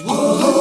Whoa. 0.00 0.51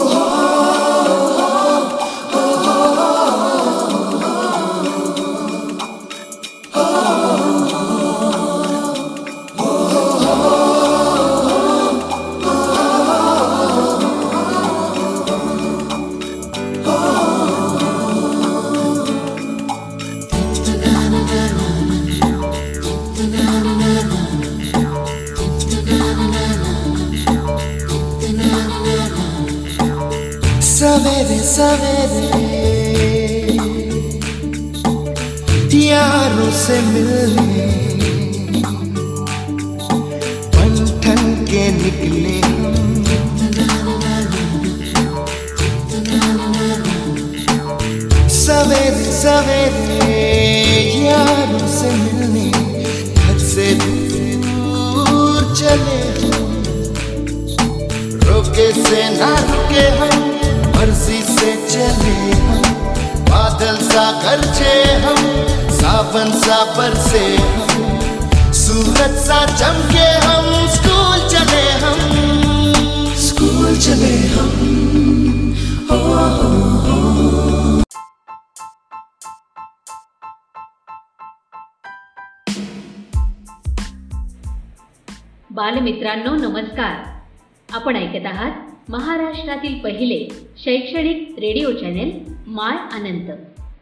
पहिले 89.92 90.28
शैक्षणिक 90.58 91.36
radio 91.40 91.72
channel 91.72 92.34
माय 92.48 93.00
अनंत. 93.00 93.32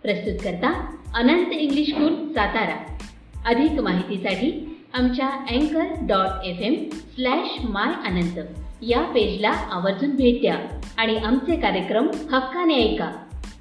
प्रस्तुत 0.02 0.34
करता 0.44 0.98
अनंत 1.16 1.52
इंग्लिश 1.52 1.90
स्कूल 1.90 2.28
सातारा. 2.28 2.98
अधिक 3.46 3.72
माहितीसाठी 3.72 4.80
आमच्या 4.94 5.28
अँकर 5.28 6.06
dot 6.08 6.46
F 6.46 6.58
M 6.62 6.76
slash 6.94 7.62
my 7.70 8.10
Anant. 8.10 8.40
या 8.82 9.02
पेजला 9.02 9.50
आवर्जून 9.50 10.16
भेट 10.16 10.42
द्या 10.42 10.82
आणि 10.98 11.18
आमचे 11.18 11.56
कार्यक्रम 11.56 12.08
हक्काने 12.08 12.76
ऐका. 12.76 13.12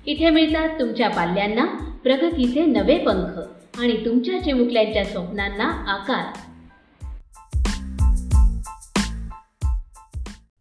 इथे 0.07 0.31
मिळतात 0.31 0.69
तुमच्या 0.69 1.11
पाल्यांना 1.11 1.65
प्रगतीचे 2.03 2.65
नवे 2.65 2.99
पंख 2.99 3.39
आणि 3.81 4.05
तुमच्या 4.05 4.45
चिमुकल्यांच्या 4.45 5.05
स्वप्नांना 5.05 5.67
आकार. 5.67 6.39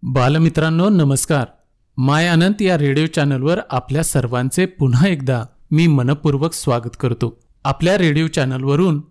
बालमित्रांनो 0.03 0.89
नमस्कार. 0.89 1.56
माय 1.97 2.27
अनंत 2.27 2.61
या 2.61 2.77
रेडिओ 2.77 3.05
चॅनलवर 3.05 3.59
आपल्या 3.69 4.03
सर्वांचे 4.03 4.65
पुन्हा 4.79 5.07
एकदा 5.07 5.41
मी 5.71 5.85
मनपूर्वक 5.87 6.53
स्वागत 6.53 6.95
करतो. 6.99 7.29
आपल्या 7.65 7.97
रेडिओ 7.97 8.27
चॅनलवरून 8.27 9.01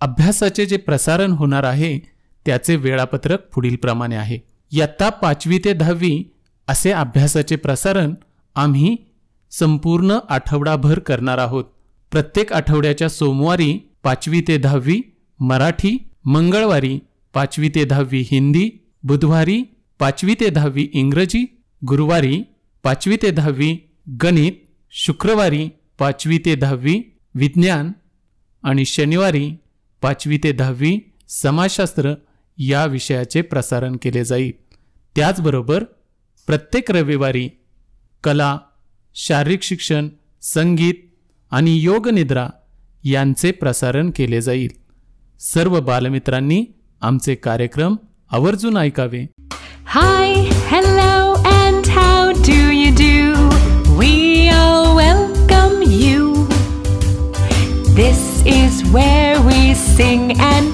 अभ्यासाचे 0.00 0.66
जे 0.66 0.76
प्रसारण 0.76 1.32
होणार 1.32 1.64
आहे 1.64 1.98
त्याचे 2.46 2.76
वेळापत्रक 2.76 3.46
पुढीलप्रमाणे 3.54 4.16
आहे. 4.16 4.38
इयत्ता 4.72 5.08
पाचवी 5.22 5.58
ते 5.64 5.72
दहावी 5.72 6.12
असे 6.68 6.90
अभ्यासाचे 6.92 7.56
प्रसारण 7.56 8.14
आम्ही 8.56 8.96
संपूर्ण 9.52 10.18
आठवडाभर 10.28 10.98
करणार 10.98 11.38
आहोत. 11.38 11.64
प्रत्येक 12.12 12.52
आठवड्याच्या 12.52 13.08
सोमवारी 13.08 13.72
पाचवी 14.02 14.40
ते 14.48 14.58
दहावी 14.58 15.00
मराठी 15.40 15.96
मंगळवारी 16.24 16.98
पाचवी 17.34 17.68
ते 17.68 17.84
दहावी 17.84 18.24
हिंदी 18.30 18.70
बुधवारी 19.02 19.62
पाचवी 20.00 20.34
ते 20.40 20.48
दहावी 20.50 20.88
इंग्रजी 20.92 21.44
गुरुवारी 21.88 22.42
पाचवी 22.82 23.16
ते 23.16 23.30
दहावी 23.30 23.88
गणित 24.22 24.52
शुक्रवारी 24.90 25.68
पाचवी 25.98 26.38
ते 26.38 26.54
दहावी 26.54 27.00
विज्ञान 27.34 27.92
आणि 28.62 28.84
शनिवारी 28.84 29.50
पाचवी 30.02 30.38
ते 30.38 30.52
दहावी 30.52 30.98
समाजशास्त्र 31.28 32.14
या 32.58 32.84
विषयाचे 32.84 33.42
प्रसारण 33.42 33.96
केले 34.02 34.24
जाईल. 34.24 34.52
त्याचबरोबर 35.16 35.84
प्रत्येक 36.46 36.90
रविवारी 36.90 37.48
कला 38.24 38.58
शारीरिक 39.14 39.62
शिक्षण 39.62 40.08
संगीत 40.42 40.94
आणि 41.50 41.76
योगनिद्रा 41.76 42.48
यांचे 43.04 43.50
प्रसारण 43.50 44.10
केले 44.16 44.40
जाईल. 44.40 44.70
सर्व 45.38 45.80
बालमित्रांनी 45.80 46.64
आमचे 47.00 47.34
कार्यक्रम 47.34 47.96
आवर्जून 48.30 48.76
ऐकावे. 48.76 49.26
Hi 49.86 50.32
hello 50.34 51.23
how 52.24 52.32
do 52.32 52.72
you 52.72 52.90
do? 52.90 53.50
We 53.98 54.48
all 54.48 54.96
welcome 54.96 55.82
you. 55.82 56.46
This 58.00 58.42
is 58.46 58.82
where 58.90 59.38
we 59.42 59.74
sing 59.74 60.40
and 60.40 60.73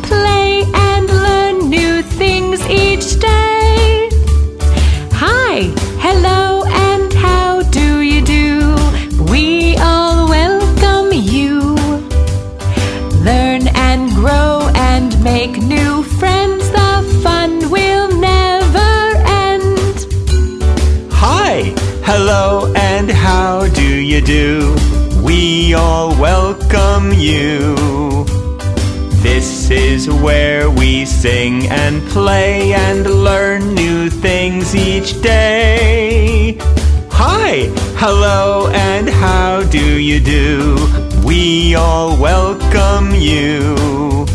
play 32.11 32.73
and 32.73 33.07
learn 33.07 33.73
new 33.75 34.11
things 34.11 34.75
each 34.75 35.23
day. 35.23 36.59
Hi, 37.11 37.71
hello, 37.97 38.69
and 38.75 39.09
how 39.09 39.63
do 39.71 39.99
you 40.01 40.19
do? 40.19 40.77
We 41.25 41.77
all 41.77 42.21
welcome 42.21 43.15
you. 43.15 44.27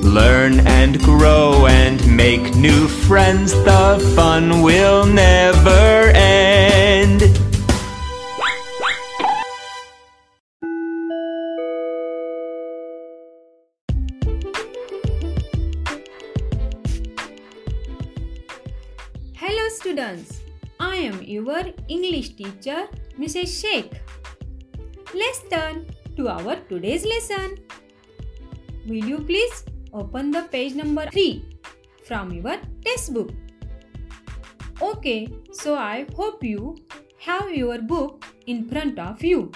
Learn 0.00 0.60
and 0.60 1.00
grow 1.00 1.66
and 1.66 1.98
make 2.16 2.54
new 2.54 2.86
friends. 2.86 3.52
The 3.52 4.12
fun 4.14 4.62
will 4.62 5.04
never 5.04 6.12
end. 6.14 6.51
English 21.94 22.30
teacher 22.40 22.88
Mrs. 23.18 23.48
Sheikh. 23.60 23.92
Let's 25.14 25.40
turn 25.52 25.86
to 26.16 26.28
our 26.28 26.56
today's 26.68 27.04
lesson. 27.04 27.58
Will 28.86 29.04
you 29.12 29.18
please 29.30 29.64
open 29.92 30.30
the 30.30 30.42
page 30.54 30.74
number 30.74 31.06
3 31.10 31.44
from 32.06 32.32
your 32.32 32.56
textbook? 32.84 33.30
Okay, 34.80 35.28
so 35.52 35.74
I 35.76 36.06
hope 36.16 36.42
you 36.42 36.76
have 37.18 37.50
your 37.54 37.78
book 37.80 38.24
in 38.46 38.68
front 38.68 38.98
of 38.98 39.22
you. 39.22 39.52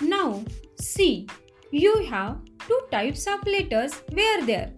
Now, 0.00 0.42
see, 0.80 1.28
you 1.70 1.92
have 2.10 2.38
two 2.66 2.80
types 2.90 3.26
of 3.26 3.46
letters 3.46 4.02
were 4.10 4.40
there 4.46 4.72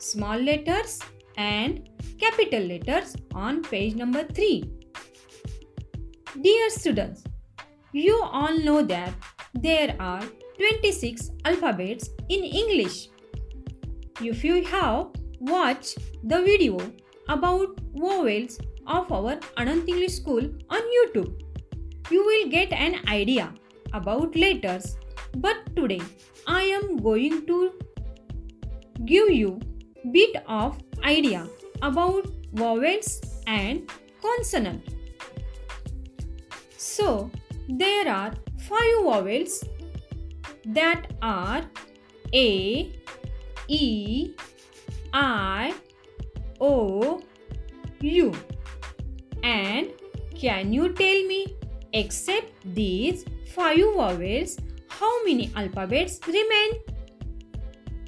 small 0.00 0.38
letters 0.38 0.98
and 1.36 1.88
capital 2.18 2.62
letters 2.62 3.16
on 3.34 3.62
page 3.62 3.94
number 3.94 4.24
3. 4.24 4.79
Dear 6.38 6.70
students, 6.70 7.24
you 7.92 8.16
all 8.22 8.56
know 8.56 8.82
that 8.82 9.12
there 9.52 9.96
are 9.98 10.22
26 10.58 11.32
alphabets 11.44 12.10
in 12.28 12.44
English. 12.44 13.08
If 14.20 14.44
you 14.44 14.62
have 14.66 15.08
watched 15.40 15.98
the 16.22 16.40
video 16.40 16.78
about 17.28 17.80
vowels 17.96 18.60
of 18.86 19.10
our 19.10 19.40
Anant 19.56 19.88
English 19.88 20.14
School 20.22 20.46
on 20.70 20.80
YouTube. 20.98 21.34
You 22.12 22.24
will 22.24 22.48
get 22.48 22.72
an 22.72 23.00
idea 23.08 23.52
about 23.92 24.36
letters, 24.36 24.96
but 25.38 25.74
today 25.74 26.00
I 26.46 26.62
am 26.62 26.96
going 26.98 27.44
to 27.46 27.72
give 29.04 29.30
you 29.30 29.58
bit 30.12 30.36
of 30.46 30.78
idea 31.02 31.48
about 31.82 32.28
vowels 32.52 33.20
and 33.48 33.90
consonant. 34.22 34.99
So, 36.90 37.30
there 37.68 38.08
are 38.08 38.32
five 38.58 38.96
vowels 39.04 39.62
that 40.64 41.06
are 41.22 41.62
A, 42.34 42.92
E, 43.68 44.34
I, 45.12 45.72
O, 46.60 47.22
U. 48.00 48.34
And 49.44 49.92
can 50.34 50.72
you 50.72 50.92
tell 50.92 51.22
me, 51.30 51.56
except 51.92 52.52
these 52.74 53.24
five 53.54 53.78
vowels, 53.94 54.58
how 54.88 55.24
many 55.24 55.52
alphabets 55.54 56.18
remain? 56.26 56.70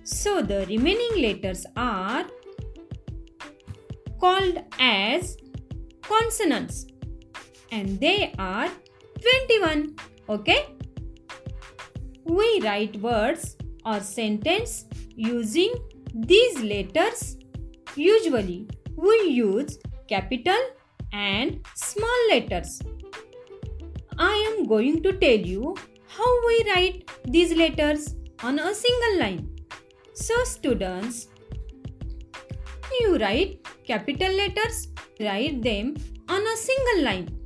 So 0.02 0.43
the 0.43 0.67
remaining 0.67 1.23
letters 1.23 1.64
are 1.76 2.25
called 4.19 4.58
as 4.81 5.37
consonants 6.02 6.87
and 7.72 7.98
they 7.98 8.32
are 8.38 8.69
21. 9.48 9.96
Okay? 10.28 10.66
We 12.24 12.60
write 12.62 12.96
words 13.00 13.56
or 13.84 13.98
sentence 14.00 14.84
using 15.16 15.74
these 16.14 16.62
letters. 16.62 17.38
Usually 17.96 18.69
we 18.96 19.16
use 19.28 19.78
capital 20.08 20.58
and 21.12 21.66
small 21.74 22.28
letters. 22.30 22.80
I 24.19 24.34
am 24.52 24.66
going 24.66 25.02
to 25.02 25.12
tell 25.14 25.46
you 25.52 25.74
how 26.06 26.46
we 26.46 26.64
write 26.70 27.10
these 27.24 27.54
letters 27.54 28.14
on 28.42 28.58
a 28.58 28.74
single 28.74 29.19
line. 29.19 29.48
So 30.12 30.34
students, 30.44 31.28
you 33.00 33.16
write 33.16 33.66
capital 33.84 34.32
letters, 34.32 34.88
write 35.19 35.62
them 35.62 35.96
on 36.28 36.46
a 36.46 36.56
single 36.56 37.04
line. 37.04 37.41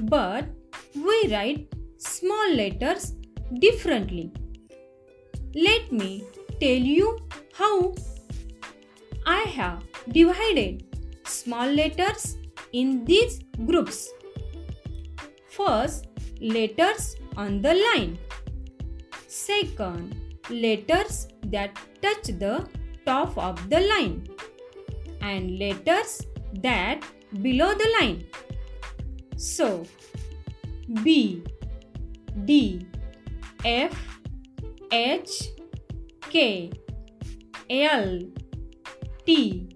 But 0.00 0.46
we 0.94 1.28
write 1.30 1.72
small 1.98 2.52
letters 2.54 3.14
differently. 3.60 4.32
Let 5.54 5.92
me 5.92 6.24
tell 6.60 6.82
you 6.92 7.18
how 7.54 7.94
I 9.26 9.40
have 9.42 9.82
divided 10.10 10.84
small 11.24 11.66
letters 11.66 12.36
in 12.72 13.04
these 13.04 13.40
groups. 13.66 14.10
First, 15.48 16.06
letters 16.40 17.16
on 17.36 17.62
the 17.62 17.74
line. 17.74 18.18
Second, 19.28 20.16
letters 20.50 21.28
that 21.46 21.78
touch 22.02 22.26
the 22.38 22.68
top 23.06 23.38
of 23.38 23.70
the 23.70 23.80
line. 23.80 24.26
And 25.20 25.58
letters 25.58 26.26
that 26.54 27.04
below 27.42 27.74
the 27.74 27.88
line. 28.00 28.26
So, 29.44 29.84
B, 31.02 31.42
D, 32.46 32.86
F, 33.62 33.94
H, 34.90 35.50
K, 36.30 36.72
L, 37.68 38.20
T, 39.26 39.68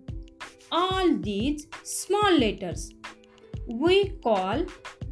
all 0.72 1.14
these 1.18 1.66
small 1.82 2.32
letters 2.32 2.90
we 3.66 4.08
call 4.24 4.64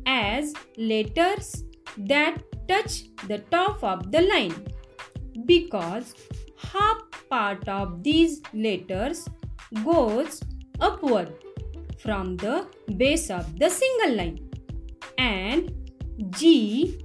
as 0.06 0.54
letters 0.78 1.64
that 1.98 2.42
touch 2.66 3.04
the 3.28 3.38
top 3.50 3.84
of 3.84 4.10
the 4.10 4.22
line 4.22 4.54
because 5.44 6.14
half 6.56 7.02
part 7.28 7.68
of 7.68 8.02
these 8.02 8.40
letters 8.54 9.28
goes 9.84 10.40
upward 10.80 11.34
from 11.98 12.36
the 12.38 12.66
base 12.96 13.30
of 13.30 13.58
the 13.58 13.68
single 13.68 14.16
line 14.16 14.45
and 15.18 15.72
G, 16.30 17.00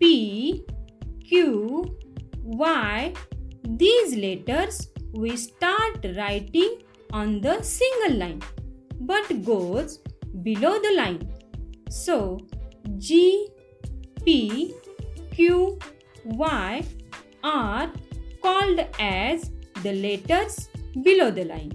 P, 0.00 0.64
Q, 1.26 1.84
Y 2.42 3.12
these 3.66 4.14
letters 4.16 4.88
we 5.12 5.36
start 5.36 6.04
writing 6.16 6.82
on 7.12 7.40
the 7.40 7.62
single 7.62 8.18
line 8.18 8.42
but 9.00 9.44
goes 9.44 10.00
below 10.42 10.78
the 10.80 10.94
line. 10.96 11.32
So 11.88 12.38
G, 12.98 13.48
P, 14.24 14.74
Q, 15.32 15.78
Y 16.24 16.84
are 17.42 17.90
called 18.42 18.80
as 18.98 19.50
the 19.82 19.92
letters 19.92 20.68
below 21.02 21.30
the 21.30 21.44
line. 21.44 21.72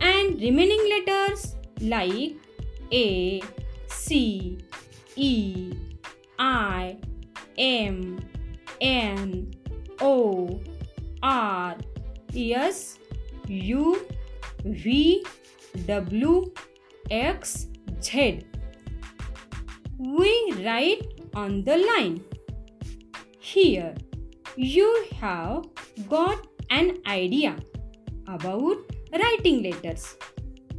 And 0.00 0.40
remaining 0.40 0.82
letters 0.88 1.56
like 1.80 2.32
A, 2.92 3.42
C, 4.04 4.58
E, 5.16 5.72
I, 6.38 6.98
M, 7.56 8.20
N, 8.78 9.50
O, 9.98 10.60
R, 11.22 11.76
S, 12.36 12.98
U, 13.48 14.06
V, 14.62 15.24
W, 15.86 16.52
X, 17.10 17.68
Z. 18.02 18.44
We 19.96 20.52
write 20.60 21.24
on 21.34 21.64
the 21.64 21.78
line. 21.78 22.20
Here 23.40 23.94
you 24.54 25.06
have 25.16 25.64
got 26.10 26.46
an 26.68 26.98
idea 27.06 27.56
about 28.28 28.76
writing 29.16 29.62
letters. 29.62 30.14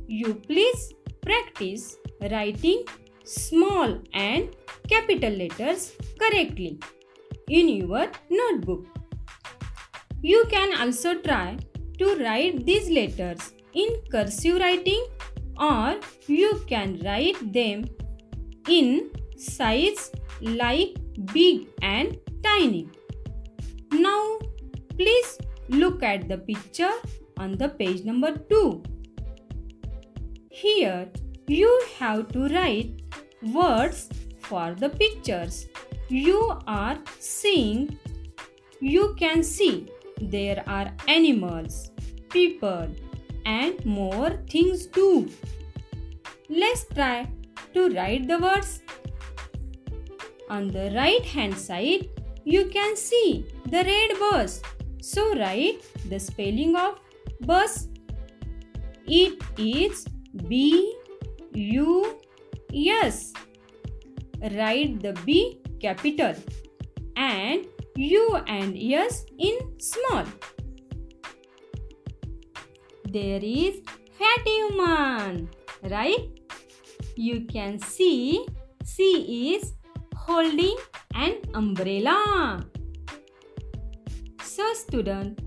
You 0.05 0.35
please 0.35 0.93
practice 1.25 1.97
writing 2.21 2.85
small 3.25 3.99
and 4.13 4.49
capital 4.87 5.33
letters 5.33 5.93
correctly 6.19 6.79
in 7.49 7.69
your 7.69 8.07
notebook. 8.29 8.85
You 10.21 10.45
can 10.49 10.79
also 10.79 11.15
try 11.15 11.57
to 11.99 12.15
write 12.23 12.65
these 12.65 12.89
letters 12.89 13.53
in 13.73 13.89
cursive 14.11 14.59
writing 14.59 15.05
or 15.59 15.99
you 16.27 16.61
can 16.67 16.99
write 17.03 17.53
them 17.53 17.85
in 18.67 19.11
size 19.37 20.11
like 20.41 20.95
big 21.33 21.67
and 21.81 22.17
tiny. 22.43 22.89
Now 23.91 24.39
please 24.97 25.37
look 25.69 26.03
at 26.03 26.27
the 26.27 26.37
picture 26.37 26.93
on 27.37 27.53
the 27.57 27.69
page 27.69 28.03
number 28.03 28.37
2. 28.37 28.83
Here 30.49 31.09
you 31.47 31.81
have 31.99 32.31
to 32.33 32.47
write 32.47 33.01
words 33.53 34.09
for 34.39 34.73
the 34.73 34.89
pictures. 34.89 35.67
You 36.07 36.59
are 36.67 36.97
seeing, 37.19 37.97
you 38.79 39.15
can 39.19 39.43
see 39.43 39.87
there 40.21 40.63
are 40.67 40.91
animals, 41.07 41.91
people, 42.29 42.87
and 43.45 43.85
more 43.85 44.31
things 44.49 44.87
too. 44.87 45.29
Let's 46.49 46.85
try 46.85 47.27
to 47.73 47.89
write 47.89 48.27
the 48.27 48.39
words. 48.39 48.81
On 50.49 50.67
the 50.67 50.91
right 50.95 51.25
hand 51.25 51.57
side, 51.57 52.09
you 52.43 52.65
can 52.65 52.95
see 52.95 53.45
the 53.65 53.83
red 53.83 54.19
bus. 54.19 54.61
So 55.01 55.35
write 55.35 55.83
the 56.09 56.19
spelling 56.19 56.75
of 56.75 56.99
bus. 57.41 57.87
It 59.07 59.41
is 59.57 60.05
B 60.47 60.95
U 61.55 62.19
S. 62.73 63.33
Write 64.51 65.01
the 65.01 65.13
B 65.25 65.61
capital 65.79 66.35
and 67.15 67.65
U 67.95 68.37
and 68.47 68.75
S 68.77 69.25
in 69.39 69.57
small. 69.79 70.25
There 73.09 73.39
is 73.41 73.79
fat 74.19 74.43
human, 74.45 75.49
right? 75.89 76.29
You 77.15 77.47
can 77.47 77.79
see 77.79 78.45
she 78.83 79.55
is 79.55 79.73
holding 80.13 80.75
an 81.15 81.39
umbrella. 81.53 82.59
So 84.43 84.73
student, 84.73 85.39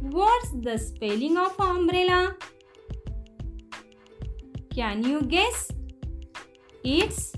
what's 0.00 0.50
the 0.62 0.76
spelling 0.78 1.38
of 1.38 1.54
umbrella? 1.60 2.34
Can 4.74 5.04
you 5.04 5.22
guess? 5.22 5.70
It's 6.82 7.32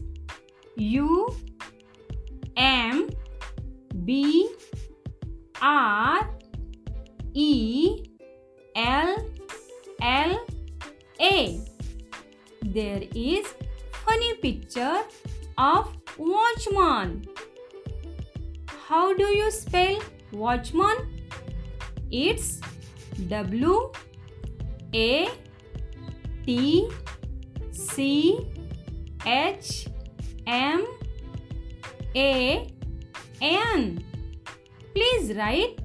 U 0.76 1.34
M 2.56 3.10
B 4.04 4.48
R 5.60 6.30
E 7.34 8.04
L 8.76 9.16
L 10.00 10.46
A 11.20 11.64
there 12.74 13.02
is 13.14 13.46
funny 14.04 14.34
picture 14.34 15.02
of 15.56 15.96
watchman. 16.18 17.24
How 18.88 19.14
do 19.14 19.26
you 19.26 19.50
spell 19.50 20.00
watchman? 20.32 20.96
It's 22.10 22.60
W 23.28 23.92
A 24.92 25.28
T 26.44 26.88
C 27.74 28.38
H 29.26 29.88
M 30.46 30.86
A 32.14 32.68
N. 33.40 34.04
Please 34.94 35.36
write 35.36 35.80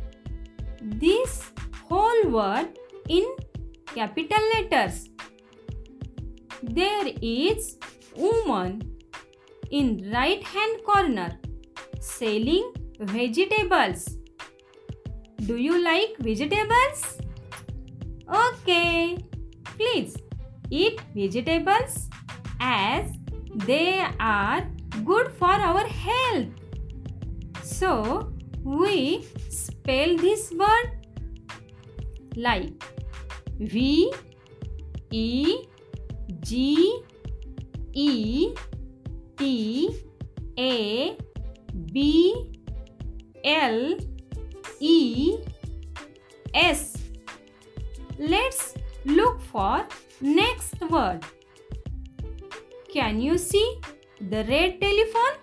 this 0.81 1.51
whole 1.89 2.29
word 2.29 2.77
in 3.07 3.25
capital 3.95 4.43
letters. 4.53 5.09
There 6.61 7.07
is 7.21 7.77
woman 8.15 8.97
in 9.71 10.11
right 10.13 10.43
hand 10.43 10.83
corner 10.85 11.39
selling 11.99 12.71
vegetables. 12.99 14.17
Do 15.45 15.55
you 15.55 15.83
like 15.83 16.17
vegetables? 16.19 17.17
Okay. 18.29 19.17
Please 19.63 20.17
eat 20.69 21.01
vegetables 21.15 22.09
as 22.59 23.11
they 23.65 24.05
are 24.19 24.67
good 25.03 25.31
for 25.33 25.51
our 25.51 25.85
health. 25.85 26.47
So 27.63 28.33
we 28.63 29.25
spell 29.49 30.17
this 30.17 30.51
word 30.51 31.07
like 32.35 32.71
V 33.59 34.13
E 35.11 35.57
G 36.41 37.03
E 37.93 38.53
T 39.37 39.89
A 40.57 41.17
B 41.91 42.51
L 43.43 43.97
E 44.79 45.37
S. 46.53 46.97
Let's 48.17 48.75
look 49.05 49.41
for 49.41 49.87
next 50.21 50.79
word. 50.81 51.23
Can 52.93 53.21
you 53.21 53.37
see 53.37 53.79
the 54.19 54.43
red 54.45 54.81
telephone 54.81 55.35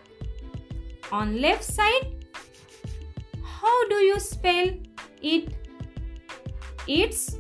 on 1.13 1.41
left 1.41 1.65
side? 1.65 2.27
How 3.43 3.89
do 3.89 3.97
you 3.97 4.21
spell 4.21 4.71
it? 5.23 5.55
It's 6.87 7.39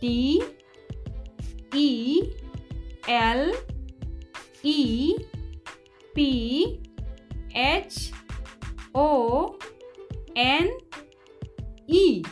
T 0.00 0.42
E 1.72 2.32
L 3.08 3.52
E 4.62 5.16
P 6.14 6.80
H 7.54 8.12
O 8.94 9.56
N 10.34 10.70
E 11.86 12.22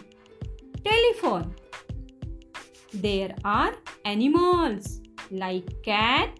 telephone. 0.84 1.54
There 2.94 3.34
are 3.44 3.74
animals 4.04 5.00
like 5.30 5.82
cat, 5.82 6.38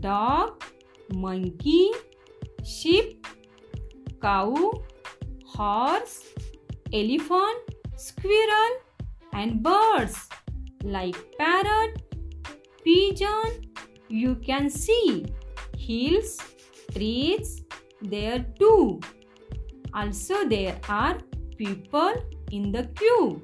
dog, 0.00 0.62
monkey, 1.14 1.90
sheep, 2.62 3.26
cow, 4.20 4.70
horse, 5.46 6.24
elephant, 6.92 7.58
squirrel, 7.96 8.76
and 9.32 9.62
birds 9.62 10.28
like 10.84 11.16
parrot, 11.38 12.02
pigeon. 12.84 13.72
You 14.08 14.34
can 14.36 14.68
see 14.68 15.24
hills, 15.78 16.38
trees 16.92 17.62
there 18.02 18.44
too. 18.58 19.00
Also, 19.94 20.46
there 20.48 20.78
are 20.88 21.18
people 21.56 22.12
in 22.50 22.72
the 22.72 22.84
queue. 22.94 23.42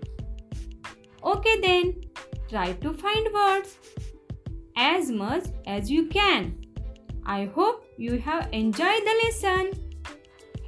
Okay, 1.23 1.61
then 1.61 1.95
try 2.49 2.73
to 2.73 2.93
find 2.93 3.29
words 3.35 3.77
as 4.77 5.11
much 5.11 5.45
as 5.67 5.91
you 5.91 6.07
can. 6.07 6.55
I 7.27 7.47
hope 7.47 7.85
you 7.97 8.19
have 8.19 8.49
enjoyed 8.53 9.03
the 9.05 9.15
lesson. 9.25 9.73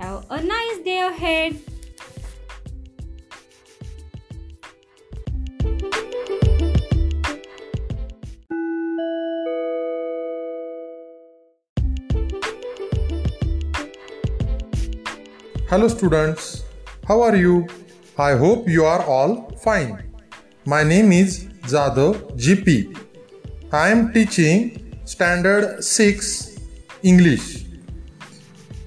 Have 0.00 0.26
a 0.30 0.42
nice 0.42 0.78
day 0.85 1.00
ahead. 1.00 1.57
Hello 15.69 15.87
students, 15.87 16.64
how 17.07 17.23
are 17.23 17.37
you? 17.37 17.69
I 18.19 18.33
hope 18.33 18.69
you 18.69 18.85
are 18.85 19.04
all 19.04 19.49
fine. 19.62 20.10
My 20.71 20.85
name 20.85 21.11
is 21.11 21.47
Jadhav 21.71 22.17
GP. 22.43 22.97
I 23.73 23.89
am 23.89 24.12
teaching 24.12 24.59
Standard 25.05 25.83
6 25.83 26.59
English. 27.03 27.65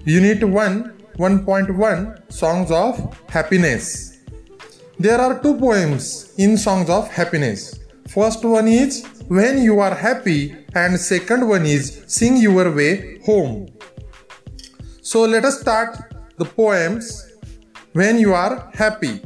Unit 0.06 0.46
1 0.46 0.94
1.1 1.18 2.32
Songs 2.32 2.72
of 2.72 3.02
Happiness. 3.28 4.20
There 4.98 5.20
are 5.20 5.42
two 5.44 5.56
poems 5.60 6.34
in 6.38 6.56
Songs 6.58 6.90
of 6.90 7.10
Happiness. 7.10 7.80
First 8.08 8.46
one 8.46 8.70
is 8.70 9.04
When 9.28 9.62
You 9.62 9.82
Are 9.82 9.94
Happy, 9.94 10.56
and 10.74 10.98
second 10.98 11.50
one 11.50 11.66
is 11.66 12.04
Sing 12.08 12.38
Your 12.38 12.72
Way 12.72 13.20
Home. 13.26 13.68
So 15.02 15.24
let 15.24 15.44
us 15.44 15.60
start 15.60 15.98
the 16.38 16.46
poems 16.46 17.34
when 17.92 18.20
you 18.20 18.34
are 18.34 18.72
happy. 18.74 19.20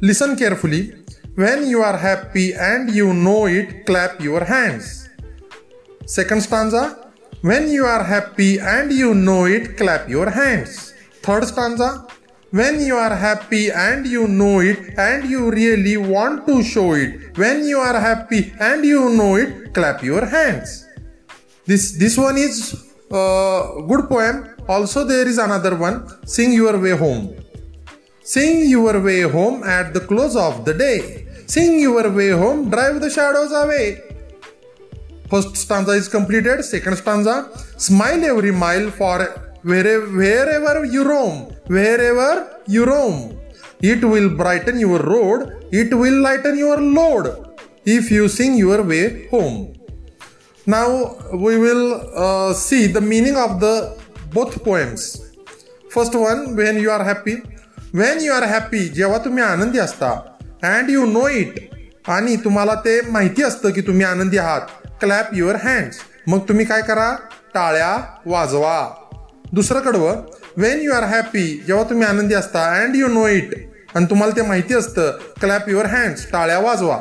Listen 0.00 0.34
carefully. 0.34 0.99
When 1.40 1.64
you 1.72 1.80
are 1.80 1.96
happy 1.96 2.52
and 2.52 2.90
you 2.92 3.14
know 3.14 3.46
it, 3.46 3.86
clap 3.86 4.20
your 4.20 4.44
hands. 4.44 5.08
Second 6.04 6.42
stanza. 6.42 7.08
When 7.40 7.70
you 7.70 7.86
are 7.86 8.04
happy 8.04 8.58
and 8.60 8.92
you 8.92 9.14
know 9.14 9.46
it, 9.46 9.78
clap 9.78 10.06
your 10.06 10.28
hands. 10.28 10.92
Third 11.22 11.44
stanza. 11.48 12.06
When 12.50 12.82
you 12.84 12.96
are 12.96 13.16
happy 13.16 13.70
and 13.70 14.06
you 14.06 14.28
know 14.28 14.60
it 14.60 14.98
and 14.98 15.30
you 15.30 15.50
really 15.50 15.96
want 15.96 16.46
to 16.46 16.62
show 16.62 16.92
it. 16.92 17.38
When 17.38 17.64
you 17.64 17.78
are 17.78 17.98
happy 17.98 18.52
and 18.60 18.84
you 18.84 19.08
know 19.08 19.36
it, 19.36 19.72
clap 19.72 20.02
your 20.02 20.26
hands. 20.26 20.84
This 21.64 21.96
this 21.96 22.18
one 22.18 22.36
is 22.36 22.84
uh, 23.08 23.80
good 23.88 24.10
poem. 24.12 24.44
Also 24.68 25.06
there 25.08 25.26
is 25.26 25.38
another 25.38 25.72
one. 25.74 26.04
Sing 26.26 26.52
your 26.52 26.76
way 26.76 26.92
home. 26.92 27.32
Sing 28.20 28.68
your 28.68 29.00
way 29.00 29.22
home 29.22 29.64
at 29.64 29.94
the 29.94 30.04
close 30.04 30.36
of 30.36 30.66
the 30.68 30.74
day. 30.74 31.29
Sing 31.49 31.79
your 31.79 32.09
way 32.09 32.29
home, 32.29 32.69
drive 32.69 33.01
the 33.01 33.09
shadows 33.09 33.51
away. 33.51 34.01
First 35.29 35.55
stanza 35.57 35.91
is 35.91 36.07
completed. 36.07 36.63
Second 36.63 36.97
stanza, 36.97 37.49
smile 37.77 38.23
every 38.25 38.51
mile 38.51 38.91
for 38.91 39.19
wherever, 39.63 40.05
wherever 40.07 40.85
you 40.85 41.03
roam. 41.03 41.53
Wherever 41.67 42.61
you 42.67 42.85
roam. 42.85 43.39
It 43.81 44.03
will 44.03 44.29
brighten 44.29 44.79
your 44.79 44.99
road. 44.99 45.67
It 45.71 45.93
will 45.93 46.21
lighten 46.21 46.57
your 46.57 46.79
load. 46.79 47.57
If 47.85 48.11
you 48.11 48.27
sing 48.27 48.55
your 48.55 48.83
way 48.83 49.27
home. 49.27 49.73
Now 50.65 51.17
we 51.33 51.57
will 51.57 52.01
uh, 52.15 52.53
see 52.53 52.87
the 52.87 53.01
meaning 53.01 53.35
of 53.35 53.59
the 53.59 53.97
both 54.31 54.63
poems. 54.63 55.21
First 55.89 56.15
one, 56.15 56.55
when 56.55 56.77
you 56.77 56.89
are 56.91 57.03
happy. 57.03 57.37
When 57.91 58.19
you 58.19 58.33
are 58.33 58.45
happy, 58.45 58.89
जेव्हा 58.89 59.17
तुम्ही 59.25 59.43
आनंदी 59.43 59.79
असता 59.79 60.28
and 60.62 60.90
you 60.90 61.04
know 61.06 61.28
it 61.28 61.58
आणि 62.08 62.36
तुम्हाला 62.36 62.74
ते 62.74 63.00
माहिती 63.00 63.42
असतं 63.42 63.70
की 63.70 63.80
तुम्ही 63.80 64.04
आनंदी 64.04 64.38
आहात. 64.38 64.60
क्लॅप 65.00 65.28
युअर 65.32 65.56
हँड्स 65.62 65.98
मग 66.26 66.38
तुम्ही 66.48 66.64
काय 66.66 66.82
करा? 66.82 67.14
टाळ्या 67.54 67.96
वाजवा. 68.26 68.88
दुसरं 69.52 69.80
कडवं 69.80 70.22
वेन 70.56 70.80
यू 70.80 70.92
आर 70.92 71.04
हॅपी 71.04 71.46
जेव्हा 71.66 71.84
तुम्ही 71.90 72.06
आनंदी 72.06 72.34
असता 72.34 72.64
अँड 72.72 72.96
यू 72.96 73.08
नो 73.08 73.26
इट 73.28 73.54
आणि 73.94 74.06
तुम्हाला 74.10 74.36
ते 74.36 74.42
माहिती 74.42 74.74
असतं 74.74 75.18
क्लॅप 75.40 75.68
युअर 75.68 75.86
हँड्स 75.86 76.30
टाळ्या 76.32 76.58
वाजवा. 76.58 76.98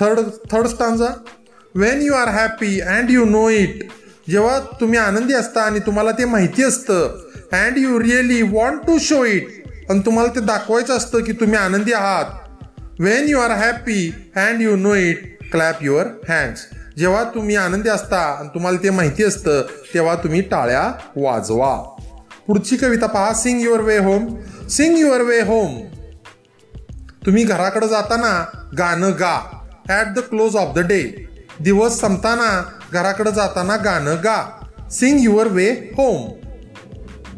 Third 0.00 0.20
third 0.52 0.66
stanza 0.66 1.12
when 1.74 2.02
you 2.02 2.14
are 2.14 2.28
happy 2.28 2.80
and 2.80 3.10
you 3.10 3.24
know 3.24 3.48
it 3.50 3.82
जेव्हा 4.30 4.58
तुम्ही 4.80 4.98
आनंदी 4.98 5.34
असता 5.34 5.62
आणि 5.62 5.80
तुम्हाला 5.86 6.10
ते 6.10 6.24
माहिती 6.24 6.64
असतं 6.64 7.28
and 7.52 7.78
you 7.78 8.00
really 8.00 8.42
want 8.42 8.86
to 8.86 8.98
show 8.98 9.24
it 9.24 9.48
आणि 9.90 10.00
तुम्हाला 10.06 10.34
ते 10.34 10.40
दाखवायचं 10.40 10.96
असतं 10.96 11.20
की 11.20 11.32
तुम्ही 11.32 11.58
आनंदी 11.58 11.92
आहात. 11.92 12.24
When 13.02 13.28
you 13.28 13.38
are 13.40 13.50
happy 13.50 14.00
and 14.36 14.60
you 14.62 14.74
know 14.76 14.94
it 14.94 15.22
clap 15.52 15.78
your 15.82 16.06
hands 16.28 16.60
जेव्हा 16.98 17.22
तुम्ही 17.24 17.56
आनंदी 17.56 17.88
असता 17.88 18.18
आणि 18.32 18.48
तुम्हाला 18.54 18.78
ते 18.82 18.90
माहिती 18.90 19.24
असतं 19.24 19.62
तेव्हा 19.94 20.14
तुम्ही 20.14 20.40
टाळ्या 20.50 20.82
वाजवा. 21.16 21.74
पुढची 22.46 22.76
कविता 22.76 23.06
पहा 23.06 23.32
sing 23.34 23.60
your 23.60 23.80
way 23.80 23.96
home 23.98 24.28
sing 24.70 24.98
your 24.98 25.20
way 25.20 25.40
home 25.40 25.80
तुम्ही 27.26 27.44
घराकडे 27.44 27.88
जाताना 27.88 28.32
गाणं 28.78 29.10
गा. 29.20 29.36
At 29.88 30.14
the 30.14 30.26
close 30.30 30.56
of 30.56 30.74
the 30.74 30.86
day 30.86 31.02
दिवस 31.60 32.00
संपताना 32.00 32.50
घराकडे 32.92 33.32
जाताना 33.32 33.76
गाणं 33.84 34.22
गा. 34.24 34.40
सिंग 34.90 35.20
युअर 35.20 35.48
वे 35.48 35.70
होम 35.98 36.30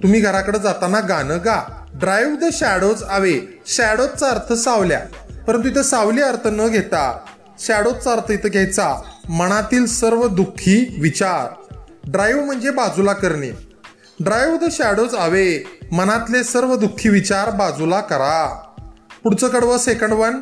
तुम्ही 0.03 0.21
घराकडे 0.21 0.59
जाताना 0.59 1.01
गाणं 1.09 1.45
गा. 1.45 1.61
ड्राईव्ह 1.95 2.37
द 2.39 2.53
शॅडोज 2.53 3.03
अवे 3.09 3.39
शॅडोजचा 3.67 4.31
अर्थ 4.31 4.53
सावल्या. 4.53 5.05
परंतु 5.47 5.69
इथं 5.69 5.83
सावली 5.83 6.23
अर्थ 6.23 6.47
न 6.47 6.69
घेता 6.69 7.25
शॅडोचा 7.59 8.13
अर्थ 8.13 8.31
इथं 8.31 8.49
घ्यायचा. 8.49 8.95
मनातील 9.29 9.87
सर्व 9.87 10.27
दुःखी 10.27 10.97
विचार. 11.01 11.75
ड्राईव्ह 12.05 12.45
म्हणजे 12.45 12.71
बाजूला 12.71 13.13
करणे. 13.13 13.51
ड्राईव्ह 14.21 14.59
द 14.59 14.71
शॅडोज 14.71 15.15
आवे 15.15 15.65
मनातले 15.93 16.45
सर्व 16.45 16.77
दुःखी 16.77 17.09
विचार 17.09 17.51
बाजूला 17.51 18.01
करा. 18.01 18.47
पुढचं 19.25 19.49
कडवं 19.49 19.79
second 19.79 20.13
one 20.13 20.41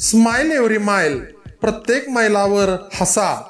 smile 0.00 0.50
every 0.50 0.78
mile 0.78 1.18
प्रत्येक 1.60 2.08
मैलावर 2.08 2.68
हसा. 2.94 3.42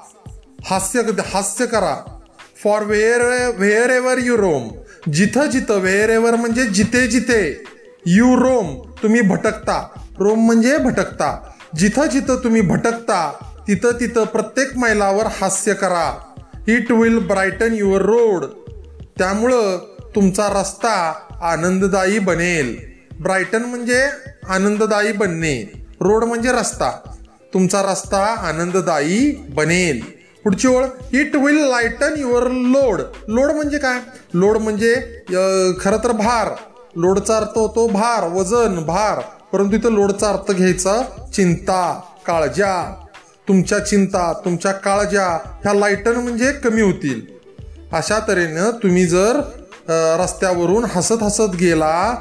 हास्य 0.64 1.02
हास्य 1.32 1.66
करा. 1.66 2.20
For 2.64 2.82
where 2.82 3.50
wherever 3.90 4.18
you 4.18 4.36
roam 4.36 4.68
जिथं 5.12 5.46
जिथं 5.46 5.74
व्हेअर 5.74 6.08
एव्हर 6.08 6.36
म्हणजे 6.36 6.66
जिथे 6.66 7.06
जिथे. 7.06 7.64
यू 8.06 8.36
रोम 8.36 8.90
तुम्ही 9.02 9.20
भटकता. 9.20 10.00
रोम 10.18 10.44
म्हणजे 10.46 10.76
भटकता. 10.78 11.30
जिथं 11.76 12.06
जिथं 12.06 12.36
तुम्ही 12.44 12.60
भटकता 12.60 13.30
तिथं 13.68 13.92
तिथं 14.00 14.24
प्रत्येक 14.24 14.76
मैलावर 14.76 15.26
हास्य 15.26 15.74
करा. 15.74 16.12
It 16.68 16.92
will 16.92 17.18
brighten 17.26 17.72
your 17.72 18.02
road 18.02 18.44
त्यामुळं 19.18 19.78
तुमचा 20.14 20.48
रस्ता 20.60 20.92
आनंददायी 21.42 22.18
बनेल. 22.18 22.76
ब्रायटन 23.22 23.62
म्हणजे 23.62 24.06
आनंददायी 24.48 25.12
बनणे. 25.12 25.56
रोड 26.00 26.24
म्हणजे 26.24 26.52
रस्ता. 26.52 26.90
तुमचा 27.54 27.82
रस्ता 27.82 28.24
आनंददायी 28.48 29.30
बनेल. 29.48 30.00
पुढची 30.44 30.68
ओळ 30.68 30.84
it 31.12 31.36
will 31.36 31.58
lighten 31.58 32.14
your 32.16 32.50
load 32.50 33.00
load 33.28 33.50
म्हणजे 33.50 33.78
काय? 33.78 33.98
लोड 34.34 34.56
म्हणजे 34.58 34.94
खरं 35.80 36.04
तर 36.04 36.12
भार. 36.12 36.48
लोडचा 36.96 37.36
अर्थ 37.36 37.58
होतो 37.58 37.86
भार 37.88 38.28
वजन 38.28 38.84
भार. 38.86 39.20
परंतु 39.54 39.76
इथं 39.76 39.92
लोडचा 39.92 40.28
अर्थ 40.28 40.50
घ्यायचा 40.52 41.00
चिंता 41.34 41.82
काळज्या 42.26 42.72
तुमच्या 43.48 43.78
चिंता 43.78 44.32
तुमच्या 44.44 44.72
काळजा 44.72 45.26
ह्या 45.64 45.74
लाईटन 45.74 46.16
म्हणजे 46.16 46.50
कमी 46.52 46.82
होतील. 46.82 47.20
अशा 47.92 48.18
तऱ्हेनं 48.28 48.70
तुम्ही 48.82 49.04
जर 49.06 49.40
रस्त्यावरून 50.20 50.84
हसत 50.94 51.22
हसत 51.22 51.54
गेला 51.60 52.14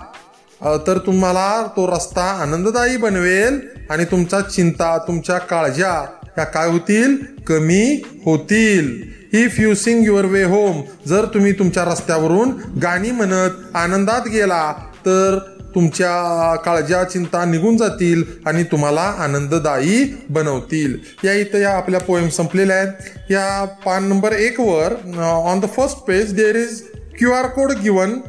तर 0.88 0.98
तुम्हाला 1.06 1.48
तो 1.78 1.88
रस्ता 1.92 2.24
आनंददायी 2.42 2.98
बनवेल 2.98 3.60
आणि 3.90 4.06
तुमच्या 4.06 4.42
चिंता 4.42 4.98
तुमच्या 4.98 5.38
काळजा 5.38 5.92
ह्या 6.36 6.46
काय 6.46 6.70
होतील? 6.70 7.16
कमी 7.48 8.02
होतील. 8.26 8.86
If 9.34 9.60
you 9.60 9.74
sing 9.76 10.06
your 10.06 10.26
way 10.26 10.44
home 10.44 10.82
जर 11.08 11.26
तुम्ही 11.26 11.52
तुमच्या 11.52 11.86
रस्त्यावरून 11.86 12.52
गाणी 12.82 13.12
म्हणत 13.12 13.76
आनंदात 13.76 14.28
गेला 14.28 14.74
तर 15.06 15.38
तुमच्या 15.76 16.56
काळज्या 16.66 17.04
चिंता 17.04 17.44
निघून 17.46 17.78
जातील 17.78 18.24
आणि 18.46 18.64
तुम्हाला 18.72 19.02
आनंददायी 19.24 20.04
बनवतील. 20.30 20.98
या 21.24 21.34
इथं 21.34 21.60
या 21.60 21.72
आपल्या 21.78 22.00
पोएम 22.00 22.30
संपलेल्या 22.30 22.78
आहेत. 22.78 23.32
या 23.32 23.64
पान 23.86 24.08
नंबर 24.10 24.34
एकवर 24.34 24.94
on 25.20 25.60
the 25.60 25.66
first 25.76 26.06
page 26.08 26.34
there 26.36 26.56
is 26.56 26.82
Q 27.18 27.32
R 27.32 27.48
code 27.56 27.72
given 27.82 28.20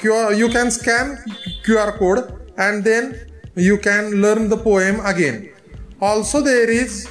Q 0.00 0.12
R 0.14 0.32
you 0.32 0.48
can 0.54 0.70
scan 0.70 1.14
Q 1.64 1.76
R 1.78 1.90
code 1.90 2.18
and 2.58 2.82
then 2.84 3.10
you 3.56 3.76
can 3.84 4.12
learn 4.20 4.48
the 4.48 4.54
poem 4.64 5.00
again 5.08 5.42
also 6.02 6.40
there 6.40 6.70
is 6.70 7.04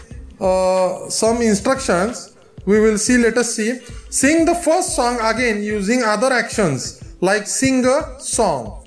some 1.13 1.41
instructions 1.41 2.27
we 2.67 2.79
will 2.79 2.97
see 2.97 3.21
let's 3.21 3.55
see 3.55 3.71
sing 4.11 4.45
the 4.47 4.55
first 4.65 4.89
song 4.89 5.19
again 5.27 5.63
using 5.63 6.03
other 6.03 6.33
actions 6.33 6.93
like 7.23 7.47
sing 7.47 7.85
a 7.85 7.99
song 8.21 8.82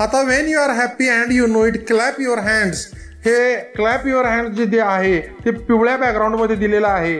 आता 0.00 0.20
when 0.22 0.48
you 0.48 0.58
are 0.60 0.70
happy 0.70 1.08
and 1.08 1.32
you 1.32 1.46
know 1.46 1.64
it 1.66 1.76
clap 1.86 2.20
your 2.20 2.38
hands 2.38 2.84
हे 3.24 3.38
clap 3.76 4.06
your 4.06 4.26
hand 4.26 4.48
जे 4.48 4.66
जे 4.66 4.80
आहे 4.80 5.18
ते 5.44 5.50
पिवळ्या 5.50 5.96
बॅकग्राऊंडमध्ये 5.96 6.56
दिलेलं 6.56 6.88
आहे. 6.88 7.18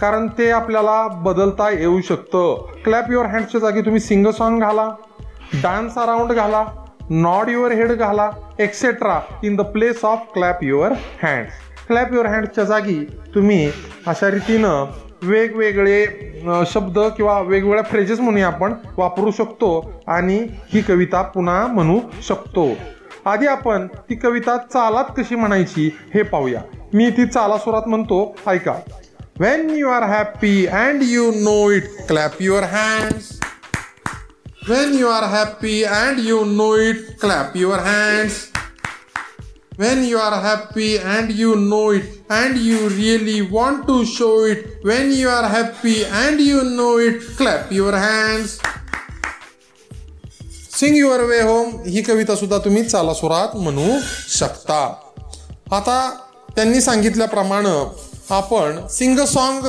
कारण 0.00 0.26
ते 0.38 0.50
आपल्याला 0.50 0.96
बदलता 1.24 1.68
येऊ 1.70 2.00
शकतं. 2.00 2.72
क्लॅप 2.84 3.10
युअर 3.10 3.26
हँडच्या 3.26 3.60
जागी 3.60 3.80
तुम्ही 3.80 4.00
सिंग 4.00 4.30
सॉन्ग 4.38 4.62
घाला 4.62 4.88
डान्स 5.62 5.98
अराउंड 5.98 6.32
घाला 6.32 6.64
नॉड 7.10 7.48
युअर 7.48 7.72
हेड 7.72 7.92
घाला 7.92 8.30
etcetera 8.58 9.20
in 9.44 9.56
the 9.56 9.60
place 9.72 10.04
of 10.04 10.26
clap 10.34 10.64
your 10.64 10.92
hands 11.22 11.86
clap 11.86 12.12
your 12.12 12.26
हँडच्या 12.26 12.64
जागी 12.64 12.98
तुम्ही 13.34 13.70
अशा 14.06 14.30
रीतीनं 14.30 14.84
वेगवेगळे 15.24 16.04
शब्द 16.72 16.98
किंवा 17.16 17.38
वेगवेगळ्या 17.40 17.84
फ्रेजेस 17.90 18.20
म्हणून 18.20 18.42
आपण 18.44 18.74
वापरू 18.96 19.30
शकतो 19.30 19.70
आणि 20.06 20.38
ही 20.72 20.80
कविता 20.82 21.22
पुन्हा 21.22 21.66
म्हणू 21.66 21.98
शकतो. 22.28 22.68
आधी 23.26 23.46
आपण 23.46 23.86
ती 24.10 24.14
कविता 24.14 24.56
चालात 24.72 25.12
कशी 25.16 25.34
म्हणायची 25.34 25.90
हे 26.14 26.22
पाहूया. 26.22 26.60
मी 26.94 27.10
ती 27.10 27.26
चाला 27.26 27.56
सुरात 27.58 27.88
म्हणतो 27.88 28.34
ऐका. 28.46 28.74
When 29.40 29.70
you 29.70 29.88
are 29.88 30.02
happy 30.08 30.66
and 30.66 31.02
you 31.02 31.30
know 31.34 31.70
it 31.70 31.84
clap 32.08 32.32
your 32.40 32.62
hands 32.72 33.30
when 34.68 34.92
you 34.98 35.08
are 35.08 35.22
happy 35.28 35.82
and 35.84 36.18
you 36.18 36.44
know 36.44 36.74
it 36.80 36.96
clap 37.20 37.56
your 37.56 37.78
hands 37.78 38.36
when 39.78 40.02
you 40.08 40.18
are 40.18 40.36
happy 40.42 40.90
and 41.12 41.30
you 41.38 41.54
know 41.60 41.86
it 41.92 42.10
and 42.30 42.58
you 42.64 42.80
really 42.88 43.40
want 43.54 43.80
to 43.86 43.96
show 44.10 44.34
it 44.50 44.60
when 44.88 45.10
you 45.12 45.30
are 45.30 45.48
happy 45.54 45.94
and 46.18 46.42
you 46.48 46.60
know 46.74 46.92
it 47.06 47.24
clap 47.38 47.72
your 47.78 47.94
hands. 48.02 48.52
Sing 50.78 50.96
your 50.96 51.22
way 51.24 51.40
home 51.40 51.82
ही 51.88 52.02
कविता 52.02 52.34
सुद्धा 52.36 52.58
तुम्ही 52.58 52.84
चाला 52.84 53.14
सुरात 53.14 53.56
म्हणू 53.56 53.98
शकता. 54.28 54.80
आता 55.72 55.98
त्यांनी 56.56 56.80
सांगितल्याप्रमाणे 56.80 57.76
आपण 58.30 58.86
सिंग 58.90 59.18
सॉन्ग 59.34 59.66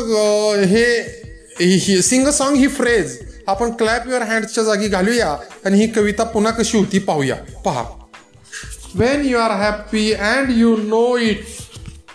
हे 0.68 2.02
सिंग 2.02 2.30
सॉन्ग 2.30 2.58
ही 2.58 2.68
फ्रेज 2.68 3.18
आपण 3.48 3.72
क्लॅप 3.72 4.08
युअर 4.08 4.22
हँडच्या 4.22 4.64
जागी 4.64 4.88
घालूया 4.88 5.36
आणि 5.66 5.78
ही 5.80 5.88
कविता 5.88 6.24
पुन्हा 6.24 6.52
कशी 6.52 6.78
होती 6.78 7.00
पाहूया. 7.00 7.36
पहा. 7.66 7.84
When 8.95 9.25
you 9.25 9.39
are 9.39 9.57
happy 9.57 10.15
and 10.15 10.53
you 10.53 10.77
know 10.79 11.17
it, 11.17 11.45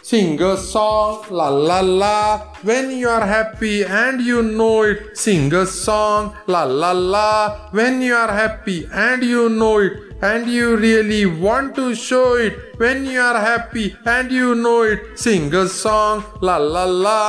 sing 0.01 0.41
a 0.41 0.55
song, 0.57 1.25
la 1.29 1.47
la 1.49 1.79
la. 1.79 2.55
When 2.63 2.91
you 2.91 3.09
are 3.09 3.25
happy 3.25 3.83
and 3.83 4.21
you 4.21 4.41
know 4.41 4.83
it, 4.83 5.17
sing 5.17 5.53
a 5.53 5.65
song, 5.65 6.33
la 6.47 6.63
la 6.63 6.91
la. 6.91 7.69
When 7.71 8.01
you 8.01 8.15
are 8.15 8.31
happy 8.31 8.87
and 8.91 9.23
you 9.23 9.49
know 9.49 9.79
it, 9.79 9.93
and 10.21 10.47
you 10.47 10.75
really 10.77 11.25
want 11.25 11.75
to 11.75 11.93
show 11.95 12.33
it. 12.35 12.53
When 12.77 13.05
you 13.05 13.19
are 13.19 13.39
happy 13.39 13.95
and 14.05 14.31
you 14.31 14.55
know 14.55 14.81
it, 14.83 15.19
sing 15.19 15.53
a 15.53 15.67
song, 15.67 16.23
la 16.41 16.57
la 16.57 16.83
la. 16.83 17.21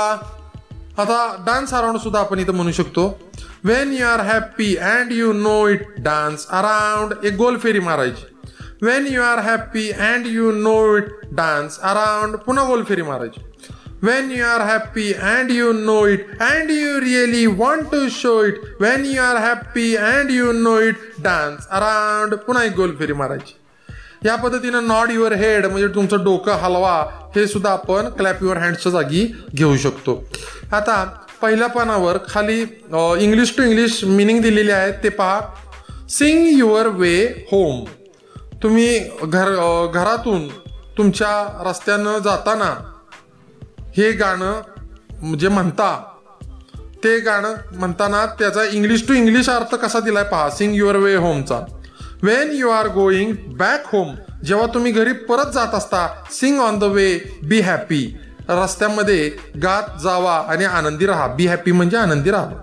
आता 0.99 1.17
dance 1.47 1.73
around 1.75 1.99
सुद्धा 2.01 2.21
आपण 2.21 2.39
इथं 2.41 2.55
म्हणू 2.57 2.73
शकतो 2.73 3.03
when 3.65 3.93
you 3.93 4.07
are 4.07 4.21
happy 4.27 4.75
and 4.91 5.13
you 5.13 5.33
know 5.33 5.57
it 5.69 5.89
dance 6.05 6.47
around 6.59 7.13
एक 7.25 7.37
गोल 7.37 7.57
फेरी 7.63 7.81
मारायची 7.89 8.25
When 8.84 9.06
you 9.08 9.22
are 9.22 9.40
happy 9.40 9.90
and 9.92 10.26
you 10.28 10.52
know 10.52 10.98
it 10.98 11.10
dance 11.32 11.78
around 11.80 12.36
पुन्हा 12.36 12.64
गोल 12.66 12.84
फेरी 12.84 13.02
मारायची 13.02 13.42
when 14.04 14.32
you 14.32 14.46
are 14.46 14.62
happy 14.62 15.12
and 15.14 15.52
you 15.52 15.72
know 15.72 16.06
it 16.08 16.42
and 16.42 16.72
you 16.72 17.00
really 17.02 17.46
want 17.46 17.92
to 17.92 18.08
show 18.12 18.34
it 18.46 18.62
when 18.80 19.06
you 19.06 19.22
are 19.22 19.38
happy 19.38 19.96
and 19.96 20.32
you 20.32 20.52
know 20.52 20.78
it 20.80 20.96
dance 21.20 21.68
around 21.72 22.36
पुन्हा 22.38 22.64
एक 22.64 22.76
गोल 22.76 22.96
फेरी 23.00 23.14
मारायची 23.14 23.54
या 24.26 24.36
पद्धतीनं 24.36 24.88
नॉट 24.88 25.12
युअर 25.12 25.34
हेड 25.34 25.66
म्हणजे 25.66 25.88
तुमचं 25.96 26.24
डोकं 26.24 26.60
हलवा 26.64 26.98
हे 27.36 27.48
सुद्धा 27.48 27.72
आपण 27.72 28.10
क्लॅप 28.10 28.44
युअर 28.44 28.58
हँडच्या 28.58 28.92
जागी 28.92 29.26
घेऊ 29.56 29.78
शकतो. 29.78 30.24
आता 30.74 31.04
पहिल्या 31.42 31.68
पानावर 31.68 32.18
खाली 32.30 32.60
इंग्लिश 32.62 33.56
टू 33.58 33.64
इंग्लिश 33.64 34.04
मिनिंग 34.04 34.42
दिलेली 34.42 34.72
आहे 34.72 34.92
ते 35.04 35.10
पहा. 35.10 35.40
सिंग 36.10 36.48
युअर 36.50 36.88
वे 36.88 37.18
होम 37.52 37.84
तुम्ही 38.64 39.00
घर 39.24 39.50
घरातून 39.94 40.48
तुमच्या 40.98 41.64
रस्त्यानं 41.70 42.18
जाताना 42.20 42.74
हे 43.98 44.12
गाणं 44.12 45.36
जे 45.40 45.48
म्हणता 45.48 45.92
ते 47.04 47.18
गाणं 47.20 47.54
म्हणताना 47.72 48.26
त्याचा 48.40 48.64
इंग्लिश 48.72 49.08
टू 49.08 49.14
इंग्लिश 49.14 49.50
अर्थ 49.50 49.76
कसा 49.76 50.00
दिलाय 50.00 50.24
पहा. 50.24 50.50
Sing 50.50 50.76
your 50.76 50.96
way 50.96 51.16
होमचा 51.16 51.60
when 52.24 52.52
you 52.54 52.70
are 52.70 52.88
going 52.88 53.34
back 53.58 53.88
home 53.94 54.16
जेव्हा 54.46 54.68
तुम्ही 54.74 54.92
घरी 54.92 55.14
परत 55.30 55.52
जात 55.54 55.74
असता 55.76 56.08
sing 56.32 56.60
on 56.60 56.80
the 56.80 56.84
way 56.84 57.08
be 57.44 57.60
happy 57.62 58.06
रस्त्यामध्ये 58.50 59.30
गात 59.64 60.00
जावा 60.04 60.36
आणि 60.50 60.66
आनंदी 60.66 61.06
राहा. 61.06 61.28
बी 61.28 61.48
हॅपी 61.48 61.72
म्हणजे 61.72 61.98
आनंदी 61.98 62.32
राहा 62.32 62.62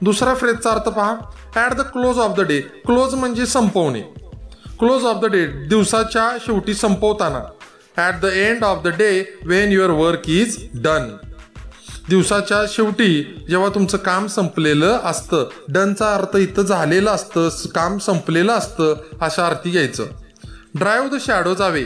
दुसरा 0.00 0.34
फ्रेजचा 0.34 0.70
अर्थ 0.70 0.88
पहा. 0.88 1.14
At 1.54 1.72
the 1.72 1.80
close 1.82 2.18
of 2.18 2.36
the 2.36 2.40
day 2.40 2.60
close 2.86 3.14
म्हणजे 3.14 3.46
संपवणे. 3.46 4.02
क्लोज 4.80 5.04
ऑफ 5.04 5.16
द 5.22 5.26
डे 5.26 5.44
दिवसाच्या 5.68 6.28
शेवटी 6.40 6.74
संपवताना. 6.74 7.40
At 7.96 8.20
the 8.20 8.24
end 8.24 8.62
of 8.64 8.82
the 8.84 8.88
day 8.88 9.10
when 9.44 9.72
your 9.72 9.90
work 9.90 10.28
is 10.28 10.56
done 10.74 11.08
दिवसाच्या 12.08 12.58
शेवटी 12.68 13.22
जेव्हा 13.48 13.68
तुमचं 13.68 13.98
काम 13.98 14.26
संपलेलं 14.26 14.98
असतं 15.04 15.48
डनचा 15.68 16.14
अर्थ 16.14 16.36
इथं 16.36 16.62
झालेलं 16.62 17.10
असतं 17.10 17.48
काम 17.74 17.98
संपलेलं 17.98 18.52
असतं 18.52 18.94
अशा 19.20 19.46
अर्थी 19.46 19.70
घ्यायचं. 19.70 20.06
Drive 20.74 21.08
the 21.08 21.20
shadows 21.20 21.62
away 21.62 21.84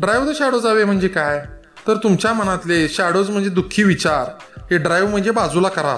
drive 0.00 0.30
the 0.30 0.34
shadows 0.34 0.66
away 0.66 0.84
म्हणजे 0.84 1.08
काय? 1.08 1.44
तर 1.88 1.96
तुमच्या 1.96 2.32
मनातले 2.32 2.88
शॅडोज 2.88 3.30
म्हणजे 3.30 3.50
दुःखी 3.50 3.82
विचार. 3.82 4.30
हे 4.70 4.78
ड्राईव्ह 4.78 5.10
म्हणजे 5.10 5.30
बाजूला 5.30 5.68
करा. 5.68 5.96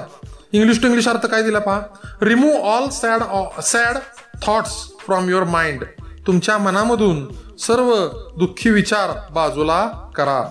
इंग्लिश 0.53 0.81
टू 0.81 0.87
इंग्लिश 0.87 1.09
अर्थ 1.09 1.27
काय 1.27 1.43
दिला 1.43 1.59
पहा? 1.59 1.81
Remove 2.23 2.59
all 2.59 2.89
sad 2.89 3.23
sad 3.63 3.97
thoughts 4.43 4.71
from 5.01 5.29
your 5.29 5.45
mind 5.45 5.85
तुमच्या 6.27 6.59
मनामधून 6.59 7.33
सर्व 7.57 8.09
दुःखी 8.39 8.71
विचार 8.71 9.33
बाजूला 9.33 10.11
करा. 10.17 10.43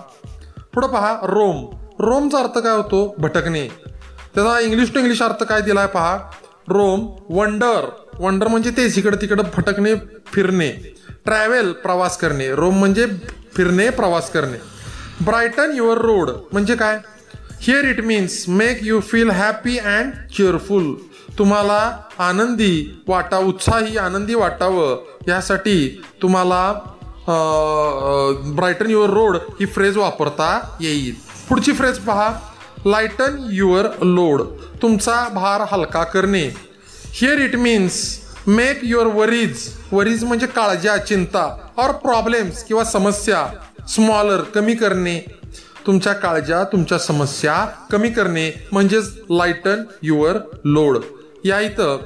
पुढं 0.74 0.88
पहा 0.88 1.18
रोम. 1.24 1.66
रोमचा 2.00 2.38
अर्थ 2.38 2.58
काय 2.58 2.76
होतो? 2.76 3.16
भटकणे. 3.18 3.68
त्याचा 4.36 4.60
इंग्लिश 4.60 4.94
टू 4.94 5.00
इंग्लिश 5.00 5.22
अर्थ 5.22 5.44
काय 5.44 5.62
दिलाय 5.62 5.88
पहा? 5.88 6.18
Rome 6.68 7.16
wonder. 7.30 7.90
वंडर 8.20 8.48
म्हणजे 8.48 8.70
तेच 8.70 8.98
इकडं 8.98 9.22
तिकडं 9.22 9.44
भटकणे 9.58 9.96
फिरणे. 10.34 10.70
ट्रॅव्हल 11.26 11.72
प्रवास 11.72 12.18
करणे. 12.18 12.56
रोम 12.56 12.80
म्हणजे 12.80 13.08
फिरणे 13.56 13.90
प्रवास 13.90 14.32
करणे. 14.32 14.58
ब्रायटन 15.26 15.72
युअर 15.76 15.98
रोड 15.98 16.30
म्हणजे 16.52 16.76
काय? 16.76 17.00
Here 17.62 17.86
it 17.86 18.00
means 18.02 18.44
make 18.48 18.80
you 18.82 19.00
feel 19.02 19.30
happy 19.32 19.78
and 19.78 20.12
careful 20.38 20.94
तुम्हाला 21.38 21.80
आनंदी 22.20 23.04
वाटा 23.08 23.38
उत्साही 23.38 23.98
आनंदी 23.98 24.36
वाटावं. 24.36 24.98
यासाठी 25.28 26.02
तुम्हाला 26.22 26.72
ब्रायटन 28.56 28.90
युअर 28.90 29.10
रोड 29.10 29.38
ही 29.60 29.66
फ्रेज 29.66 29.98
वापरता 29.98 30.78
येईल. 30.82 31.16
पुढची 31.50 31.74
फ्रेज 31.74 31.98
पहा. 31.98 32.30
लायटन 32.86 33.38
युअर 33.52 33.88
लोड 34.04 34.42
तुमचा 34.82 35.28
भार 35.34 35.62
हलका 35.72 36.04
करणे. 36.04 36.44
Here 37.14 37.40
it 37.40 37.56
means 37.56 38.02
make 38.48 38.80
your 38.84 39.08
worries 39.16 39.68
worries 39.92 40.24
म्हणजे 40.24 40.48
काळज्या 40.48 40.98
चिंता 40.98 41.46
और 41.78 41.92
प्रॉब्लेम्स 42.04 42.64
किंवा 42.64 42.84
समस्या 42.84 43.46
स्मॉलर 43.90 44.42
कमी 44.56 44.76
करणे. 44.76 45.20
तुमच्या 45.88 46.14
काळजा 46.14 46.64
तुमच्या 46.72 46.98
समस्या 47.00 47.54
कमी 47.92 48.10
करणे 48.10 48.52
म्हणजेच 48.72 49.14
लाइटन 49.30 49.84
युअर 50.04 50.38
लोड 50.66 50.98
या 51.46 51.60
इथं 51.60 51.98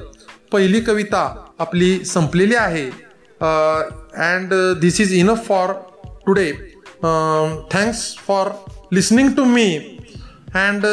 पहिली 0.52 0.80
कविता 0.80 1.22
आपली 1.58 2.04
संपलेली 2.04 2.54
आहे. 2.54 2.84
And 3.40 4.54
this 4.80 5.00
is 5.00 5.12
enough 5.14 5.46
for 5.48 5.72
today 6.26 6.50
thanks 7.72 8.04
for 8.26 8.50
listening 8.92 9.30
to 9.36 9.44
me 9.44 9.74
and 10.54 10.86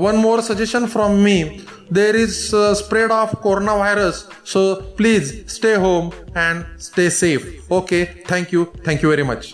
one 0.00 0.16
more 0.16 0.40
suggestion 0.40 0.86
from 0.86 1.16
me 1.22 1.42
there 1.94 2.14
is 2.14 2.34
spread 2.78 3.12
of 3.12 3.34
corona 3.42 3.74
virus 3.74 4.24
so 4.52 4.72
please 4.96 5.32
stay 5.50 5.74
home 5.74 6.10
and 6.36 6.78
stay 6.80 7.10
safe 7.10 7.72
okay 7.72 8.04
thank you 8.30 8.64
thank you 8.86 9.08
very 9.08 9.22
much 9.28 9.46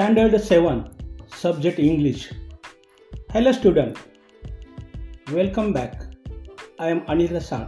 Standard 0.00 0.34
7 0.40 0.84
Subject 1.38 1.78
English. 1.78 2.20
Hello 3.32 3.52
student. 3.52 3.98
Welcome 5.30 5.74
back. 5.74 6.04
I 6.78 6.88
am 6.92 7.00
Anil 7.14 7.32
Rasal 7.36 7.66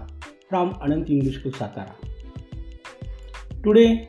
from 0.48 0.70
Anant 0.86 1.10
English 1.16 1.36
School 1.40 1.52
Satara 1.52 1.92
Today 3.66 4.08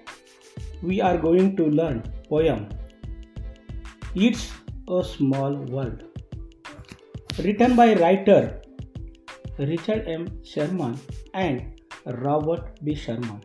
we 0.82 1.02
are 1.02 1.18
going 1.18 1.58
to 1.58 1.66
learn 1.80 2.00
poem. 2.30 2.70
It's 4.16 4.46
a 4.88 5.04
Small 5.04 5.58
World. 5.76 6.06
Written 7.40 7.76
by 7.76 7.90
writer 7.96 8.62
Richard 9.58 10.08
M. 10.08 10.30
Sherman 10.54 10.98
and 11.34 11.84
Robert 12.06 12.80
B. 12.86 12.96
Sherman. 12.96 13.44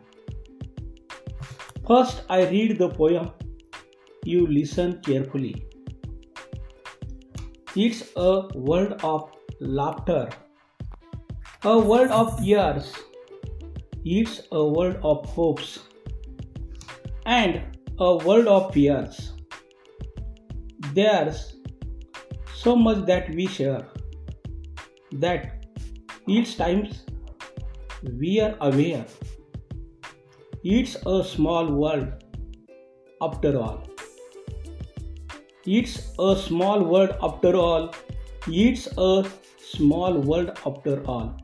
First 1.85 2.23
I 2.29 2.47
read 2.55 2.77
the 2.77 2.87
poem 2.87 3.31
you 4.29 4.45
listen 4.47 5.01
carefully. 5.01 5.65
It's 7.75 8.03
a 8.15 8.47
world 8.55 8.99
of 9.03 9.31
laughter, 9.59 10.29
a 11.63 11.77
world 11.79 12.11
of 12.11 12.39
tears, 12.41 12.93
it's 14.05 14.41
a 14.51 14.63
world 14.63 14.97
of 15.03 15.25
hopes, 15.25 15.79
and 17.25 17.61
a 17.99 18.17
world 18.17 18.47
of 18.47 18.73
fears. 18.73 19.33
There's 20.93 21.55
so 22.55 22.75
much 22.75 23.05
that 23.05 23.29
we 23.35 23.47
share 23.47 23.87
that 25.11 25.65
each 26.27 26.57
times 26.57 27.05
we 28.17 28.39
are 28.39 28.55
aware. 28.61 29.05
It's 30.63 30.97
a 31.05 31.23
small 31.23 31.71
world 31.71 32.25
after 33.21 33.57
all. 33.59 33.88
It's 35.65 36.13
a 36.17 36.37
small 36.37 36.85
world 36.85 37.15
after 37.21 37.53
all. 37.57 37.93
It's 38.47 38.87
a 38.97 39.25
small 39.57 40.13
world 40.13 40.51
after 40.65 41.03
all. 41.05 41.35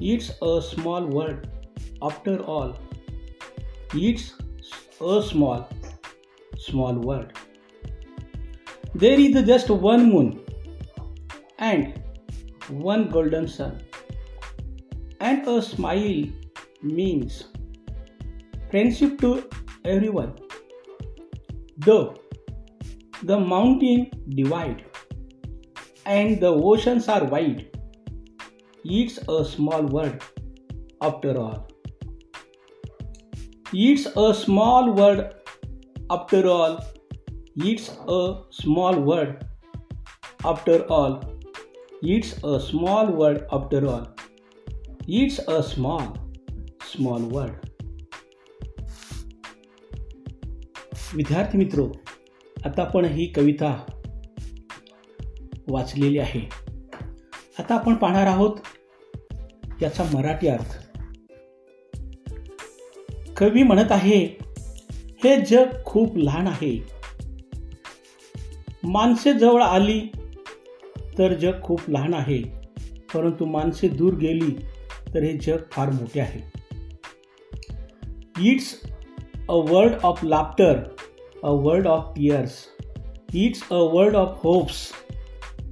It's 0.00 0.30
a 0.40 0.62
small 0.62 1.04
world 1.04 1.46
after 2.00 2.38
all. 2.38 2.78
It's 3.92 4.32
a 5.02 5.22
small, 5.22 5.68
small 6.56 6.94
world. 6.94 7.32
There 8.94 9.20
is 9.20 9.44
just 9.44 9.68
one 9.68 10.10
moon 10.10 10.40
and 11.58 12.02
one 12.68 13.10
golden 13.10 13.46
sun. 13.46 13.82
And 15.20 15.46
a 15.46 15.60
smile 15.60 16.24
means 16.82 17.44
friendship 18.70 19.20
to 19.20 19.44
everyone. 19.84 20.34
Though 21.76 22.19
the 23.22 23.38
mountain 23.38 24.10
divide 24.28 24.84
and 26.06 26.40
the 26.40 26.48
oceans 26.48 27.08
are 27.08 27.24
wide. 27.24 27.66
It's 28.84 29.18
a 29.28 29.44
small 29.44 29.82
world 29.82 30.22
after 31.02 31.38
all. 31.38 31.68
It's 33.72 34.06
a 34.16 34.34
small 34.34 34.92
world 34.92 35.34
after 36.10 36.48
all. 36.48 36.80
It's 37.56 37.90
a 38.08 38.36
small 38.50 39.00
world 39.00 39.44
after 40.44 40.84
all. 40.88 41.22
It's 42.02 42.42
a 42.42 42.58
small 42.58 43.12
world 43.12 43.44
after 43.52 43.86
all. 43.86 44.06
It's 45.06 45.38
a 45.46 45.62
small, 45.62 46.16
small 46.92 47.20
world. 47.20 47.58
વિદ્યાર્થી 51.16 51.58
મિત્રો 51.58 51.84
आता 52.64 52.82
आपण 52.82 53.04
ही 53.04 53.26
कविता 53.26 53.84
वाचलेली 55.68 56.18
आहे. 56.18 56.48
आता 57.58 57.74
आपण 57.74 57.94
पाहणार 57.94 58.26
आहोत 58.26 58.56
याचा 59.82 60.04
मराठी 60.14 60.48
अर्थ. 60.48 60.86
कवी 63.36 63.62
म्हणत 63.62 63.92
आहे 63.92 64.38
हे 65.24 65.40
जग 65.40 65.66
खूप 65.84 66.16
लहान 66.16 66.46
आहे. 66.46 66.86
माणसे 68.82 69.34
जवळ 69.34 69.62
आली 69.62 70.00
तर 71.18 71.34
जग 71.34 71.62
खूप 71.62 71.80
लहान 71.88 72.14
आहे. 72.14 72.42
परंतु 73.14 73.44
माणसे 73.44 73.88
दूर 73.88 74.14
गेली 74.14 74.54
तर 75.14 75.22
हे 75.22 75.38
जग 75.38 75.58
फार 75.72 75.90
मोठे 75.90 76.20
आहे. 76.20 76.60
It's 78.40 78.80
a 79.48 79.54
world 79.54 79.92
of 80.02 80.24
laughter 80.24 80.74
a 81.43 81.55
world 81.55 81.85
of 81.85 82.13
tears. 82.15 82.69
It's 83.33 83.63
a 83.69 83.85
world 83.85 84.15
of 84.15 84.37
hopes 84.37 84.93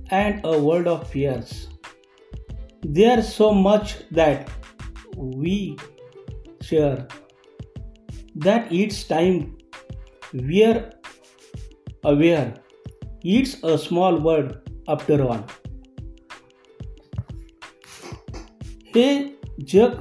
and 0.09 0.41
a 0.43 0.57
world 0.59 0.87
of 0.87 1.07
fears. 1.09 1.69
There's 2.81 3.33
so 3.33 3.53
much 3.53 3.95
that 4.11 4.49
we 5.15 5.77
share 6.61 7.07
that 8.35 8.71
each 8.71 9.07
time 9.07 9.57
we're 10.33 10.91
aware 12.03 12.53
it's 13.23 13.63
a 13.63 13.77
small 13.77 14.19
world 14.19 14.57
after 14.87 15.23
all. 15.23 15.43
हे 18.95 19.05
जग 19.71 19.93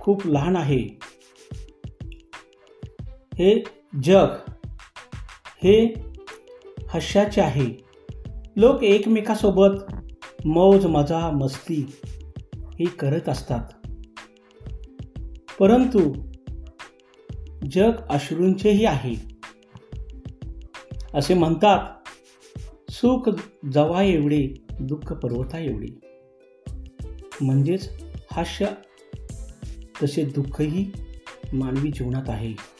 खूप 0.00 0.26
लहान 0.26 0.56
आहे 0.56 0.80
हे 3.38 3.48
जग 4.08 4.51
हे 5.63 5.85
हास्याचे 6.89 7.41
आहे. 7.41 7.65
लोक 8.55 8.83
एकमेकासोबत 8.83 9.93
मौज 10.45 10.85
मजा 10.85 11.29
मस्ती 11.29 11.95
हे 12.55 12.85
करत 12.85 13.29
असतात. 13.29 13.87
परंतु 15.59 16.13
जग 17.71 17.91
अश्रूंचेही 18.09 18.85
आहे. 18.85 19.15
असे 21.13 21.33
म्हणतात 21.33 22.09
सुख 22.91 23.29
जवा 23.73 24.03
एवढे 24.03 24.53
दुःख 24.79 25.13
पर्वता 25.13 25.59
एवढे 25.59 25.99
म्हणजेच 27.41 27.89
हास्य 28.31 28.65
तसे 30.03 30.25
दुःखही 30.25 30.91
मानवी 31.53 31.91
जीवनात 31.91 32.29
आहे. 32.29 32.72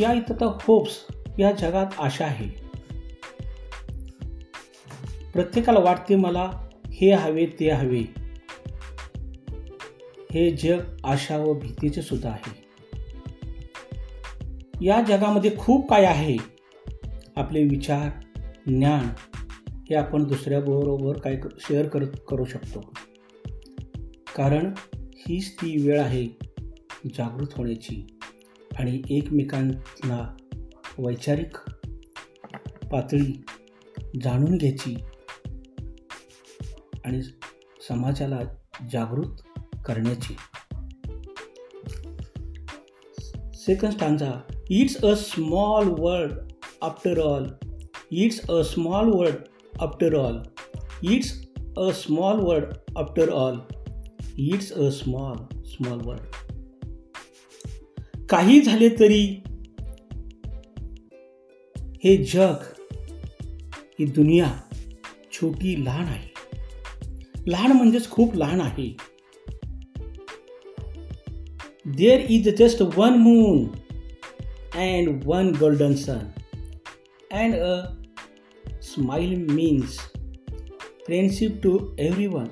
या 0.00 0.12
इथं 0.12 0.34
तर 0.34 0.46
होप्स 0.62 1.06
या 1.38 1.52
जगात 1.52 1.86
आशा 1.98 2.24
आहे. 2.24 2.48
प्रत्येकाला 5.32 5.78
वाटते 5.80 6.16
मला 6.16 6.50
हे 6.92 7.12
हवे 7.12 7.46
ते 7.46 7.70
हवे. 7.70 8.02
हे 10.32 10.50
जग 10.50 10.96
आशा 11.04 11.36
व 11.36 11.54
भीतीचे 11.54 12.02
सुद्धा 12.02 12.30
आहे. 12.30 12.62
या 14.82 15.00
जगामध्ये 15.00 15.56
खूप 15.56 15.90
काय 15.90 16.04
आहे. 16.04 16.36
आपले 17.36 17.64
विचार 17.64 18.08
ज्ञान 18.66 19.08
हे 19.68 19.94
आपण 19.94 20.24
दुसऱ्याबरोबर 20.24 21.18
काय 21.18 21.40
शेअर 21.60 21.88
करत 21.88 22.08
करू 22.28 22.44
शकतो. 22.44 22.80
कारण 24.36 24.74
हीच 24.94 25.54
ती 25.54 25.88
वेळ 25.88 26.00
आहे 26.00 26.26
जागृत 27.06 27.48
होण्याची. 27.56 28.18
आणि 28.78 29.02
एकमेकांना 29.10 30.36
वैचारिक 30.98 31.56
पातळी 32.92 33.44
जाणून 34.22 34.56
घ्यायची 34.56 34.96
आणि 37.04 37.22
समाजाला 37.88 38.40
जागृत 38.92 39.42
करण्याची. 39.84 40.36
Second 43.54 43.92
stanza 43.92 44.62
it's 44.70 44.96
a 45.04 45.16
small 45.16 45.94
word 45.98 46.32
after 46.82 47.18
all 47.18 47.46
it's 48.10 48.50
a 48.50 48.64
small 48.64 49.08
word 49.12 49.34
after 49.80 50.14
all 50.14 50.38
it's 51.02 51.48
a 51.76 51.92
small 51.92 52.40
word 52.40 52.64
after 52.96 53.28
all 53.28 53.58
it's 54.38 54.72
a 54.72 54.90
small 54.90 55.62
small 55.62 56.00
word 56.04 56.20
काही 58.32 58.60
झाले 58.60 58.88
तरी 58.88 59.42
हे 62.04 62.16
जग 62.16 62.54
ही 63.98 64.04
दुनिया 64.04 64.60
छोटी 65.32 65.84
लहान 65.84 66.04
आहे. 66.04 66.28
लहान 67.46 67.72
म्हणजेच 67.72 68.10
खूप 68.10 68.34
लहान 68.34 68.60
आहे. 68.60 68.96
There 71.86 72.20
is 72.20 72.58
just 72.58 72.82
one 72.82 73.08
moon 73.08 73.66
and 74.74 75.24
one 75.24 75.52
golden 75.60 75.94
sun 75.94 76.30
and 77.32 77.54
a 77.54 77.82
smile 78.82 79.52
means 79.52 79.98
friendship 81.06 81.60
to 81.62 81.94
every 81.98 82.26
one 82.26 82.46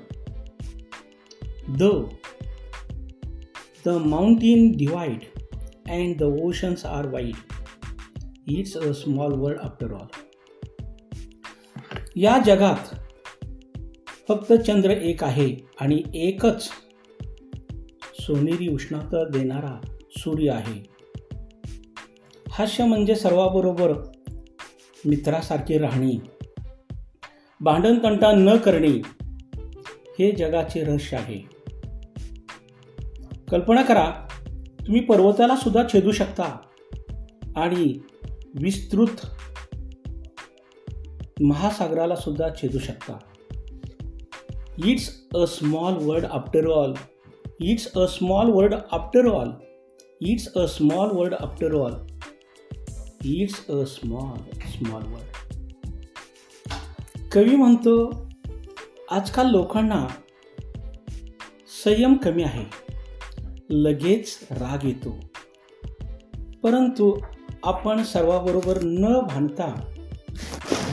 the 1.79 2.07
mountain 3.87 4.77
divide 4.77 5.30
and 5.91 6.17
the 6.17 6.23
oceans 6.23 6.85
are 6.85 7.05
wide. 7.05 7.37
It's 8.51 8.87
a 8.87 8.91
small 8.91 9.31
world 9.31 9.59
after 9.59 9.93
all 9.93 10.05
या 12.15 12.37
जगात 12.45 12.95
फक्त 14.27 14.53
चंद्र 14.53 14.89
एक 14.89 15.23
आहे 15.23 15.55
आणि 15.79 16.03
एकच 16.13 16.69
सोनेरी 18.19 18.67
उष्णता 18.67 19.29
देणारा 19.29 19.81
सूर्य 20.17 20.51
आहे. 20.51 20.83
हास्य 22.51 22.85
म्हणजे 22.85 23.15
सर्वाबरोबर 23.15 23.93
मित्रासारखे 25.05 25.77
राहणे. 25.77 26.21
भांडणतंटा 27.61 28.31
न 28.31 28.57
करणे 28.57 29.01
हे 30.19 30.31
जगाचे 30.31 30.83
रहस्य 30.83 31.17
आहे. 31.17 31.37
कल्पना 33.51 33.81
करा 33.81 34.27
तुम्ही 34.85 35.01
पर्वताला 35.01 35.55
सुद्धा 35.55 35.83
छेदू 35.93 36.11
शकता. 36.11 36.57
आणि 37.55 37.99
विस्तृत 38.55 39.27
महासागराला 41.41 42.15
सुद्धा 42.15 42.49
छेदू 42.61 42.79
शकता. 42.79 43.19
It's 44.85 45.27
a 45.35 45.47
small 45.47 45.93
word 45.93 46.25
after 46.25 46.65
all 46.67 46.93
it's 47.59 47.87
a 47.95 48.07
small 48.07 48.49
word 48.49 48.75
after 48.91 49.27
all 49.27 49.49
it's 50.21 50.53
a 50.55 50.67
small 50.67 51.09
word 51.11 51.33
after 51.33 51.73
all 51.73 51.93
it's 53.25 53.69
a 53.69 53.85
small 53.85 54.59
small 54.59 55.03
word 55.03 55.59
कवी 57.31 57.55
म्हणतो 57.55 58.25
आजकाल 59.11 59.47
लोकांना 59.47 60.07
संयम 61.83 62.13
कमी 62.13 62.43
आहे. 62.43 62.80
लगेच 63.71 64.47
राग 64.51 64.85
येतो. 64.85 65.19
परंतु 66.63 67.19
आपण 67.63 68.03
सर्वाबरोबर 68.03 68.79
न 68.83 69.19
भांडता 69.29 69.93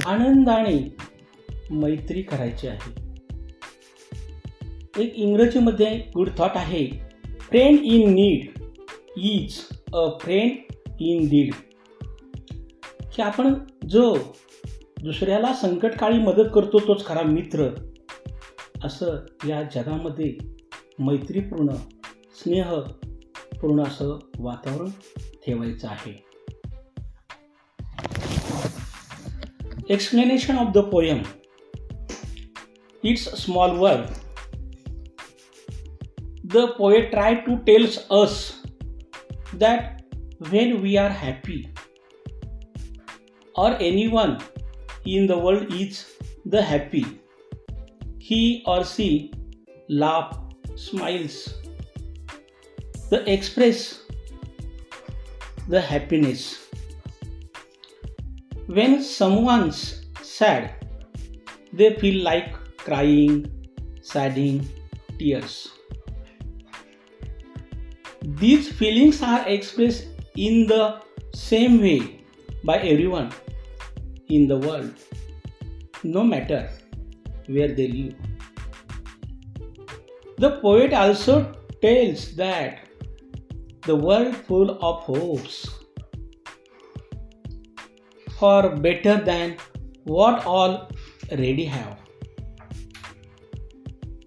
आनंदाने 0.07 0.97
मैत्री 1.71 2.23
करायची 2.23 2.69
आहे. 2.69 3.09
एक 5.03 5.15
इंग्रजीमध्ये 5.15 5.99
गुड 6.15 6.29
थॉट 6.39 6.51
आहे 6.55 6.87
friend 7.41 7.79
in 7.79 8.11
need 8.11 8.63
is 9.17 9.59
a 9.95 10.09
friend 10.21 10.51
in 11.01 11.29
deed 11.29 11.55
की 13.15 13.23
आपण 13.23 13.55
जो 13.89 14.17
दुसऱ्याला 15.03 15.53
संकटकाळी 15.53 16.19
मदत 16.19 16.49
करतो 16.55 16.79
तोच 16.79 17.07
खरा 17.07 17.23
मित्र 17.23 17.69
असं 18.85 19.17
या 19.49 19.63
जगामध्ये 19.63 20.37
मैत्रीपूर्ण 20.99 21.67
स्नेह 22.39 22.75
पूर्ण 23.61 23.85
अस 23.85 23.99
वातावरण 24.39 24.91
ठेवायचं 25.47 25.89
आहे. 25.89 26.13
Explanation 29.91 30.59
of 30.59 30.73
the 30.75 30.79
poem 30.79 31.23
it's 33.05 33.29
small 33.45 33.71
word 33.71 34.01
the 36.53 36.65
poet 36.79 37.11
try 37.11 37.35
to 37.35 37.57
tells 37.57 37.99
us 38.11 38.41
that 39.55 40.15
when 40.41 40.73
we 40.73 40.97
are 40.97 41.11
happy 41.11 41.63
or 43.59 43.81
anyone 44.07 44.35
in 45.07 45.27
the 45.27 45.31
world 45.31 45.75
is 45.75 45.99
the 46.47 46.55
happy 46.55 47.05
he 48.21 48.63
or 48.67 48.83
she 48.83 49.31
laugh 49.91 50.37
smiles 50.71 51.45
the 53.11 53.21
express 53.31 54.03
the 55.69 55.81
happiness 55.81 56.69
when 58.69 59.03
someone's 59.03 60.05
sad, 60.23 60.75
they 61.73 61.95
feel 61.95 62.23
like 62.23 62.53
crying, 62.77 63.51
shedding 64.05 64.69
tears. 65.19 65.71
These 68.23 68.71
feelings 68.73 69.23
are 69.23 69.49
expressed 69.49 70.09
in 70.37 70.67
the 70.67 71.01
same 71.35 71.81
way 71.81 72.25
by 72.63 72.77
everyone 72.79 73.33
in 74.29 74.47
the 74.47 74.59
world, 74.59 74.93
no 76.05 76.23
matter 76.23 76.69
where 77.47 77.69
they 77.69 77.89
live. 77.89 78.15
The 80.37 80.61
poet 80.61 80.93
also 80.93 81.55
tells 81.81 82.37
that 82.37 82.81
the 83.89 83.97
world 83.97 84.35
full 84.47 84.71
of 84.87 84.97
hopes 85.11 85.55
for 88.39 88.77
better 88.87 89.15
than 89.29 89.57
what 90.05 90.45
all 90.45 90.75
already 91.33 91.65
have. 91.65 91.97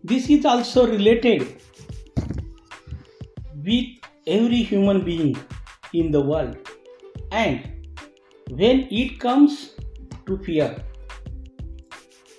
This 0.04 0.30
is 0.30 0.45
also 0.45 0.88
related 0.88 1.62
with 3.63 3.86
every 4.26 4.63
human 4.71 5.04
being 5.06 5.38
in 5.93 6.12
the 6.12 6.21
world, 6.32 6.58
and 7.32 7.88
when 8.63 8.88
it 8.89 9.19
comes 9.19 9.76
to 10.26 10.39
fear, 10.50 10.84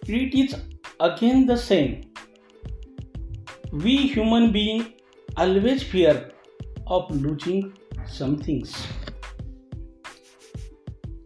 it 0.09 0.35
is 0.43 0.57
again 0.99 1.47
the 1.47 1.57
same. 1.57 2.03
We 3.73 3.97
human 4.19 4.53
beings 4.53 4.87
always 5.37 5.83
fear 5.83 6.33
of 6.93 7.11
losing 7.25 7.73
some 8.07 8.37
things. 8.39 8.73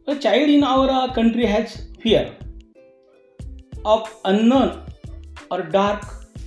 A 0.06 0.16
child 0.16 0.48
in 0.48 0.62
our 0.62 0.88
uh, 0.88 1.12
country 1.12 1.46
has 1.46 1.88
fear 2.00 2.36
of 3.84 4.08
unknown 4.24 4.82
or 5.50 5.62
dark, 5.62 6.04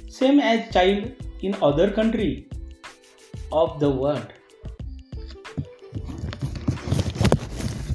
same 0.09 0.39
as 0.39 0.71
child 0.73 1.11
in 1.41 1.55
other 1.61 1.91
country 1.91 2.47
of 3.51 3.79
the 3.79 3.89
world. 4.01 4.35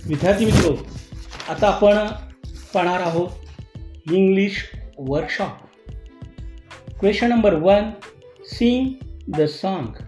विद्यार्थी 0.06 0.46
मित्रो 0.46 0.70
आता 1.50 1.68
आपण 1.68 1.96
पाहणार 2.74 3.00
आहोत 3.00 4.12
English 4.12 4.58
workshop 4.98 5.60
question 7.00 7.28
number 7.30 7.54
one 7.62 7.90
sing 8.50 8.92
the 9.37 9.46
song 9.60 10.03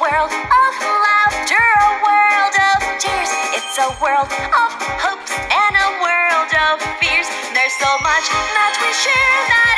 world 0.00 0.32
of 0.32 0.72
laughter, 1.06 1.54
a 1.54 1.90
world 2.02 2.54
of 2.74 2.78
tears. 2.98 3.30
It's 3.54 3.78
a 3.78 3.94
world 4.02 4.26
of 4.26 4.70
hopes 4.98 5.30
and 5.30 5.72
a 5.78 5.90
world 6.02 6.50
of 6.50 6.82
fears. 6.98 7.28
There's 7.54 7.76
so 7.78 7.92
much 8.02 8.26
that 8.26 8.74
we 8.82 8.90
share 8.90 9.38
that 9.54 9.73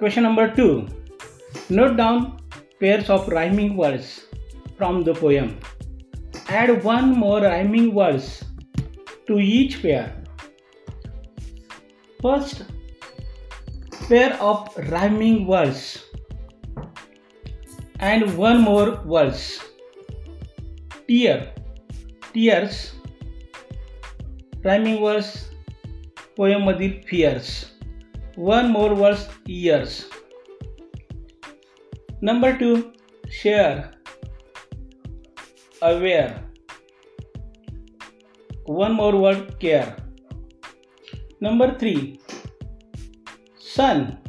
question 0.00 0.22
number 0.22 0.54
two. 0.54 0.86
Note 1.68 1.96
down 1.96 2.38
pairs 2.80 3.10
of 3.10 3.28
rhyming 3.28 3.76
words 3.76 4.26
from 4.76 5.02
the 5.04 5.14
poem. 5.14 5.58
Add 6.48 6.84
one 6.84 7.10
more 7.10 7.40
rhyming 7.40 7.94
words 7.94 8.44
to 9.26 9.38
each 9.38 9.82
pair. 9.82 10.24
First, 12.22 12.64
pair 14.08 14.34
of 14.40 14.76
rhyming 14.90 15.46
words 15.46 16.04
and 18.00 18.36
one 18.36 18.60
more 18.60 19.00
words. 19.04 19.60
Tear, 21.08 21.54
tears, 22.32 22.94
rhyming 24.64 25.00
words, 25.00 25.48
poem 26.36 26.62
मधील 26.62 27.00
fears. 27.08 27.69
one 28.35 28.71
more 28.71 28.93
words 28.95 29.27
years. 29.45 30.07
Number 32.21 32.57
2 32.57 32.93
share. 33.29 33.91
Aware. 35.81 36.43
One 38.65 38.93
more 38.93 39.15
word 39.17 39.59
care. 39.59 39.97
Number 41.39 41.77
3 41.77 42.19
sun 43.57 44.19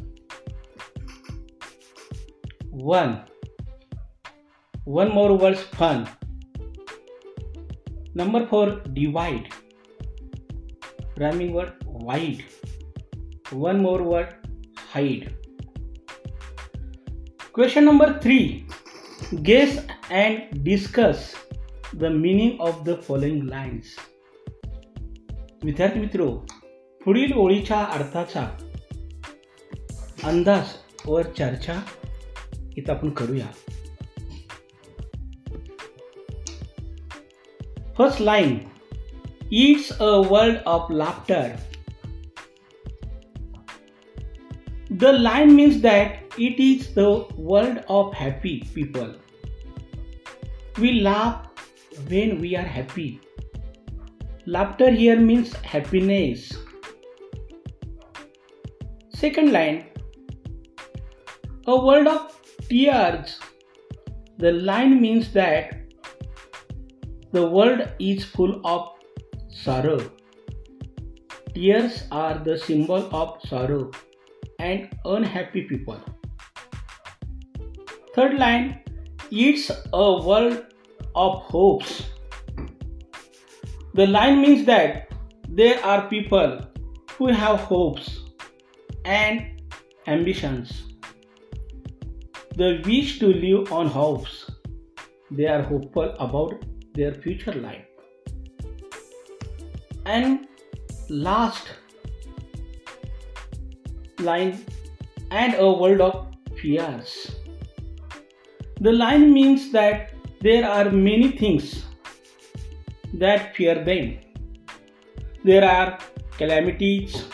one. 2.71 3.23
One 4.85 5.13
more 5.13 5.37
words 5.37 5.61
fun. 5.61 6.09
Number 8.15 8.45
4 8.47 8.81
divide. 8.93 9.47
Rhyming 11.17 11.53
word 11.53 11.73
wide 11.85 12.43
one 13.53 13.79
more 13.79 14.01
word 14.01 14.33
hide 14.91 15.31
question 17.53 17.85
number 17.85 18.19
3 18.19 18.65
guess 19.43 19.77
and 20.09 20.63
discuss 20.63 21.35
the 21.93 22.09
meaning 22.09 22.57
of 22.59 22.83
the 22.85 22.97
following 23.07 23.45
lines 23.47 23.93
विद्यार्थी 25.65 25.99
मित्रो 25.99 26.25
पुढील 27.05 27.33
ओळीच्या 27.33 27.77
अर्थाचा 27.93 28.41
अंदाज 30.23 30.73
वर 31.05 31.27
चर्चा 31.37 31.79
इथं 32.77 32.93
आपण 32.93 33.09
करूया 33.09 33.45
first 37.97 38.21
line 38.21 38.57
it's 39.51 39.91
a 39.99 40.11
world 40.29 40.57
of 40.65 40.91
laughter 40.91 41.47
The 44.97 45.11
line 45.11 45.55
means 45.55 45.81
that 45.81 46.19
it 46.37 46.59
is 46.59 46.93
the 46.93 47.25
world 47.35 47.83
of 47.87 48.13
happy 48.13 48.59
people. 48.75 49.15
We 50.77 51.01
laugh 51.01 51.47
when 52.07 52.39
we 52.39 52.55
are 52.55 52.69
happy. 52.75 53.19
Laughter 54.45 54.91
here 54.91 55.19
means 55.19 55.51
happiness. 55.53 56.53
Second 59.15 59.51
line 59.51 59.85
A 61.65 61.75
world 61.75 62.05
of 62.05 62.39
tears. 62.69 63.39
The 64.37 64.51
line 64.51 65.01
means 65.01 65.33
that 65.33 65.75
the 67.31 67.47
world 67.47 67.87
is 67.97 68.23
full 68.23 68.61
of 68.63 68.89
sorrow. 69.49 69.99
Tears 71.55 72.03
are 72.11 72.37
the 72.37 72.59
symbol 72.59 73.09
of 73.11 73.39
sorrow 73.47 73.89
and 74.59 74.89
unhappy 75.05 75.63
people. 75.63 75.99
Third 78.15 78.37
line 78.37 78.79
It's 79.31 79.71
a 79.91 80.23
world 80.25 80.65
of 81.15 81.41
hopes. 81.43 82.03
The 83.95 84.05
line 84.07 84.41
means 84.41 84.65
that 84.65 85.11
there 85.49 85.83
are 85.83 86.07
people 86.09 86.59
who 87.17 87.27
have 87.27 87.59
hopes 87.59 88.21
and 89.05 89.61
ambitions. 90.07 90.83
They 92.55 92.81
wish 92.85 93.19
to 93.19 93.27
live 93.27 93.71
on 93.71 93.87
hopes. 93.87 94.51
They 95.31 95.47
are 95.47 95.63
hopeful 95.63 96.15
about 96.19 96.65
their 96.93 97.13
future 97.13 97.53
life. 97.53 97.85
And 100.05 100.47
last 101.09 101.69
line 104.19 104.65
and 105.31 105.55
a 105.55 105.71
world 105.71 106.01
of 106.01 106.27
fears. 106.57 107.35
The 108.79 108.91
line 108.91 109.33
means 109.33 109.71
that 109.71 110.11
there 110.41 110.69
are 110.69 110.89
many 110.89 111.31
things 111.31 111.85
that 113.13 113.55
fear 113.55 113.83
them. 113.83 114.19
There 115.43 115.63
are 115.63 115.99
calamities, 116.37 117.25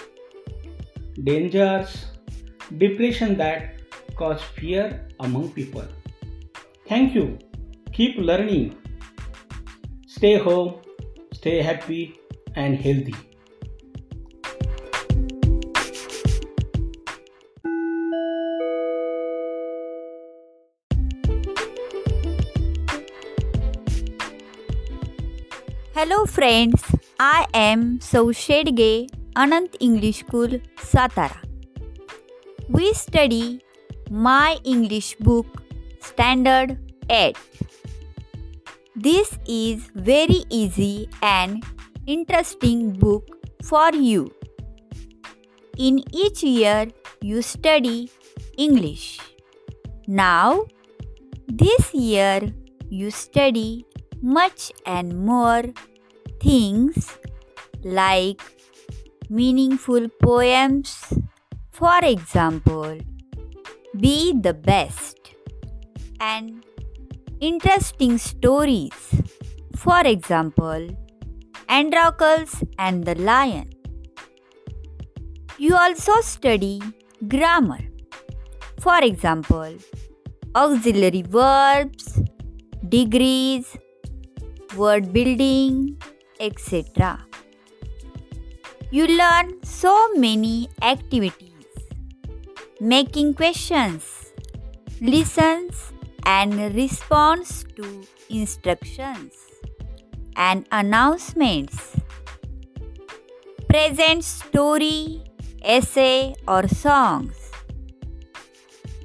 dangers, 1.24 2.06
depression 2.78 3.38
that 3.38 3.76
cause 4.16 4.42
fear 4.42 5.08
among 5.20 5.52
people. 5.52 5.86
Thank 6.88 7.16
you. 7.16 7.40
Keep 7.94 8.18
learning. 8.18 8.76
Stay 10.08 10.38
home, 10.38 10.82
stay 11.34 11.62
happy 11.62 12.20
and 12.56 12.76
healthy. 12.76 13.16
Hello 26.00 26.26
friends, 26.26 26.82
I 27.20 27.46
am 27.54 28.00
Saushedge 28.00 29.10
Anant 29.36 29.74
English 29.82 30.20
School, 30.20 30.54
Satara. 30.78 31.40
We 32.70 32.94
study 32.94 33.60
my 34.10 34.60
English 34.64 35.16
book 35.16 35.46
Standard 36.00 36.78
8. 37.10 37.36
This 38.96 39.38
is 39.46 39.92
very 39.94 40.46
easy 40.50 41.10
and 41.22 41.66
interesting 42.08 42.94
book 42.94 43.28
for 43.62 43.92
you. 43.94 44.32
In 45.78 46.02
each 46.14 46.44
year 46.44 46.88
you 47.20 47.42
study 47.42 48.10
English. 48.58 49.20
Now 50.08 50.64
this 51.50 51.94
year 51.94 52.40
you 52.90 53.12
study 53.12 53.86
much 54.22 54.72
and 54.86 55.18
more 55.26 55.64
things 56.40 57.18
like 57.84 58.42
meaningful 59.30 60.08
poems, 60.22 61.14
for 61.72 62.00
example, 62.04 62.98
be 63.98 64.34
the 64.34 64.54
best, 64.54 65.18
and 66.20 66.64
interesting 67.40 68.18
stories, 68.18 69.22
for 69.76 70.02
example, 70.06 70.88
Androcles 71.68 72.64
and 72.78 73.06
the 73.06 73.16
Lion. 73.16 73.70
You 75.58 75.76
also 75.76 76.22
study 76.22 76.82
grammar, 77.28 77.80
for 78.80 79.00
example, 79.04 79.76
auxiliary 80.56 81.22
verbs, 81.22 82.22
degrees, 82.88 83.78
word 84.76 85.12
building, 85.14 85.98
etc. 86.40 87.26
You 88.92 89.08
learn 89.08 89.64
so 89.64 89.94
many 90.16 90.70
activities, 90.82 91.68
making 92.80 93.36
questions, 93.36 94.34
listens 95.02 95.94
and 96.26 96.76
response 96.76 97.64
to 97.76 98.04
instructions 98.30 99.34
and 100.36 100.68
announcements. 100.72 101.96
Present 103.68 104.24
story, 104.24 105.24
essay 105.64 106.34
or 106.48 106.68
songs. 106.68 107.36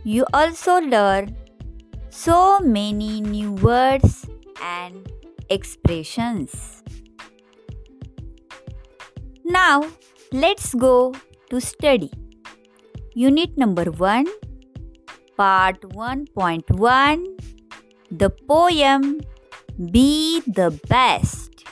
You 0.03 0.25
also 0.33 0.81
learn 0.81 1.37
so 2.11 2.61
many 2.61 3.21
new 3.21 3.53
words 3.53 4.27
and 4.63 5.11
expressions. 5.51 6.74
Now, 9.45 9.85
let's 10.33 10.73
go 10.73 11.13
to 11.51 11.61
study. 11.61 12.11
Unit 13.13 13.59
number 13.59 13.85
1, 13.85 14.25
Part 15.37 15.83
1.1 15.83 17.27
The 18.11 18.31
poem 18.31 19.21
Be 19.93 20.41
the 20.47 20.71
Best. 20.89 21.65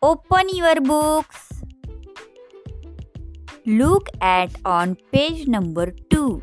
Open 0.00 0.48
your 0.48 0.80
books. 0.80 1.60
Look 3.66 4.08
at 4.22 4.50
on 4.64 4.96
page 5.12 5.46
number 5.48 5.92
2. 6.08 6.42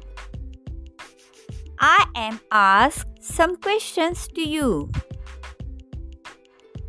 I 1.79 2.05
am 2.13 2.39
asked 2.51 3.23
some 3.23 3.55
questions 3.55 4.27
to 4.35 4.47
you. 4.47 4.91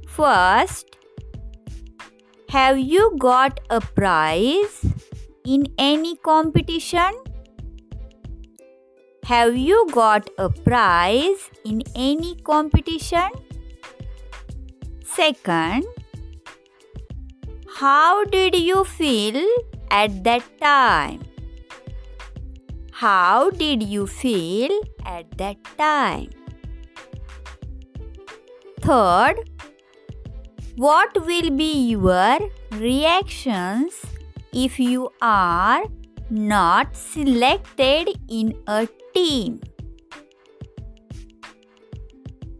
First, 0.06 0.97
have 2.48 2.78
you 2.78 3.14
got 3.18 3.60
a 3.68 3.80
prize 3.80 4.86
in 5.44 5.66
any 5.78 6.16
competition? 6.16 7.12
Have 9.24 9.56
you 9.56 9.86
got 9.92 10.30
a 10.38 10.48
prize 10.48 11.50
in 11.64 11.82
any 11.94 12.36
competition? 12.36 13.28
Second, 15.04 15.84
how 17.76 18.24
did 18.24 18.56
you 18.56 18.84
feel 18.84 19.44
at 19.90 20.24
that 20.24 20.42
time? 20.60 21.20
How 22.92 23.50
did 23.50 23.82
you 23.82 24.06
feel 24.06 24.70
at 25.04 25.36
that 25.36 25.56
time? 25.76 26.30
Third, 28.80 29.36
what 30.78 31.16
will 31.26 31.50
be 31.50 31.88
your 31.90 32.38
reactions 32.70 33.94
if 34.52 34.78
you 34.78 35.08
are 35.20 35.82
not 36.30 36.94
selected 36.96 38.10
in 38.28 38.54
a 38.68 38.86
team? 39.12 39.60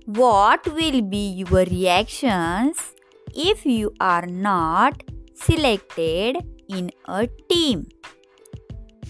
What 0.07 0.67
will 0.67 1.01
be 1.03 1.45
your 1.45 1.65
reactions 1.67 2.93
if 3.37 3.65
you 3.65 3.95
are 4.01 4.27
not 4.27 5.05
selected 5.35 6.39
in 6.69 6.91
a 7.07 7.29
team? 7.49 7.87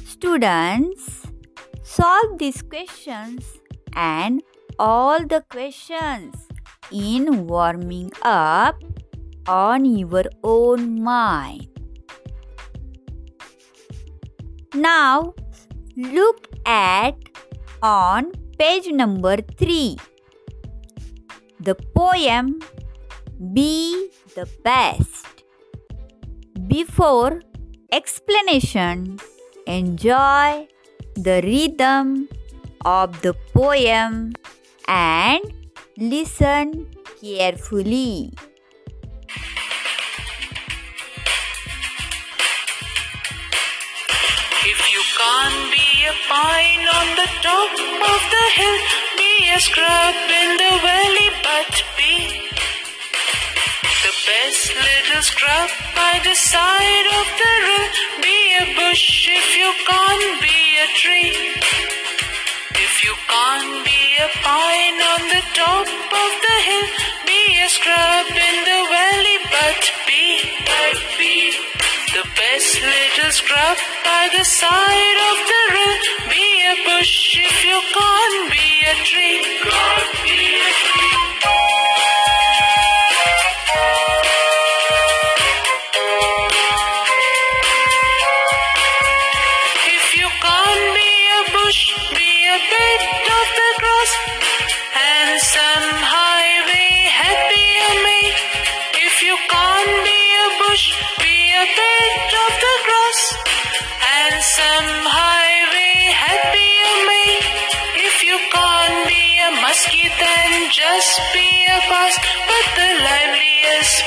Students, 0.05 1.23
solve 1.83 2.39
these 2.39 2.61
questions 2.61 3.43
and 3.95 4.43
all 4.79 5.27
the 5.27 5.43
questions 5.49 6.35
in 6.93 7.47
warming 7.47 8.13
up 8.23 8.77
on 9.49 9.85
your 9.87 10.25
own 10.45 11.03
mind. 11.03 11.67
Now 14.75 15.35
look 15.97 16.47
at 16.67 17.17
on 17.83 18.31
page 18.59 18.93
number 18.93 19.37
3 19.41 19.97
the 21.61 21.75
poem 21.97 22.61
Be 23.53 24.11
the 24.35 24.47
Best. 24.63 25.27
Before 26.69 27.41
explanation, 27.91 29.19
enjoy 29.67 30.69
the 31.15 31.41
rhythm 31.43 32.29
of 32.85 33.21
the 33.23 33.35
poem 33.55 34.33
and 34.87 35.41
listen 35.97 36.87
carefully. 37.21 38.33
Pine 46.29 46.85
on 46.99 47.09
the 47.17 47.29
top 47.41 47.73
of 48.13 48.21
the 48.35 48.47
hill, 48.61 48.79
be 49.17 49.33
a 49.57 49.61
scrub 49.61 50.15
in 50.41 50.51
the 50.61 50.75
valley, 50.85 51.31
but 51.49 51.73
be 51.97 52.15
the 54.05 54.15
best 54.29 54.69
little 54.77 55.23
scrub 55.23 55.71
by 55.97 56.21
the 56.29 56.37
side 56.37 57.09
of 57.19 57.27
the 57.41 57.53
rill. 57.67 57.89
Be 58.21 58.39
a 58.61 58.67
bush 58.77 59.29
if 59.41 59.47
you 59.57 59.71
can't 59.89 60.35
be 60.45 60.59
a 60.85 60.89
tree. 61.01 61.37
If 62.85 62.95
you 63.05 63.15
can't 63.33 63.85
be 63.89 64.01
a 64.27 64.29
pine 64.45 64.99
on 65.13 65.23
the 65.33 65.45
top 65.57 65.89
of 66.25 66.31
the 66.45 66.57
hill, 66.69 66.89
be 67.25 67.41
a 67.67 67.69
scrub 67.77 68.27
in 68.49 68.57
the 68.69 68.81
valley, 68.93 69.39
but 69.57 69.81
be, 70.07 70.25
but 70.69 70.99
be 71.17 71.68
the 72.13 72.25
best 72.37 72.81
little 72.81 73.33
scrub 73.33 73.77
by 74.05 74.29
the 74.37 74.45
side 74.45 75.19
of 75.31 75.37
the 75.51 75.63
road. 75.75 76.03
Be 76.31 76.47
a 76.73 76.75
bush 76.87 77.37
if 77.37 77.65
you 77.65 77.81
can't 77.93 78.51
be 78.51 78.69
a 78.87 78.95
tree. 79.05 79.43
Can't 79.63 80.13
be 80.25 80.39
a 80.57 80.71
tree. 80.81 81.88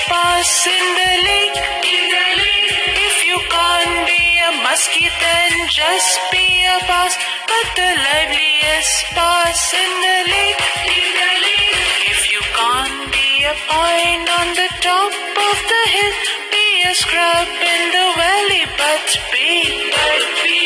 Pass 0.07 0.67
in 0.67 0.85
the 0.99 1.11
lake. 1.29 1.57
If 3.07 3.15
you 3.29 3.37
can't 3.53 3.97
be 4.07 4.21
a 4.47 4.51
muskie, 4.65 5.11
then 5.23 5.51
just 5.69 6.19
be 6.31 6.45
a 6.65 6.77
bass. 6.89 7.13
But 7.49 7.67
the 7.79 7.89
liveliest 8.07 8.95
pass 9.17 9.73
in 9.83 9.91
the 10.05 10.17
lake. 10.33 10.61
If 12.11 12.21
you 12.33 12.41
can't 12.57 13.11
be 13.15 13.29
a 13.53 13.55
pine 13.69 14.25
on 14.39 14.47
the 14.59 14.69
top 14.87 15.13
of 15.47 15.57
the 15.71 15.83
hill, 15.95 16.15
be 16.53 16.65
a 16.91 16.93
scrub 17.01 17.47
in 17.73 17.81
the 17.95 18.07
valley, 18.19 18.65
but 18.79 19.07
be, 19.31 19.91
but 19.95 20.23
be. 20.43 20.60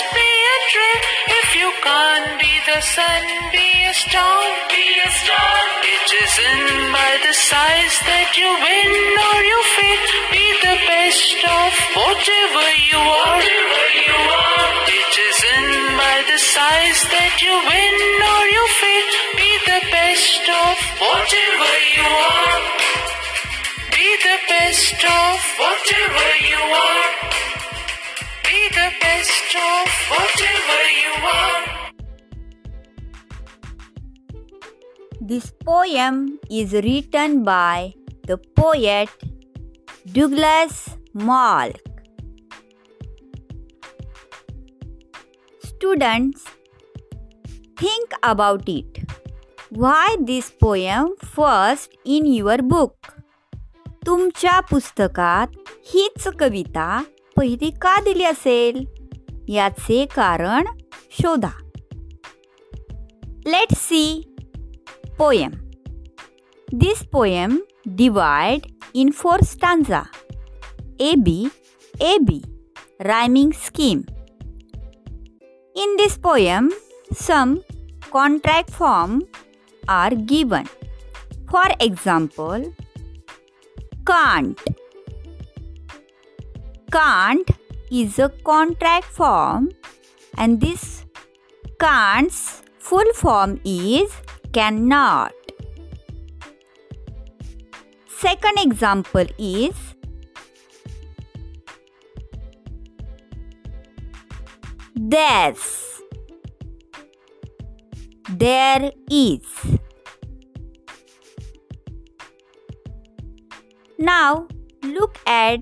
Just 0.00 0.14
be 0.14 0.30
a 0.54 0.56
train. 0.72 1.00
If 1.40 1.48
you 1.60 1.68
can't 1.84 2.40
be 2.40 2.52
the 2.66 2.80
sun, 2.80 3.22
be 3.52 3.68
a 3.84 3.94
star. 3.94 4.40
Be 4.72 4.86
a 5.04 5.10
star. 5.20 5.56
It 5.94 6.08
isn't 6.24 6.92
by 6.92 7.12
the 7.26 7.34
size 7.34 7.96
that 8.08 8.30
you 8.40 8.48
win 8.48 8.92
or 9.28 9.38
you 9.50 9.60
fail. 9.76 10.02
Be 10.32 10.46
the 10.64 10.76
best 10.88 11.38
of 11.44 11.70
whatever 12.00 12.66
you 12.88 13.00
are. 13.00 13.40
Whatever 13.44 13.84
you 14.08 14.18
are. 14.40 14.72
It 14.88 15.12
isn't 15.28 15.72
by 16.00 16.16
the 16.32 16.38
size 16.38 17.00
that 17.14 17.34
you 17.44 17.54
win 17.70 17.96
or 18.32 18.42
you 18.56 18.64
fail. 18.80 19.08
Be 19.36 19.50
the 19.68 19.80
best 19.96 20.44
of 20.64 20.76
whatever 21.04 21.72
you 21.96 22.08
are. 22.08 22.62
Be 23.92 24.08
the 24.28 24.38
best 24.48 25.00
of 25.04 25.36
whatever 25.60 26.26
you 26.48 26.62
are 26.88 27.59
Be 28.79 28.79
the 28.79 28.89
best 29.01 29.53
of 29.61 29.93
whatever 30.11 30.81
you 30.97 31.13
are. 31.29 31.63
This 35.31 35.51
poem 35.69 36.39
is 36.49 36.71
written 36.85 37.43
by 37.43 37.93
the 38.27 38.37
poet 38.59 39.09
Douglas 40.09 40.77
Malk. 41.13 41.81
Students, 45.63 46.45
think 47.75 48.15
about 48.23 48.69
it. 48.69 49.03
Why 49.69 50.15
this 50.21 50.49
poem 50.51 51.11
first 51.33 51.99
in 52.05 52.31
your 52.37 52.57
book? 52.75 53.11
तुमच्या 54.05 54.59
पुस्तकात 54.71 55.47
हीच 55.91 56.27
कविता 56.39 56.87
पहिली 57.40 57.70
का 57.70 58.00
दिली 58.00 58.24
असेल? 58.24 58.84
याचे 59.48 60.06
कारण 60.06 60.66
शोधा. 61.10 61.50
Let 63.46 63.74
see 63.74 64.34
poem 65.18 65.50
this 66.72 67.02
poem 67.12 67.56
divide 67.86 68.60
in 68.94 69.10
four 69.10 69.40
stanza 69.42 70.02
A 71.00 71.14
B 71.14 71.48
A 72.00 72.18
B 72.18 72.42
rhyming 73.00 73.50
scheme 73.52 74.00
in 75.74 75.96
this 75.96 76.18
poem 76.18 76.68
some 77.20 77.54
contract 78.10 78.70
form 78.70 79.18
are 79.88 80.14
given 80.14 80.64
for 81.52 81.70
example 81.80 82.62
can't 84.06 84.70
Can't 86.92 87.48
is 87.90 88.18
a 88.18 88.28
contract 88.44 89.06
form 89.06 89.70
and 90.36 90.60
this 90.60 91.04
can't's 91.78 92.62
full 92.78 93.12
form 93.14 93.60
is 93.64 94.10
cannot. 94.52 95.32
Second 98.08 98.58
example 98.58 99.24
is 99.38 99.74
there's. 104.96 106.02
There 108.30 108.90
is. 109.10 109.42
Now 113.98 114.48
look 114.82 115.18
at 115.26 115.60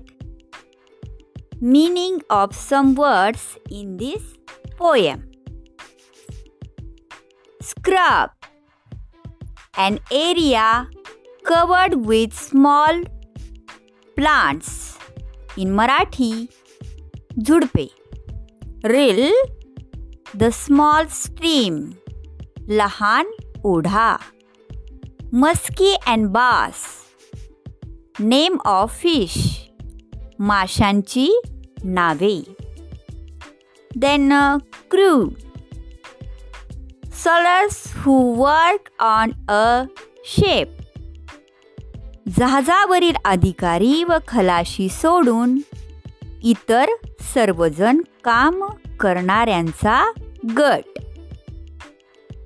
meaning 1.61 2.21
of 2.29 2.55
some 2.55 2.95
words 2.95 3.57
in 3.69 3.97
this 3.97 4.21
poem. 4.77 5.29
Scrub 7.61 8.31
An 9.77 9.99
area 10.11 10.87
covered 11.43 12.05
with 12.05 12.33
small 12.33 13.01
plants. 14.15 14.97
In 15.57 15.69
Marathi, 15.75 16.49
jurdpe. 17.37 17.89
Rill 18.83 19.33
The 20.33 20.51
small 20.51 21.07
stream. 21.07 21.97
Lahan 22.67 23.25
Udha. 23.63 24.21
Musky 25.31 25.95
and 26.05 26.31
Bass. 26.31 27.07
Name 28.19 28.59
of 28.63 28.91
fish. 28.91 29.68
माशांची 30.39 31.41
नावे. 31.83 32.43
Then 33.95 34.33
crew 34.91 35.29
sailors 37.13 37.93
who 37.95 38.33
work 38.43 39.01
on 39.01 39.31
a 39.49 39.83
ship 40.25 40.67
जहाजावरील 42.37 43.15
अधिकारी 43.25 44.03
व 44.03 44.13
खलाशी 44.27 44.89
सोडून 44.89 45.59
इतर 46.43 46.85
सर्वजण 47.33 47.97
काम 48.23 48.63
करणाऱ्यांचा 48.99 50.11
गट. 50.57 50.99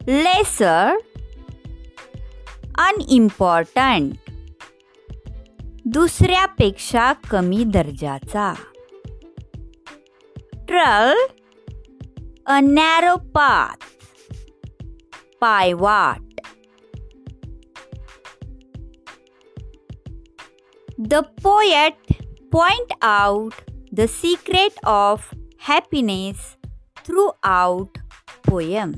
लेसर 0.08 0.98
अनइम्पॉर्टंट 2.78 4.23
दुसऱ्यापेक्षा 5.87 7.13
कमी 7.31 7.65
दर्जाचा 7.65 8.53
ट्रल 10.69 11.17
अ 12.47 12.61
नॅरो 12.63 13.17
पाथ 13.35 13.87
पायवाट 15.41 16.21
The 21.11 21.23
poet 21.43 21.95
point 22.51 22.93
out 23.01 23.53
the 23.93 24.09
secret 24.09 24.73
of 24.85 25.29
happiness 25.59 26.57
throughout 27.05 28.01
poem 28.43 28.95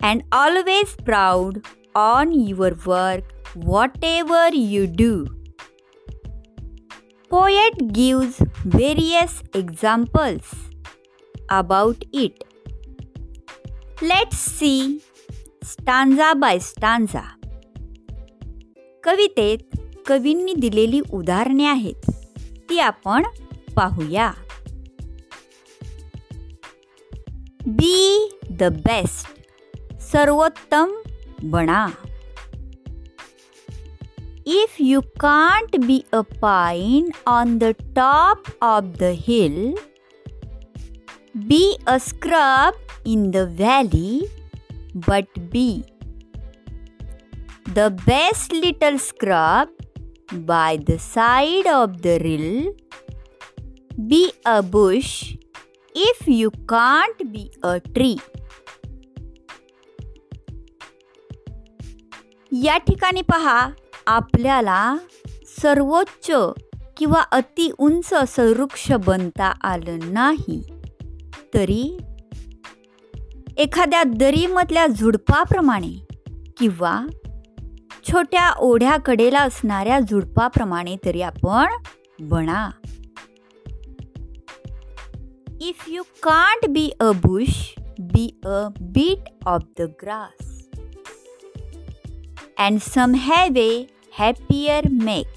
and 0.00 0.24
always 0.32 0.96
proud 1.04 1.60
on 1.94 2.32
your 2.32 2.72
work 2.86 3.33
whatever 3.55 4.49
you 4.53 4.87
do. 4.87 5.27
Poet 7.29 7.93
gives 7.93 8.37
various 8.65 9.41
examples 9.53 10.43
about 11.49 12.03
it. 12.13 12.43
Let's 14.01 14.37
see 14.37 15.01
stanza 15.63 16.35
by 16.35 16.57
stanza. 16.59 17.23
कवितेत 19.03 19.75
कवींनी 20.07 20.53
दिलेली 20.53 21.01
उदाहरणे 21.13 21.65
आहेत 21.67 22.09
ती 22.69 22.79
आपण 22.79 23.23
पाहूया 23.75 24.31
बी 27.67 28.29
the 28.59 28.63
best 28.85 30.01
सर्वोत्तम 30.11 30.95
बना 31.43 31.87
If 34.46 34.80
you 34.80 35.00
can't 35.20 35.76
be 35.86 36.02
a 36.14 36.20
pine 36.42 37.10
on 37.28 37.56
the 37.58 37.74
top 37.96 38.44
of 38.62 38.84
the 39.00 39.12
hill 39.28 39.74
be 41.48 41.62
a 41.88 41.96
scrub 42.08 42.86
in 43.06 43.30
the 43.30 43.36
valley 43.60 44.20
but 45.08 45.38
be 45.52 45.68
the 47.74 47.92
best 48.06 48.54
little 48.54 48.96
scrub 48.98 49.76
by 50.32 50.78
the 50.86 50.98
side 50.98 51.66
of 51.66 52.02
the 52.02 52.18
rill. 52.20 52.72
Be 54.08 54.32
a 54.46 54.62
bush 54.62 55.34
if 55.94 56.26
you 56.26 56.50
can't 56.68 57.32
be 57.32 57.50
a 57.62 57.80
tree. 57.80 58.16
या 62.52 62.76
ठिकाणी 62.78 63.22
पहा 63.22 63.58
आपल्याला 64.07 64.97
सर्वोच्च 65.61 66.31
किंवा 66.97 67.21
अति 67.21 67.71
उंच 67.77 68.13
असं 68.13 68.49
वृक्ष 68.49 68.91
बनता 68.91 69.53
आलं 69.63 69.99
नाही. 70.03 70.63
तरी 71.53 71.97
एखाद्या 73.57 74.03
दरीमधल्या 74.03 74.87
झुडपाप्रमाणे 74.87 76.05
किंवा 76.57 77.05
छोट्या 78.07 78.51
ओढ्याकडेला 78.59 79.39
असणाऱ्या 79.39 79.99
झुडपाप्रमाणे 79.99 80.95
तरी 81.05 81.21
आपण 81.21 81.65
बना. 82.19 82.69
If 85.61 85.85
you 85.87 86.03
can't 86.03 86.69
be 86.69 86.89
a 86.99 87.11
bush 87.11 87.75
be 87.99 88.39
a 88.45 88.67
bit 88.81 89.47
of 89.47 89.61
the 89.79 89.81
grass 89.81 90.63
and 92.57 92.79
some 92.79 93.15
highway 93.57 93.83
happier 94.17 94.81
make. 94.89 95.27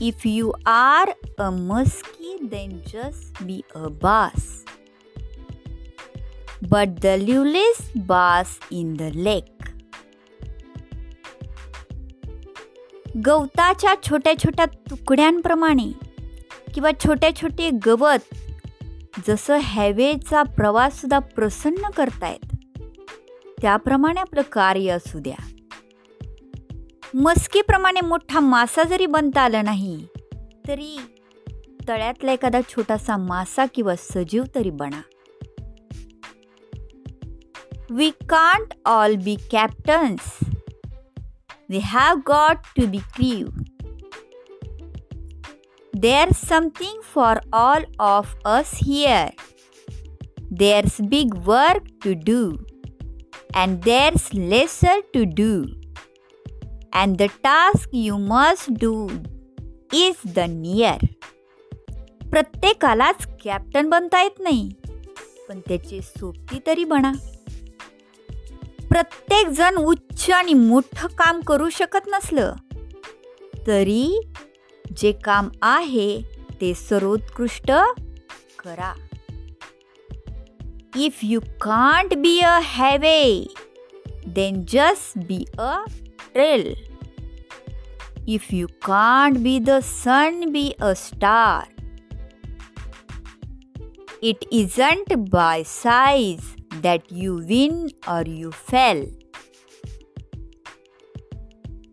If 0.00 0.24
you 0.24 0.54
are 0.64 1.08
a 1.38 1.50
muskie, 1.50 2.50
then 2.50 2.82
just 2.86 3.46
be 3.46 3.64
a 3.74 3.90
bass. 3.90 4.64
But 6.70 7.00
the 7.00 7.16
lowest 7.18 8.06
bass 8.06 8.58
in 8.70 8.94
the 8.94 9.10
lake. 9.10 9.52
गवताच्या 13.24 13.94
छोट्या 14.02 14.32
छोट्या 14.38 14.64
तुकड्यांप्रमाणे 14.90 15.90
किंवा 16.74 16.90
छोटे 17.04 17.30
छोटे 17.42 17.70
गवत 17.86 18.34
जसं 19.26 19.56
हॅवेचा 19.56 20.42
प्रवाससुद्धा 20.42 21.18
प्रसन्न 21.18 21.90
करतायत 21.96 22.54
त्याप्रमाणे 23.62 24.20
आपलं 24.20 24.42
कार्य 24.42 24.90
असू 24.90 25.18
द्या 25.18 25.55
मस्कीप्रमाणे 27.18 28.00
मोठा 28.00 28.40
मासा 28.40 28.82
जरी 28.82 29.06
बनता 29.06 29.40
आला 29.40 29.62
नाही 29.62 30.06
तरी 30.68 30.98
तळ्यातला 31.88 32.32
एखादा 32.32 32.60
छोटासा 32.68 33.16
मासा 33.16 33.66
किंवा 33.66 33.94
सजीव 33.98 34.44
तरी 34.54 34.70
बना. 34.70 35.00
We 37.90 38.10
can't 38.10 38.74
all 38.84 39.14
be 39.14 39.36
captains 39.50 40.38
we 41.70 41.78
have 41.78 42.16
got 42.28 42.56
to 42.76 42.86
be 42.86 42.98
crew 42.98 43.46
there 45.94 46.28
something 46.46 47.00
for 47.00 47.36
all 47.52 47.82
of 47.98 48.36
us 48.44 48.70
here 48.86 49.28
there's 50.40 50.96
big 51.00 51.34
work 51.44 51.82
to 52.04 52.12
do 52.12 52.56
and 53.54 53.78
there's 53.84 54.28
lesser 54.34 55.00
to 55.14 55.24
do 55.24 55.85
and 56.96 57.18
the 57.18 57.28
task 57.44 57.88
you 57.92 58.18
must 58.18 58.72
do 58.74 58.92
is 59.94 60.16
the 60.36 60.46
near. 60.56 60.98
प्रत्येकालाच 62.30 63.26
captain 63.42 63.88
बनता 63.88 64.22
येत 64.22 64.40
नाही 64.40 64.68
पण 65.48 65.60
त्याची 65.68 66.00
सोबती 66.02 66.58
तरी 66.66 66.84
बना 66.84 67.12
प्रत्येक 68.90 69.48
जण 69.48 69.76
उच्च 69.78 70.30
आणि 70.30 70.54
मोठं 70.54 71.14
काम 71.18 71.40
करू 71.40 71.68
शकत 71.72 72.08
नसलं 72.08 72.54
तरी 73.66 74.20
जे 74.98 75.12
काम 75.24 75.48
आहे 75.62 76.08
ते 76.60 76.72
सर्वोत्कृष्ट 76.74 77.70
करा 78.58 78.92
if 80.96 81.20
you 81.22 81.40
can't 81.60 82.14
be 82.18 82.38
a 82.40 82.58
highway 82.62 83.22
then 84.26 84.64
just 84.68 85.18
be 85.18 85.44
a 85.58 85.74
trail 86.36 86.74
If 88.28 88.52
you 88.52 88.66
can't 88.84 89.40
be 89.42 89.60
the 89.60 89.80
sun, 89.80 90.52
be 90.52 90.74
a 90.80 90.96
star. 90.96 91.64
It 94.20 94.44
isn't 94.50 95.30
by 95.30 95.62
size 95.62 96.56
that 96.82 97.12
you 97.12 97.36
win 97.36 97.90
or 98.08 98.22
you 98.26 98.50
fail. 98.70 99.04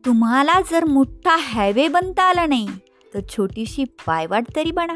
तुम्हाला 0.05 0.59
जर 0.71 0.85
मोठा 0.85 1.35
हायवे 1.39 1.87
बनता 1.87 2.23
आला 2.23 2.45
नाही 2.45 2.67
तर 3.13 3.21
छोटीशी 3.29 3.83
पायवाट 4.05 4.47
तरी 4.55 4.71
बना 4.71 4.95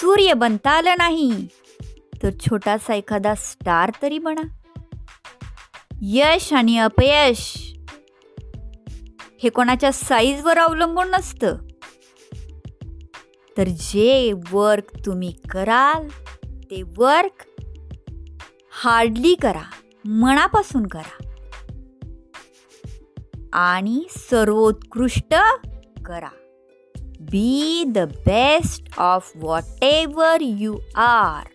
सूर्य 0.00 0.34
बनता 0.34 0.70
आलं 0.70 0.98
नाही 0.98 1.30
तर 2.22 2.30
छोटासा 2.40 2.94
एखादा 2.94 3.34
स्टार 3.34 3.90
तरी 4.02 4.18
बना 4.18 4.42
यश 6.02 6.52
आणि 6.52 6.78
अपयश 6.78 7.69
हे 9.42 9.48
कोणाच्या 9.48 9.92
साईजवर 9.92 10.58
अवलंबून 10.58 11.10
नसतं. 11.10 11.56
तर 13.58 13.68
जे 13.68 14.32
वर्क 14.50 15.06
तुम्ही 15.06 15.32
कराल 15.50 16.08
ते 16.70 16.82
वर्क 16.96 17.62
हार्डली 18.72 19.34
करा 19.34 19.62
मनापासून 20.04 20.86
करा. 20.86 21.26
आणि 23.52 24.04
सर्वोत्कृष्ट 24.10 25.34
करा. 26.04 26.28
Be 27.20 27.84
the 27.86 27.98
best 27.98 29.00
of 29.00 29.32
whatever 29.84 30.36
you 30.40 30.76
are 30.94 31.46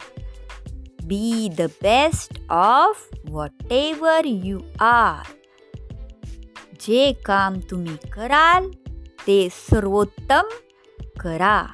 be 1.04 1.50
the 1.58 1.62
best 1.62 2.42
of 2.50 3.10
whatever 3.72 4.22
you 4.26 4.60
are 4.80 5.26
जे 6.88 7.12
काम 7.26 7.60
तुम्ही 7.70 7.96
कराल 8.14 8.70
ते 9.28 9.48
सर्वोत्तम 9.52 10.50
करा. 11.20 11.66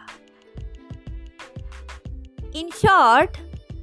In 2.55 2.69
short 2.75 3.37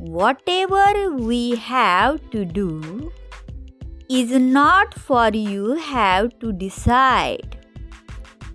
whatever 0.49 0.97
we 1.21 1.55
have 1.59 2.17
to 2.33 2.43
do 2.55 2.81
is 4.11 4.33
not 4.35 4.99
for 4.99 5.35
you 5.35 5.75
have 5.87 6.27
to 6.43 6.51
decide 6.55 7.55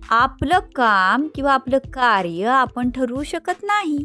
आपलं 0.10 0.60
काम 0.76 1.28
किंवा 1.36 1.54
आपलं 1.54 1.78
कार्य 1.94 2.48
आपण 2.48 2.90
ठरवू 2.90 3.24
शकत 3.24 3.64
नाही. 3.64 3.98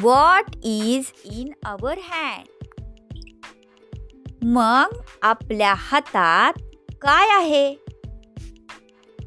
What 0.00 0.56
is 0.64 1.12
in 1.24 1.52
our 1.64 1.98
hand 2.10 2.46
मग 4.44 5.00
आपल्या 5.22 5.74
हातात 5.76 6.52
काय 7.02 7.28
आहे? 7.30 7.74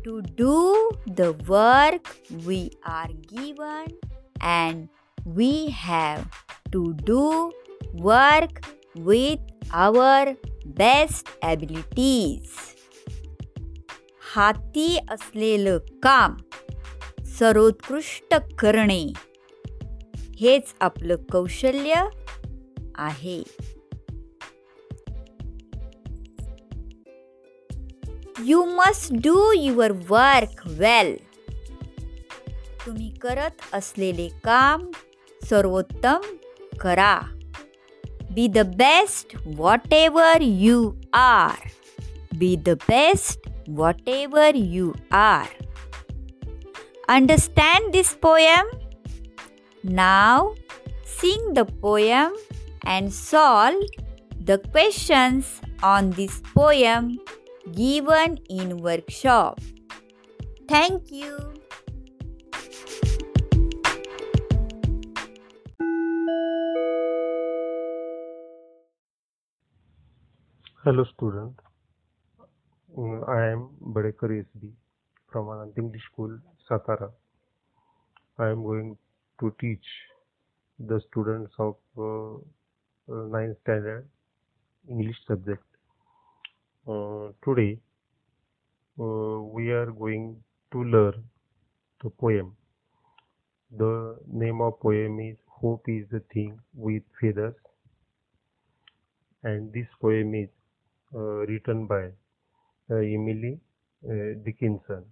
To 0.05 0.19
do 0.19 0.89
the 1.07 1.21
work 1.47 2.11
we 2.31 2.69
are 2.85 3.11
given 3.11 3.85
and 4.41 4.85
we 5.25 5.67
have 5.71 6.21
to 6.73 6.91
do 7.07 7.49
work 8.01 8.59
with 8.95 9.73
our 9.73 10.29
best 10.65 11.29
abilities 11.43 12.49
हाती 14.35 14.97
असलेलं 15.09 15.77
काम 15.77 16.35
सर्वोत्कृष्ट 17.23 18.35
करणे. 18.59 19.03
हेच 20.39 20.73
आपलं 20.81 21.15
कौशल्य 21.31 22.03
आहे. 22.95 23.43
you 28.46 28.64
must 28.76 29.12
do 29.24 29.52
your 29.52 29.92
work 30.08 30.62
well 30.78 31.16
तुम्ही 32.86 33.08
करत 33.22 33.74
असलेले 33.74 34.28
काम 34.44 34.86
सर्वोत्तम 35.42 36.20
करा 36.80 37.20
be 38.34 38.46
the 38.48 38.66
best 38.76 39.36
whatever 39.94 40.42
you 40.42 40.92
are 41.12 41.68
be 42.38 42.54
the 42.66 42.74
best 42.88 43.48
whatever 44.08 44.54
you 44.54 44.92
are 45.12 45.58
understand 47.08 47.90
this 47.92 48.12
poem 48.22 48.68
now 49.84 50.52
sing 51.20 51.52
the 51.54 51.66
poem 51.82 52.36
and 52.86 53.10
solve 53.10 53.80
the 54.42 54.58
questions 54.66 55.58
on 55.84 56.10
this 56.10 56.40
poem 56.54 57.10
given 57.73 58.39
in 58.49 58.77
workshop. 58.77 59.59
Thank 60.67 61.11
you. 61.11 61.55
Hello 70.83 71.03
student. 71.15 71.59
Mm, 72.95 73.27
I 73.27 73.51
am 73.51 73.69
Badekar 73.81 74.29
SB 74.45 74.69
from 75.31 75.47
Anant 75.47 75.77
English 75.77 76.03
School, 76.11 76.37
Satara. 76.69 77.11
I 78.37 78.49
am 78.49 78.63
going 78.63 78.95
to 79.39 79.55
teach 79.59 79.85
the 80.77 81.01
students 81.09 81.51
of 81.57 81.75
uh, 81.97 82.35
uh, 82.35 83.25
9th 83.33 83.55
standard 83.63 84.07
English 84.89 85.17
subject. 85.27 85.63
Uh, 86.87 87.29
today, 87.43 87.79
uh, 88.99 89.39
we 89.41 89.71
are 89.71 89.91
going 89.91 90.35
to 90.71 90.83
learn 90.83 91.23
the 92.03 92.11
poem. 92.11 92.55
The 93.75 94.19
name 94.31 94.61
of 94.61 94.79
poem 94.79 95.19
is 95.19 95.35
Hope 95.47 95.89
is 95.89 96.05
the 96.11 96.19
Thing 96.31 96.59
with 96.75 97.01
Feathers, 97.19 97.55
and 99.41 99.73
this 99.73 99.87
poem 99.99 100.35
is 100.35 100.49
uh, 101.15 101.47
written 101.47 101.87
by 101.87 102.11
uh, 102.91 102.97
Emily 102.97 103.59
uh, 104.07 104.37
Dickinson. 104.45 105.05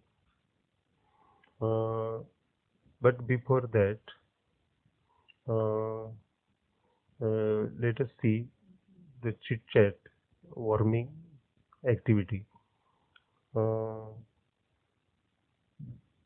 Uh, 1.60 2.20
but 3.02 3.26
before 3.26 3.68
that, 3.74 3.98
let 7.20 8.00
us 8.00 8.10
see 8.22 8.46
the 9.24 9.34
chit 9.48 9.62
chat 9.74 9.98
warming 10.52 11.10
activity. 11.84 12.40
Uh, 13.54 14.08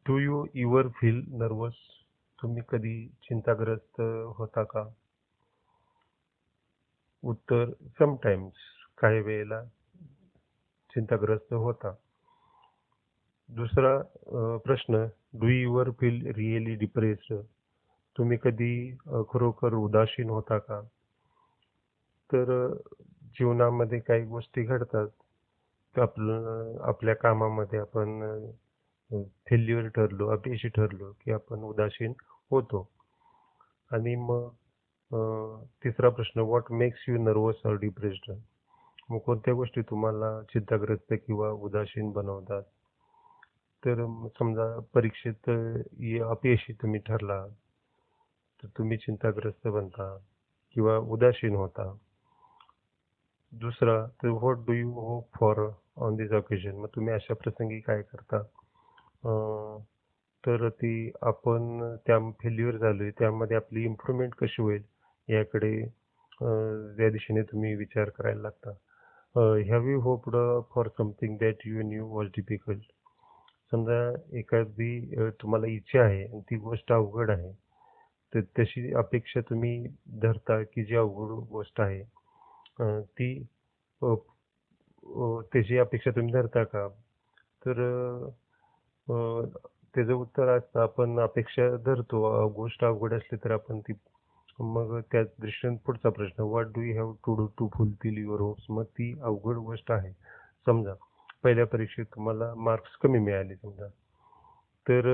do 0.06 0.16
you 0.20 0.38
ever 0.66 0.88
feel 1.00 1.20
nervous? 1.42 1.78
तुम्ही 2.42 2.62
कधी 2.70 3.08
चिंताग्रस्त 3.24 4.02
होता 4.36 4.64
का? 4.64 4.84
उत्तर 7.24 7.72
sometimes 8.00 8.54
काही 8.98 9.22
वेळेला 9.22 9.64
चिंताग्रस्त 10.94 11.54
होता. 11.54 11.94
दुसरा 13.50 13.98
प्रश्न 14.58 15.06
do 15.34 15.48
your 15.48 15.90
feel 16.00 16.26
really 16.36 16.76
depressed 16.76 17.36
तुम्ही 18.18 18.38
कधी 18.42 18.96
खरोखर 19.30 19.74
उदासीन 19.74 20.30
होता 20.30 20.58
का? 20.58 20.82
तर 22.34 22.74
जीवनामध्ये 23.40 24.00
काही 24.00 24.24
गोष्टी 24.26 24.64
घडतात. 24.64 25.08
आपलं 26.02 26.78
आपल्या 26.88 27.16
कामामध्ये 27.16 27.80
आपण 27.80 28.20
फेल्युअर 29.50 29.88
ठरलो 29.96 30.28
अपयशी 30.32 30.70
ठरलो 30.76 31.12
की 31.22 31.32
आपण 31.32 31.64
उदासीन 31.64 32.14
होतो. 32.52 32.88
आणि 33.92 34.16
मग 34.16 34.48
तिसरा 35.84 36.10
प्रश्न 36.10 36.42
what 36.42 36.72
makes 36.72 37.06
you 37.10 37.18
nervous 37.24 37.66
or 37.66 37.76
depressed 37.82 38.32
मग 39.10 39.20
कोणत्या 39.26 39.54
गोष्टी 39.54 39.82
तुम्हाला 39.90 40.32
चिंताग्रस्त 40.44 41.14
किंवा 41.26 41.50
उदासीन 41.68 42.12
बनवतात? 42.12 42.64
तर 43.84 44.04
समजा 44.40 44.66
परीक्षेत 44.94 45.50
अपयशी 46.24 46.74
तुम्ही 46.82 47.00
ठरला 47.08 47.46
तर 48.64 48.68
तुम्ही 48.78 48.98
चिंताग्रस्त 48.98 49.68
बनता 49.68 50.16
किंवा 50.76 50.98
उदासीन 51.16 51.56
होता. 51.56 51.92
दुसरा 53.52 54.06
तर 54.24 54.28
what 54.28 54.66
do 54.66 54.74
you 54.74 54.92
hope 54.92 55.34
for 55.36 55.68
on 55.98 56.16
this 56.16 56.32
occasion 56.32 56.76
मग 56.76 56.88
तुम्ही 56.96 57.14
अशा 57.14 57.34
प्रसंगी 57.34 57.80
काय 57.80 58.02
करता? 58.02 58.38
अं, 59.24 59.80
तर 60.44 60.70
ती 60.70 61.12
आपण 61.22 61.96
त्या 62.08 62.20
फेल्युअर 62.44 62.78
झालोय 62.78 63.12
त्यामध्ये 63.12 63.58
आपली 63.58 63.84
इम्प्रूव्हमेंट 63.84 64.34
कशी 64.36 64.62
होईल 64.62 64.84
याकडे 65.28 65.82
अं, 66.42 67.02
या 67.02 67.10
दिशेने 67.10 67.42
तुम्ही 67.42 67.76
विचार 67.76 68.10
करायला 68.10 68.42
लागता. 68.42 68.72
Have 69.72 69.88
you 69.88 70.00
hoped 70.02 70.36
for 70.76 70.88
something 70.98 71.38
that 71.38 71.56
you 71.66 71.82
knew 71.82 72.08
was 72.08 72.28
difficult 72.28 72.82
समजा 73.72 74.00
एखादी 74.38 75.16
अं, 75.16 75.30
तुम्हाला 75.42 75.68
इच्छा 75.68 76.02
आहे 76.02 76.24
आणि 76.24 76.42
ती 76.42 76.56
गोष्ट 76.56 76.92
अवघड 76.94 77.32
आहे 77.32 77.52
तर 78.34 78.42
तशी 78.60 78.94
अपेक्षा 78.94 79.42
तुम्ही 79.42 79.88
धरता 80.22 80.62
की 80.64 80.84
जी 80.84 80.96
अवघड 80.96 81.32
गोष्ट 81.50 81.82
आहे 81.82 82.02
अं, 82.80 83.02
ती 83.02 83.46
अं, 84.02 84.16
त्याची 85.54 85.78
अपेक्षा 85.78 86.12
तुम्ही 86.16 86.34
धरता 86.34 86.64
का? 86.64 86.88
तर 87.66 87.80
त्याचं 89.96 90.14
उत्तर 90.14 90.48
असतं 90.58 90.80
आपण 90.82 91.20
अपेक्षा 91.20 91.70
धरतो. 91.86 92.48
गोष्ट 92.56 92.84
अवघड 92.86 93.14
असली 93.14 93.38
तर 93.44 93.52
आपण 93.52 93.80
ती 93.88 93.94
मग 94.60 95.00
त्या 95.12 95.22
दृष्टीने 95.40 95.76
पुढचा 95.86 96.10
प्रश्न 96.10 96.44
what 96.44 96.68
do 96.76 96.82
you 96.82 96.94
have 96.98 97.12
to 97.26 97.36
do 97.38 97.46
to 97.58 97.68
fulfil 97.76 98.18
your 98.18 98.40
hopes 98.42 98.66
मग 98.70 98.84
ती 98.98 99.14
अवघड 99.22 99.58
गोष्ट 99.66 99.92
आहे. 99.92 100.12
समजा 100.68 100.94
पहिल्या 101.44 101.66
परीक्षेत 101.68 102.06
तुम्हाला 102.16 102.54
मार्क्स 102.58 102.96
कमी 103.02 103.20
मिळाले 103.20 103.56
समजा. 103.56 103.88
तर 104.86 105.08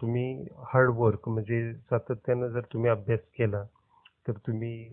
तुम्ही 0.00 0.46
हार्डवर्क 0.72 1.28
म्हणजे 1.28 1.72
सातत्यानं 1.90 2.48
जर 2.48 2.60
तुम्ही 2.72 2.90
अभ्यास 2.90 3.20
केला 3.38 3.62
तर 4.28 4.32
तुम्ही 4.46 4.88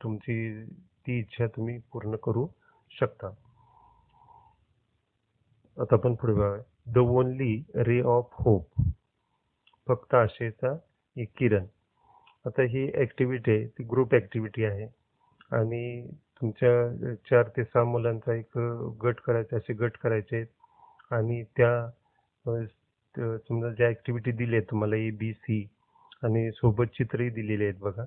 तुमची 0.00 0.64
ती 1.06 1.18
इच्छा 1.18 1.46
तुम्ही 1.56 1.78
पूर्ण 1.92 2.16
करू 2.24 2.46
शकता. 2.92 3.30
आता 5.78 5.94
आपण 5.96 6.14
पुढे 6.20 6.32
बघा 6.34 6.56
the 6.94 6.98
only 6.98 7.54
ray 7.86 8.00
of 8.10 8.34
hope 8.42 8.82
फक्त 9.86 10.14
आशेचा 10.14 10.76
एक 11.16 11.30
किरण. 11.38 11.64
आता 12.46 12.62
ही 12.70 12.86
ऍक्टिव्हिटी 13.02 13.50
आहे 13.50 13.66
ती 13.78 13.84
ग्रुप 13.90 14.14
ऍक्टिव्हिटी 14.14 14.64
आहे. 14.64 14.86
आणि 15.56 16.06
तुमच्या 16.40 17.14
चार 17.30 17.48
ते 17.56 17.64
सहा 17.64 17.82
मुलांचा 17.84 18.34
एक 18.34 18.58
गट 19.04 19.20
करायचा 19.26 19.56
असे 19.56 19.72
गट 19.80 19.96
करायचे 20.02 20.36
आहेत. 20.36 20.46
आणि 21.10 21.42
त्या 21.56 21.88
समजा 23.48 23.70
ज्या 23.74 23.88
ऍक्टिव्हिटी 23.88 24.32
दिली 24.32 24.56
आहेत 24.56 24.66
तुम्हाला 24.70 24.96
ए 24.96 25.10
बी 25.18 25.32
सी 25.32 25.66
आणि 26.24 26.50
सोबत 26.52 26.96
चित्रही 26.98 27.28
दिलेली 27.30 27.64
आहेत 27.64 27.78
बघा. 27.80 28.04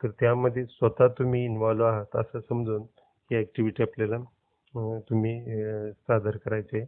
तर 0.00 0.10
त्यामध्ये 0.20 0.64
स्वतः 0.66 1.08
तुम्ही 1.18 1.44
इन्व्हॉल्व 1.44 1.84
आहात 1.84 2.16
असं 2.16 2.40
समजून 2.48 2.82
ही 3.30 3.38
ऍक्टिव्हिटी 3.38 3.82
आपल्याला 3.82 4.18
तुम्ही 5.08 5.40
सादर 5.44 5.90
सादर 6.06 6.36
करायचे 6.44 6.84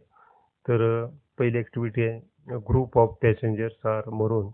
तर 0.65 1.05
पहिली 1.37 1.57
ॲक्टिव्हिटी 1.57 2.07
आहे 2.07 2.57
group 2.67 2.97
of 2.97 3.15
passengers 3.21 3.85
are 3.85 4.09
marooned 4.13 4.49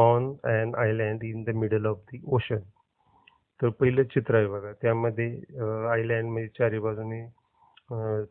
on 0.00 0.32
an 0.44 0.76
island 0.76 1.24
in 1.24 1.42
the 1.44 1.50
middle 1.56 1.86
of 1.86 1.98
the 2.12 2.18
ocean 2.26 2.60
तर 3.60 3.68
पहिलं 3.70 4.02
चित्र 4.04 4.34
आहे 4.34 4.46
बघा 4.46 4.72
त्यामध्ये 4.82 5.26
आयलँड 5.90 6.30
म्हणजे 6.30 6.48
चारी 6.58 6.78
बाजूने 6.78 7.24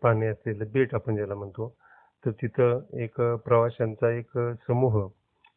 पाणी 0.02 0.26
असलेलं 0.28 0.72
बेट 0.74 0.96
आपण 0.96 1.16
ज्याला 1.16 1.36
म्हणतो 1.36 1.74
तर 2.24 2.32
तिथं 2.32 2.98
एक 3.04 3.22
प्रवाशांचा 3.46 4.12
एक 4.12 4.38
समूह 4.68 5.08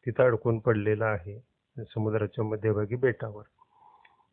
तिथं 0.07 0.25
अडकून 0.25 0.59
पडलेला 0.59 1.07
आहे 1.07 1.39
समुद्राच्या 1.87 2.45
मध्यभागी 2.45 2.97
बेटावर. 2.97 3.43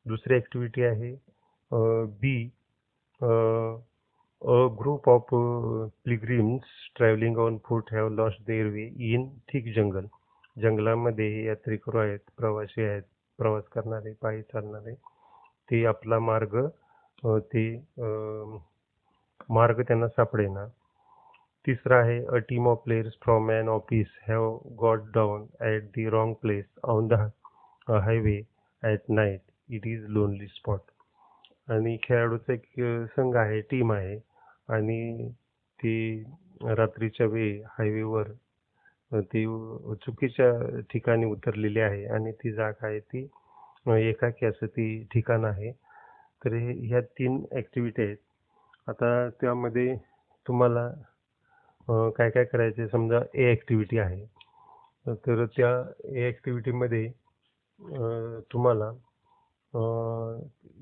दुसरी 0.06 0.36
ऍक्टिव्हिटी 0.36 0.84
आहे 0.84 1.12
B 2.22 2.50
a 4.42 4.54
group 4.78 5.08
of 5.10 5.28
pilgrims 6.08 6.70
travelling 6.96 7.38
on 7.40 7.58
foot 7.66 7.90
have 7.94 8.08
lost 8.10 8.40
their 8.46 8.68
way 8.74 8.86
in 9.14 9.26
thick 9.52 9.68
jungle 9.76 10.06
जंगलामध्ये 10.58 11.28
हे 11.34 11.46
यात्रेकरू 11.48 11.98
आहेत 11.98 12.20
प्रवासी 12.38 12.84
आहेत 12.84 13.02
प्रवास 13.40 13.64
करणारे 13.74 14.14
पायी 14.22 14.42
चालणारे. 14.42 14.94
ते 14.94 15.84
आपला 15.86 16.20
मार्ग 16.20 16.58
ते 17.54 17.64
मार्ग 19.50 19.82
त्यांना 19.88 20.08
सापडेना. 20.08 20.66
तिसरा 21.68 21.98
आहे 21.98 22.20
a 22.26 22.38
team 22.50 22.68
of 22.68 22.82
players 22.86 23.18
from 23.24 23.52
an 23.52 23.70
office 23.70 24.18
have 24.30 24.58
got 24.82 25.04
down 25.16 25.46
at 25.62 25.84
the 25.96 26.08
wrong 26.10 26.34
place 26.42 26.66
on 26.96 27.08
the 27.08 27.22
highway 27.90 28.40
at 28.84 29.10
night 29.10 29.42
it 29.70 29.88
is 29.88 30.06
lonely 30.18 30.48
spot 30.48 31.72
आणि 31.72 31.98
खेळाडूचा 32.04 32.54
एक 32.54 32.66
संघ 33.16 33.36
आहे 33.38 33.62
टीम 33.72 33.92
आहे. 33.94 34.20
आणि 34.76 35.30
ती 35.80 36.24
रात्रीच्या 36.78 37.28
वेळी 37.28 37.60
हायवेवर 37.78 38.32
ती 39.32 39.46
चुकीच्या 40.06 40.52
ठिकाणी 40.92 41.26
उतरलेली 41.26 41.80
आहे 41.80 42.06
आणि 42.16 42.32
ती 42.44 42.52
जागा 42.54 42.88
आहे 42.88 43.00
ती 43.14 43.28
एकाकी 44.10 44.46
असं 44.46 44.66
ती 44.68 44.86
ठिकाण 45.14 45.46
आहे. 45.46 45.72
तर 46.42 46.54
हे 46.54 46.74
ह्या 46.88 47.02
तीन 47.20 47.44
ॲक्टिव्हिटी 47.52 48.02
आहेत. 48.02 48.18
आता 48.90 49.30
त्यामध्ये 49.42 49.96
तुम्हाला 50.46 50.88
काय 52.18 52.30
काय 52.30 52.44
करायचे 52.46 52.88
समजा 52.88 53.20
ए 53.34 53.50
ॲक्टिव्हिटी 53.52 53.98
आहे. 54.00 54.26
तर 55.26 55.46
त्या 55.58 55.72
ए 56.16 56.28
ॲक्टिव्हिटीमध्ये 56.28 57.08
तुम्हाला 58.54 58.92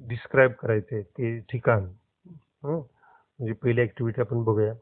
डिस्क्राईब 0.09 0.51
करायचे 0.61 0.95
आहे 0.95 1.03
ते 1.17 1.39
ठिकाण. 1.51 1.85
म्हणजे 3.39 3.53
पहिली 3.63 3.81
ऍक्टिव्हिटी 3.81 4.21
आपण 4.21 4.43
बघूया. 4.43 4.73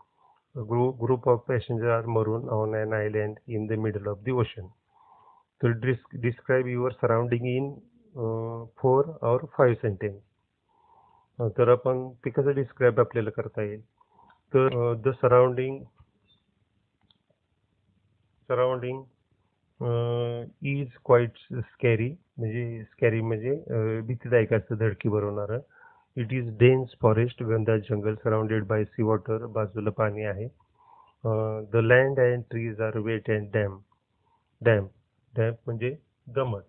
Group 0.55 1.01
group 1.03 1.27
of 1.29 1.43
passenger 1.47 1.89
are 1.91 2.05
marooned 2.05 2.47
on 2.49 2.75
an 2.75 2.93
island 2.93 3.37
in 3.55 3.65
the 3.67 3.73
middle 3.79 4.07
of 4.07 4.17
the 4.25 4.29
ocean 4.41 4.67
तर 5.61 5.71
describe 6.21 6.67
your 6.67 6.91
surrounding 7.01 7.45
in 7.47 7.73
four 8.77 9.05
or 9.29 9.45
five 9.57 9.75
sentence 9.81 10.21
तर 11.57 11.69
आपण 11.71 12.07
ते 12.25 12.29
कसं 12.29 12.53
डिस्क्राईब 12.55 12.99
आपल्याला 12.99 13.29
करता 13.29 13.61
येईल? 13.61 13.81
तर 14.53 14.93
the 15.05 15.09
surrounding 15.21 15.83
surrounding 18.49 19.03
is 20.67 20.87
quite 21.05 21.37
scary 21.53 22.09
म्हणजे 22.37 22.83
स्कॅरी 22.83 23.21
म्हणजे 23.21 23.99
भीतीदायक 24.07 24.53
असतं 24.53 24.75
धडकी 24.77 25.09
भरवणारं. 25.09 25.59
इट 26.21 26.33
इज 26.33 26.57
डेन्स 26.57 26.95
फॉरेस्ट 27.01 27.43
घनदाट 27.43 27.81
जंगल 27.89 28.15
सराउंडेड 28.23 28.65
बाय 28.67 28.83
सी 28.83 29.03
वॉटर 29.03 29.45
बाजूला 29.55 29.89
पाणी 29.97 30.23
आहे 30.25 30.47
the 31.71 31.81
land 31.83 32.19
and 32.19 32.43
trees 32.51 32.81
are 32.81 32.97
wet 32.97 33.29
and 33.31 33.51
damp 33.53 33.77
damp 34.61 34.87
damp 35.33 35.53
म्हणजे 35.65 35.95
दमट. 36.35 36.63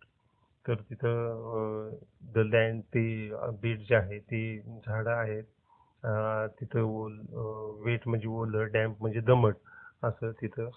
तर 0.65 0.75
तिथं 0.91 1.91
द 2.35 2.39
लँड 2.55 2.81
ते 2.95 3.31
बीट 3.63 3.79
जे 3.79 3.95
आहे 3.95 4.19
ते 4.19 4.59
झाडं 4.87 5.11
आहेत. 5.11 5.45
Uh, 6.03 6.47
तिथं 6.61 6.83
ओल 6.83 7.13
uh, 7.13 7.85
वेट 7.85 8.07
म्हणजे 8.07 8.29
ओलं 8.29 8.67
डॅम्प 8.73 8.97
म्हणजे 9.01 9.21
दमट. 9.21 9.55
असं 10.03 10.31
तिथं 10.43 10.69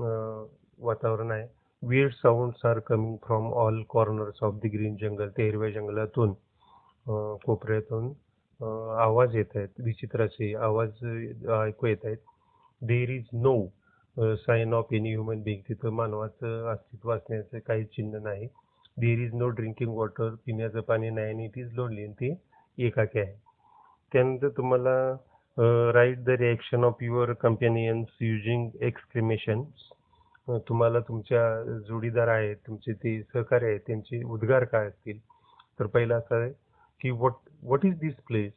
uh, 0.00 0.46
वातावरण 0.78 1.30
आहे. 1.30 1.46
Weird 1.82 2.12
sounds 2.12 2.64
are 2.66 2.78
coming 2.78 3.16
from 3.16 3.52
all 3.52 3.82
corners 3.88 4.42
of 4.42 4.54
the 4.54 4.70
green 4.72 4.96
jungle 5.00 5.28
ते 5.28 5.44
हिरव्या 5.44 5.70
जंगलातून. 5.70 6.32
कोपऱ्यातून 7.06 8.12
आवाज 9.00 9.34
येत 9.36 9.56
आहेत. 9.56 9.68
विचित्राचे 9.84 10.52
आवाज 10.54 11.04
ऐकू 11.52 11.86
येत 11.86 12.04
आहेत. 12.04 12.16
There 12.82 13.10
is 13.10 13.24
no 13.34 14.34
sign 14.36 14.72
of 14.74 14.92
any 14.94 15.10
human 15.10 15.42
being 15.42 15.60
तिथं 15.68 15.92
मानवाचं 15.92 16.70
अस्तित्व 16.72 17.12
असण्याचं 17.14 17.58
काही 17.66 17.84
चिन्ह 17.86 18.18
नाही. 18.22 18.46
There 18.96 19.18
is 19.18 19.34
no 19.34 19.48
drinking 19.50 19.94
water 19.96 20.34
पिण्याचं 20.46 20.80
पाणी 20.88 21.10
नाही 21.10 21.32
आणि 21.32 21.44
इट 21.44 21.58
इज 21.58 21.72
लोनली 21.74 22.06
ते 22.20 22.34
एकाकी 22.78 23.18
आहे. 23.18 23.34
त्यानंतर 24.12 24.48
तुम्हाला 24.56 25.90
write 25.94 26.22
the 26.24 26.30
reaction 26.40 26.84
of 26.84 27.02
your 27.02 27.32
companions 27.40 28.16
using 28.20 28.68
exclamation 28.82 29.62
तुम्हाला 30.68 31.00
तुमच्या 31.08 31.42
जोडीदार 31.88 32.28
आहेत 32.28 32.56
तुमचे 32.66 32.92
ते 32.92 33.20
सहकारी 33.22 33.64
आहेत 33.66 33.80
त्यांचे 33.86 34.22
उद्गार 34.24 34.64
काय 34.64 34.86
असतील? 34.86 35.18
तर 35.78 35.86
पहिला 35.86 36.16
असा 36.16 36.36
आहे 36.36 36.52
की 37.04 37.10
what 37.12 37.32
what 37.62 37.84
is 37.84 37.98
this 37.98 38.14
place 38.28 38.52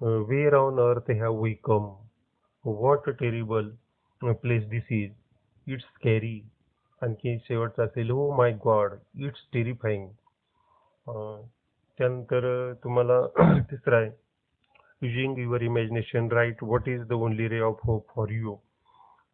where 0.00 0.54
on 0.54 0.78
earth 0.80 1.10
have 1.10 1.42
we 1.42 1.52
come 1.64 1.86
what 2.64 3.08
terrible 3.10 3.70
place 4.22 4.64
this 4.68 4.92
is 4.92 5.10
it's 5.66 5.84
scary 6.04 6.40
आणखी 7.02 7.38
शेवटचा 7.38 7.82
असेल 7.82 8.10
हो 8.10 8.30
माय 8.36 8.52
गॉड 8.64 8.94
इट्स 9.18 9.46
टेरिफाईंग 9.52 10.08
त्यानंतर 11.98 12.72
तुम्हाला 12.84 13.20
तिसरा 13.70 13.96
आहे. 13.96 14.10
Using 15.02 15.38
your 15.38 15.60
imagination 15.60 16.28
write 16.32 16.62
what 16.64 16.88
is 16.88 17.02
the 17.08 17.12
only 17.12 17.48
ray 17.48 17.60
of 17.60 17.80
hope 17.84 18.06
for 18.14 18.30
you 18.30 18.54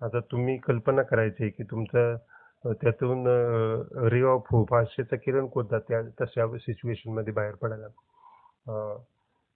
आता 0.01 0.21
तुम्ही 0.31 0.57
कल्पना 0.59 1.03
करायची 1.03 1.43
आहे 1.43 1.51
की 1.51 1.65
तुमचं 1.65 2.17
त्यातून 2.65 3.27
रे 4.13 4.23
ऑफ 4.27 4.47
होप 4.51 4.75
आशेचं 4.75 5.17
किरण 5.25 5.47
कोणता 5.47 5.79
त्या 5.79 6.01
तशा 6.21 6.47
सिच्युएशनमध्ये 6.57 7.33
बाहेर 7.33 7.55
पडायला. 7.63 7.89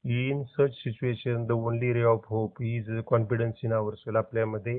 In 0.04 0.42
such 0.48 0.74
situation 0.74 1.46
the 1.46 1.52
only 1.52 1.92
ray 1.92 2.02
of 2.10 2.26
hope 2.30 2.62
is 2.62 2.90
confidence 3.06 3.64
in 3.64 3.72
our 3.72 3.94
self 3.94 4.16
आपल्यामध्ये 4.16 4.78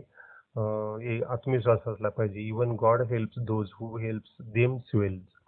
आत्मविश्वास 0.55 1.87
असला 1.87 2.09
पाहिजे. 2.09 2.39
Even 2.39 2.71
God 2.79 3.01
helps 3.11 3.39
those 3.47 3.69
who 3.79 3.97
helps 3.97 4.35
themselves 4.87 5.39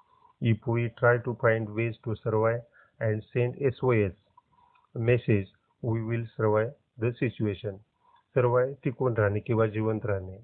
if 0.41 0.69
we 0.69 0.87
try 0.99 1.17
to 1.25 1.33
find 1.41 1.69
ways 1.75 1.97
to 2.05 2.13
survive 2.15 2.59
and 2.99 3.21
send 3.23 3.55
S 3.67 3.79
O 3.83 3.91
S 3.93 4.13
message 4.95 5.45
we 5.83 5.99
will 6.09 6.23
survive 6.27 6.69
the 7.01 7.11
situation 7.19 7.77
survive 8.35 8.73
टिकून 8.83 9.13
राहणे 9.17 9.39
किंवा 9.39 9.65
जिवंत 9.67 10.05
राहणे. 10.05 10.37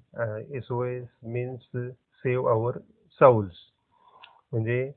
S 0.58 0.72
O 0.72 0.84
S 0.84 1.08
means 1.26 1.76
save 2.24 2.50
our 2.52 2.78
souls 3.22 3.58
म्हणजे 4.52 4.92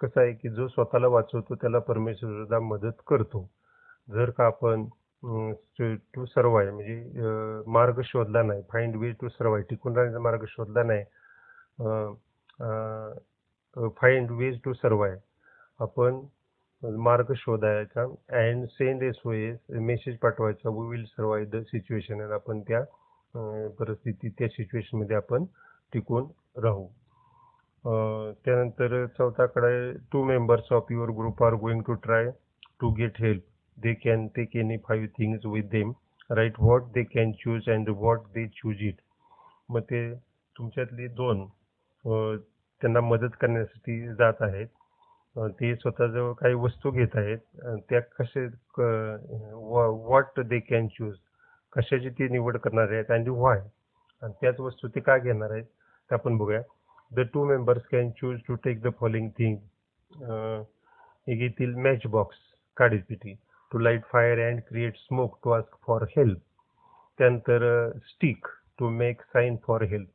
कसं 0.00 0.20
आहे 0.20 0.32
की 0.32 0.48
जो 0.48 0.66
स्वतःला 0.68 1.08
वाचवतो 1.08 1.54
त्याला 1.54 1.78
परमेश्वर 1.88 2.30
सुद्धा 2.30 2.58
मदत 2.60 3.02
करतो. 3.06 3.48
जर 4.08 4.30
का 4.30 4.46
आपण 4.46 4.84
टू 6.14 6.24
सर्वाय 6.26 6.70
म्हणजे 6.70 7.62
मार्ग 7.72 8.00
शोधला 8.04 8.42
नाही 8.42 8.62
फाइंड 8.72 8.96
वे 8.96 9.10
टू 9.20 9.28
सर्वाय 9.28 9.62
टिकून 9.70 9.96
राहण्याचा 9.96 10.20
मार्ग 10.20 10.44
शोधला 10.48 10.82
नाही 10.82 11.04
फाइंड 14.00 14.30
वेज 14.30 14.58
टू 14.64 14.72
सर्वाय 14.72 15.16
आपण 15.80 16.20
मार्ग 16.82 17.32
शोधायचा 17.36 18.02
and 18.38 18.66
send 18.68 19.02
S 19.02 19.20
O 19.26 19.32
S 19.32 19.58
message 19.70 20.16
पाठवायचा 20.18 20.70
we 20.70 20.88
will 20.88 21.04
survive 21.06 21.44
the 21.52 21.62
situation 21.66 22.20
आणि 22.20 22.32
आपण 22.32 22.60
त्या 22.60 22.82
परिस्थिती 23.78 24.28
त्या 24.28 24.48
सिच्युएशनमध्ये 24.48 25.16
आपण 25.16 25.44
टिकून 25.92 26.26
राहू. 26.62 26.86
त्यानंतर 28.44 29.04
चौथाकडे 29.16 29.92
two 30.12 30.22
members 30.24 30.72
of 30.72 30.90
your 30.92 31.10
group 31.18 31.42
are 31.44 31.54
going 31.60 31.82
to 31.86 31.94
try 32.02 32.30
to 32.80 32.90
get 32.98 33.20
help 33.20 33.42
they 33.78 33.94
can 34.04 34.26
take 34.36 34.56
any 34.56 34.76
five 34.88 35.06
things 35.18 35.46
with 35.46 35.68
them 35.70 35.92
right 36.30 36.60
what 36.60 36.84
they 36.94 37.02
can 37.04 37.32
choose 37.40 37.68
and 37.70 37.88
what 37.88 38.26
they 38.34 38.46
choose 38.56 38.82
it 38.88 39.00
मग 39.70 39.80
ते 39.90 40.02
तुमच्यातले 40.56 41.08
दोन 41.20 41.44
त्यांना 42.04 43.00
मदत 43.00 43.36
करण्यासाठी 43.40 44.00
जात 44.14 44.42
आहेत. 44.42 44.66
ते 45.36 45.74
स्वतःजवळ 45.76 46.32
काही 46.40 46.54
वस्तू 46.54 46.90
घेत 46.90 47.16
आहेत. 47.16 47.38
त्या 47.90 48.00
कसे 48.18 48.46
व्हॉट 48.78 50.40
दे 50.40 50.58
कॅन 50.60 50.86
चूज 50.96 51.14
कशाची 51.72 52.10
ते 52.18 52.28
निवड 52.28 52.56
करणार 52.64 52.92
आहेत 52.92 53.10
आणि 53.10 53.30
व्हाय 53.30 53.60
आणि 54.22 54.32
त्याच 54.40 54.60
वस्तू 54.60 54.88
ते 54.94 55.00
का 55.00 55.16
घेणार 55.18 55.50
आहेत? 55.50 55.64
ते 56.12 56.14
आपण 56.14 56.36
बघूया. 56.38 56.60
The 57.12 57.20
two 57.32 57.44
members 57.46 57.86
can 57.90 58.10
choose 58.18 58.38
to 58.46 58.54
take 58.64 58.80
the 58.82 58.90
following 59.00 59.28
thing 59.38 59.56
एक 61.26 61.40
येथील 61.40 61.74
match 61.84 62.06
box 62.10 62.36
काडीपिटी 62.76 63.34
to 63.72 63.78
light 63.78 64.04
fire 64.12 64.38
and 64.46 64.60
create 64.68 64.96
smoke 64.98 65.38
to 65.44 65.50
ask 65.50 65.76
for 65.86 66.02
help 66.16 66.40
त्यानंतर 67.18 67.64
stick 68.08 68.46
to 68.78 68.88
make 68.90 69.22
sign 69.22 69.56
for 69.66 69.82
help 69.90 70.08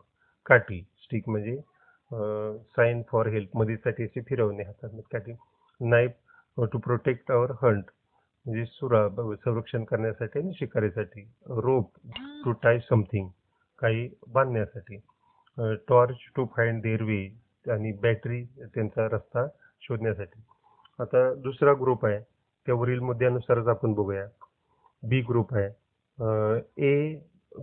काठी. 0.45 0.81
स्टिक 1.03 1.29
म्हणजे 1.29 1.55
साईन 2.75 3.01
फॉर 3.09 3.27
हेल्प 3.27 3.57
मदतीसाठी 3.57 4.03
असे 4.03 4.21
फिरवणे 4.29 4.63
हातात 4.63 5.01
काठी. 5.11 5.33
Knife 5.81 6.11
to 6.71 6.79
protect 6.79 7.31
our 7.31 7.51
hunt 7.61 7.83
म्हणजे 8.45 8.65
सुरा 8.65 9.07
संरक्षण 9.35 9.83
करण्यासाठी 9.83 10.39
आणि 10.39 10.53
शिकारीसाठी. 10.59 11.21
रोप 11.47 11.91
टू 12.43 12.51
टाय 12.63 12.79
समथिंग 12.89 13.27
काही 13.79 14.09
बांधण्यासाठी. 14.33 14.97
Torch 15.87 16.17
to 16.35 16.45
find 16.55 16.81
their 16.81 17.01
way 17.03 17.23
आणि 17.65 17.91
बॅटरी 18.01 18.43
त्यांचा 18.75 19.07
रस्ता 19.11 19.45
शोधण्यासाठी. 19.81 20.41
आता 20.99 21.33
दुसरा 21.43 21.73
ग्रुप 21.81 22.05
आहे 22.05 22.19
त्यावरील 22.67 22.99
मुद्द्यानुसारच 22.99 23.67
आपण 23.67 23.93
बघूया. 23.93 24.25
बी 25.03 25.21
ग्रुप 25.29 25.53
आहे. 25.55 25.69
A 26.85 27.15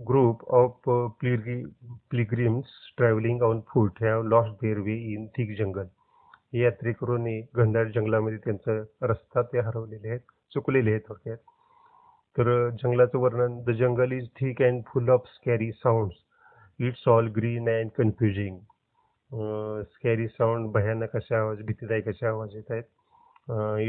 group 0.07 0.43
of 0.55 0.89
pilgrims 1.19 2.67
travelling 2.97 3.41
on 3.43 3.59
foot 3.67 4.03
have 4.03 4.23
lost 4.23 4.51
their 4.61 4.77
way 4.85 4.95
in 5.13 5.25
thick 5.37 5.57
jungle 5.57 5.85
हे 6.53 6.61
यात्रेकरूंनी 6.63 7.39
घनदाट 7.55 7.87
जंगलामध्ये 7.95 8.37
त्यांचा 8.45 9.07
रस्ता 9.07 9.41
ते 9.41 9.59
हरवलेले 9.59 10.09
आहेत 10.09 10.19
चुकलेले 10.53 10.91
आहेत 10.91 11.01
थोडक्यात. 11.07 11.37
तर 12.37 12.69
जंगलाचं 12.83 13.19
वर्णन 13.19 13.59
the 13.67 13.71
jungle 13.79 14.11
is 14.11 14.27
thick 14.39 14.61
and 14.61 14.81
full 14.87 15.09
of 15.09 15.27
scary 15.33 15.71
sounds 15.71 16.15
it's 16.79 17.07
all 17.07 17.27
green 17.35 17.69
and 17.69 17.89
confusing 17.97 18.57
scary 19.91 20.27
sound 20.27 20.71
भयानक 20.73 21.15
असे 21.15 21.35
आवाज 21.35 21.61
भीतीदायक 21.65 22.07
असे 22.09 22.25
आवाज 22.27 22.55
येत 22.55 22.71
आहेत. 22.71 22.83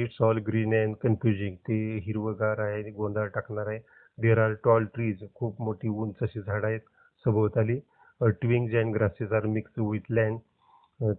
It's 0.03 0.20
all 0.22 0.39
green 0.47 0.74
and 0.74 0.95
confusing 1.03 1.57
ते 1.68 1.78
हिरवगार 2.07 2.59
आहे 2.66 2.91
गोंधळ 2.91 3.28
टाकणार 3.34 3.66
आहे. 3.66 3.78
देर 4.18 4.39
आर 4.39 4.53
टॉल 4.64 4.84
ट्रीज 4.95 5.24
खूप 5.34 5.61
मोठी 5.62 5.89
उंच 5.89 6.22
अशी 6.22 6.41
झाडं 6.41 6.66
आहेत. 6.66 6.80
सभोवताली 7.24 7.78
twigs 8.20 8.74
and 8.80 8.95
grasses 8.95 9.32
are 9.32 9.47
mix 9.47 9.78
with 9.78 10.11
land 10.11 10.39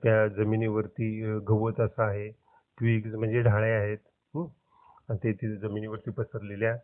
त्या 0.03 0.28
जमिनीवरती 0.28 1.09
uh, 1.24 1.39
गवत 1.49 1.80
असं 1.82 2.03
आहे. 2.03 2.30
ट्विग्स 2.78 3.15
म्हणजे 3.15 3.41
ढाळे 3.41 3.72
आहेत. 3.72 3.97
आणि 5.09 5.18
ते 5.24 5.32
तिथे 5.32 5.55
जमिनीवरती 5.68 6.11
पसरलेल्या 6.11 6.76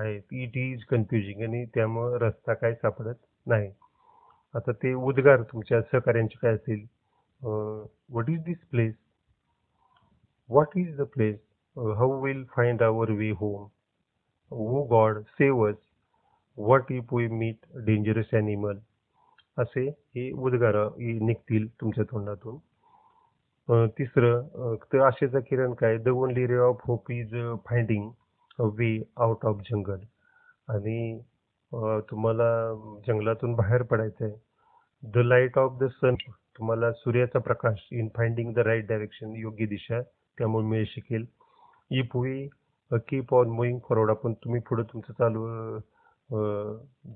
आहेत. 0.00 0.22
इट 0.32 0.56
इज 0.56 0.84
कन्फ्युजिंग 0.90 1.42
आणि 1.48 1.64
त्यामुळं 1.74 2.18
रस्ता 2.26 2.54
काय 2.54 2.74
सापडत 2.74 3.26
नाही. 3.46 3.70
आता 4.54 4.72
ते 4.72 4.92
उद्गार 4.94 5.42
तुमच्या 5.52 5.80
सहकार्यांचे 5.82 6.38
काय 6.42 6.54
असेल? 6.54 6.84
What 7.40 8.30
is 8.30 8.42
this 8.44 8.58
place 8.70 8.94
what 10.50 10.76
is 10.78 10.96
the 10.96 11.02
place 11.14 11.36
how 11.96 12.20
will 12.22 12.44
find 12.56 12.82
our 12.82 13.10
way 13.18 13.30
home 13.40 13.66
oh 14.50 14.82
God 14.90 15.18
save 15.38 15.64
us 15.66 15.76
what 16.58 16.92
if 16.92 17.12
we 17.14 17.26
meet 17.28 17.66
dangerous 17.86 18.34
animal 18.34 18.78
असे 19.56 19.86
हे 19.88 20.30
उद्गार 20.46 20.74
निघतील 20.98 21.66
तुमच्या 21.80 22.04
तोंडातून. 22.10 22.56
तिसरं 23.98 24.74
तर 24.92 25.00
आशेचा 25.06 25.40
किरण 25.48 25.72
काय? 25.74 25.96
The 25.98 26.08
only 26.08 26.46
ray 26.46 26.56
of 26.66 26.80
hope 26.86 27.10
is 27.10 27.34
finding 27.66 28.10
way 28.78 28.90
out 29.16 29.44
of 29.46 29.60
jungle 29.70 30.00
आणि 30.68 31.18
अ, 31.72 31.98
तुम्हाला 32.10 32.48
जंगलातून 33.06 33.54
बाहेर 33.54 33.82
पडायचं 33.82 34.24
आहे 34.24 35.10
the 35.14 35.18
light 35.26 35.58
of 35.58 35.78
the 35.80 35.84
sun 35.92 36.14
तुम्हाला 36.58 36.90
सूर्याचा 36.92 37.38
प्रकाश 37.38 37.88
in 37.92 38.08
finding 38.16 38.52
the 38.54 38.58
right 38.58 38.86
direction 38.88 39.34
योग्य 39.36 39.66
दिशा 39.66 40.00
त्यामुळे 40.38 40.66
मिळू 40.66 40.84
शकेल. 40.84 41.24
If 41.90 42.16
we 42.16 42.46
keep 43.08 43.34
on 43.34 43.48
moving 43.48 43.78
forward 43.88 44.10
आपण 44.10 44.32
तुम्ही 44.44 44.60
पुढे 44.68 44.82
तुमचं 44.82 45.12
चालू 45.12 45.44
अ, 46.30 46.38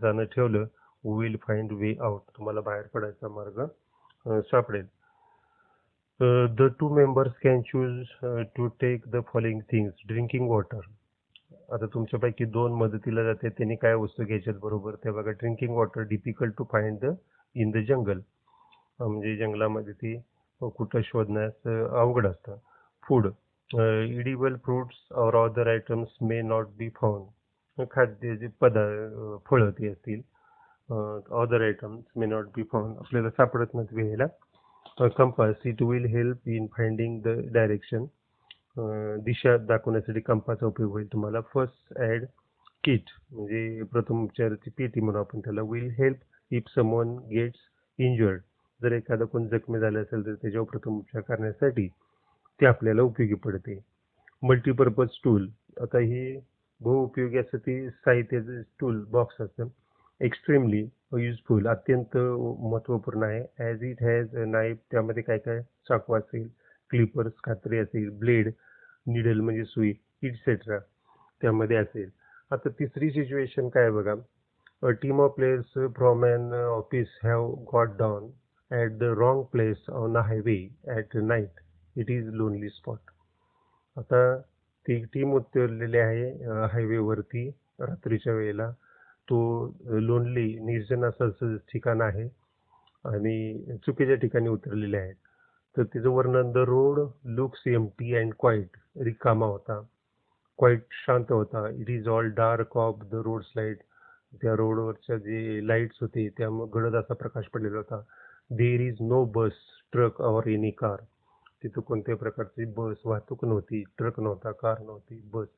जाणं 0.01 0.25
ठेवलं 0.25 0.65
विल 1.05 1.37
फाइंड 1.43 1.73
वे 1.73 1.95
आउट 2.01 2.21
तुम्हाला 2.37 2.61
बाहेर 2.61 2.87
पडायचा 2.95 3.29
मार्ग 3.29 3.61
अ, 3.61 4.41
सापडेल. 4.41 4.87
The 6.57 6.63
two 6.81 6.89
members 6.95 7.33
can 7.43 7.61
choose 7.63 8.07
to 8.57 8.67
take 8.81 9.05
the 9.07 9.21
following 9.27 9.61
things 9.71 9.95
drinking 10.09 10.49
water 10.51 10.81
आता 11.71 11.87
तुमच्यापैकी 11.95 12.45
दोन 12.55 12.73
मदतीला 12.79 13.23
जाते 13.23 13.49
त्यांनी 13.49 13.75
काय 13.83 13.95
वस्तू 13.95 14.25
घ्यायच्यात 14.25 14.57
बरोबर? 14.63 14.95
ते 15.05 15.11
बघा 15.11 15.31
drinking 15.31 15.75
water 15.77 16.03
difficult 16.11 16.55
to 16.59 16.65
find 16.73 16.99
the 17.05 17.15
in 17.57 17.71
the 17.71 17.85
jungle 17.89 18.21
म्हणजे 19.01 19.37
जंगलामध्ये 19.37 19.93
ती 19.93 20.17
कुठं 20.61 21.01
शोधण्यास 21.05 21.67
अवघड 21.67 22.27
असतं. 22.27 22.57
Food 23.05 23.27
edible 23.71 24.57
fruits 24.65 24.97
or 25.19 25.35
other 25.45 25.69
items 25.71 26.17
may 26.23 26.41
not 26.43 26.69
be 26.79 26.89
found 26.97 27.87
खाद्य 27.91 28.37
जे 28.37 28.49
पदार्थ 28.61 29.47
फळं 29.47 29.71
ती 29.79 29.89
असतील 29.89 30.21
other 31.43 31.63
items 31.65 32.05
may 32.17 32.27
not 32.27 32.47
be 32.57 32.63
found 32.73 32.97
आपल्याला 32.99 33.31
सापडत 33.31 33.75
नाहीत 33.75 33.93
वेळेला 33.95 35.07
compass 35.17 35.67
it 35.67 35.83
will 35.83 36.07
help 36.15 36.49
in 36.49 36.67
finding 36.77 37.21
the 37.23 37.39
direction 37.53 38.05
दिशा 39.25 39.57
दाखवण्यासाठी 39.67 40.21
कंपाचा 40.21 40.67
उपयोग 40.67 40.91
होईल. 40.93 41.07
तुम्हाला 41.13 41.41
फर्स्ट 41.55 41.99
ॲड 41.99 42.25
किट 42.85 43.11
म्हणजे 43.33 43.83
प्रथम 43.93 44.23
उपचाराची 44.25 44.71
पेटी 44.79 45.01
म्हणून 45.01 45.21
आपण 45.21 45.41
त्याला 45.45 45.63
will 45.71 45.89
help 45.99 46.19
if 46.51 46.69
someone 46.75 47.17
gets 47.31 47.59
injured 47.99 48.41
जर 48.81 48.93
एखादा 48.93 49.25
कोण 49.25 49.47
जखमी 49.49 49.79
झाला 49.79 49.99
असेल 50.01 50.25
तर 50.27 50.35
त्याच्यावर 50.35 50.67
प्रथम 50.71 50.99
उपचार 50.99 51.23
करण्यासाठी 51.23 51.87
ते 52.61 52.67
आपल्याला 52.67 53.03
उपयोगी 53.03 53.35
पडते. 53.45 53.79
मल्टीपर्पज 54.43 55.19
टूल 55.25 55.49
आता 55.83 55.99
हे 55.99 56.39
बहुउपयोगी 56.81 57.39
असं 57.39 57.59
ते 57.59 57.75
साहित्याचं 57.91 58.61
टूल 58.81 59.05
बॉक्स 59.11 59.41
असतं. 59.41 59.69
एक्स्ट्रीमली 60.21 60.81
युजफुल 61.15 61.67
अत्यंत 61.69 62.17
महत्त्वपूर्ण 62.17 63.23
आहे. 63.23 63.45
ॲज 63.59 63.83
इट 63.85 64.03
हॅज 64.03 64.37
नाईफ 64.49 64.77
त्यामध्ये 64.91 65.23
काय 65.23 65.39
काय 65.39 65.61
चाकू 65.89 66.15
असेल 66.15 66.49
क्लिपर्स 66.91 67.33
कात्री 67.45 67.79
असेल 67.79 68.09
ब्लेड 68.19 68.51
निडल 69.13 69.41
म्हणजे 69.41 69.65
सुई 69.65 69.93
इटसेट्रा 70.23 70.79
त्यामध्ये 71.43 71.77
असेल. 71.77 72.09
आता 72.53 72.69
तिसरी 72.79 73.11
सिच्युएशन 73.11 73.69
काय 73.69 73.91
बघा? 73.91 74.15
A 74.83 74.91
team 75.03 75.21
of 75.21 75.35
players 75.37 75.73
from 75.97 76.25
an 76.27 76.53
office 76.55 77.19
have 77.25 77.51
got 77.73 77.97
down 77.99 78.31
at 78.71 78.93
the 78.99 79.13
wrong 79.19 79.43
place 79.53 79.89
on 79.91 80.17
a 80.17 80.21
highway 80.27 80.57
at 80.89 81.17
night 81.17 81.61
it 81.97 82.11
is 82.11 82.29
lonely 82.35 82.69
spot 82.69 83.11
आता 83.97 84.21
ती 84.87 85.03
टीम 85.15 85.33
उतरलेली 85.35 85.99
आहे 85.99 86.31
हायवेवरती 86.73 87.49
रात्रीच्या 87.81 88.33
वेळेला. 88.35 88.71
तो 89.29 89.39
लोनली 90.01 90.53
निर्जन 90.67 91.05
असं 91.05 91.57
ठिकाण 91.73 92.01
आहे. 92.01 92.29
आणि 93.05 93.77
चुकीच्या 93.87 94.15
ठिकाणी 94.15 94.49
उतरलेले 94.49 94.97
आहेत. 94.97 95.15
तर 95.77 95.85
तिचं 95.93 96.09
वर्णन 96.11 96.51
the 96.53 96.65
road 96.69 96.99
looks 97.37 97.63
empty 97.69 98.15
and 98.17 98.33
quiet. 98.39 98.77
रिकामा 99.05 99.47
होता. 99.47 99.81
क्वाईट 100.59 100.85
शांत 101.05 101.31
होता. 101.33 101.69
It 101.81 101.91
is 101.91 102.09
all 102.09 102.31
dark 102.37 102.77
of 102.77 103.05
the 103.13 103.23
road 103.25 103.43
slide 103.43 103.77
त्या 104.41 104.55
रोडवरच्या 104.57 105.17
जे 105.19 105.67
लाईट्स 105.67 105.99
होते 106.01 106.29
त्या 106.39 106.49
गडद 106.75 106.97
असा 106.97 107.15
प्रकाश 107.15 107.47
पडलेला 107.55 107.77
होता. 107.77 108.01
There 108.51 108.81
is 108.81 108.97
no 109.01 109.25
bus 109.37 109.53
truck 109.93 110.21
or 110.23 110.49
any 110.49 110.71
car. 110.79 110.97
तिथं 111.63 111.81
कोणत्याही 111.81 112.19
प्रकारची 112.19 112.65
बस 112.77 113.01
वाहतूक 113.05 113.45
नव्हती 113.45 113.83
ट्रक 113.99 114.21
नव्हता 114.21 114.51
कार 114.61 114.79
नव्हती 114.81 115.21
बस. 115.33 115.49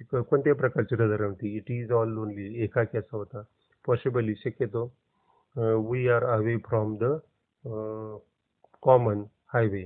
तिथं 0.00 0.22
कोणत्याही 0.22 0.58
प्रकारची 0.58 0.96
रजा 0.96 1.16
नव्हती. 1.24 1.56
It 1.56 1.70
is 1.70 1.92
all 1.92 2.12
lonely. 2.14 2.62
एकाकी 2.64 2.98
असा 2.98 3.16
होता. 3.16 3.42
पॉसिबली 3.86 4.34
शक्यतो 4.44 4.84
we 5.90 6.08
are 6.08 6.24
away 6.24 6.56
from 6.68 6.96
the 7.02 7.04
common 8.88 9.22
highway 9.52 9.84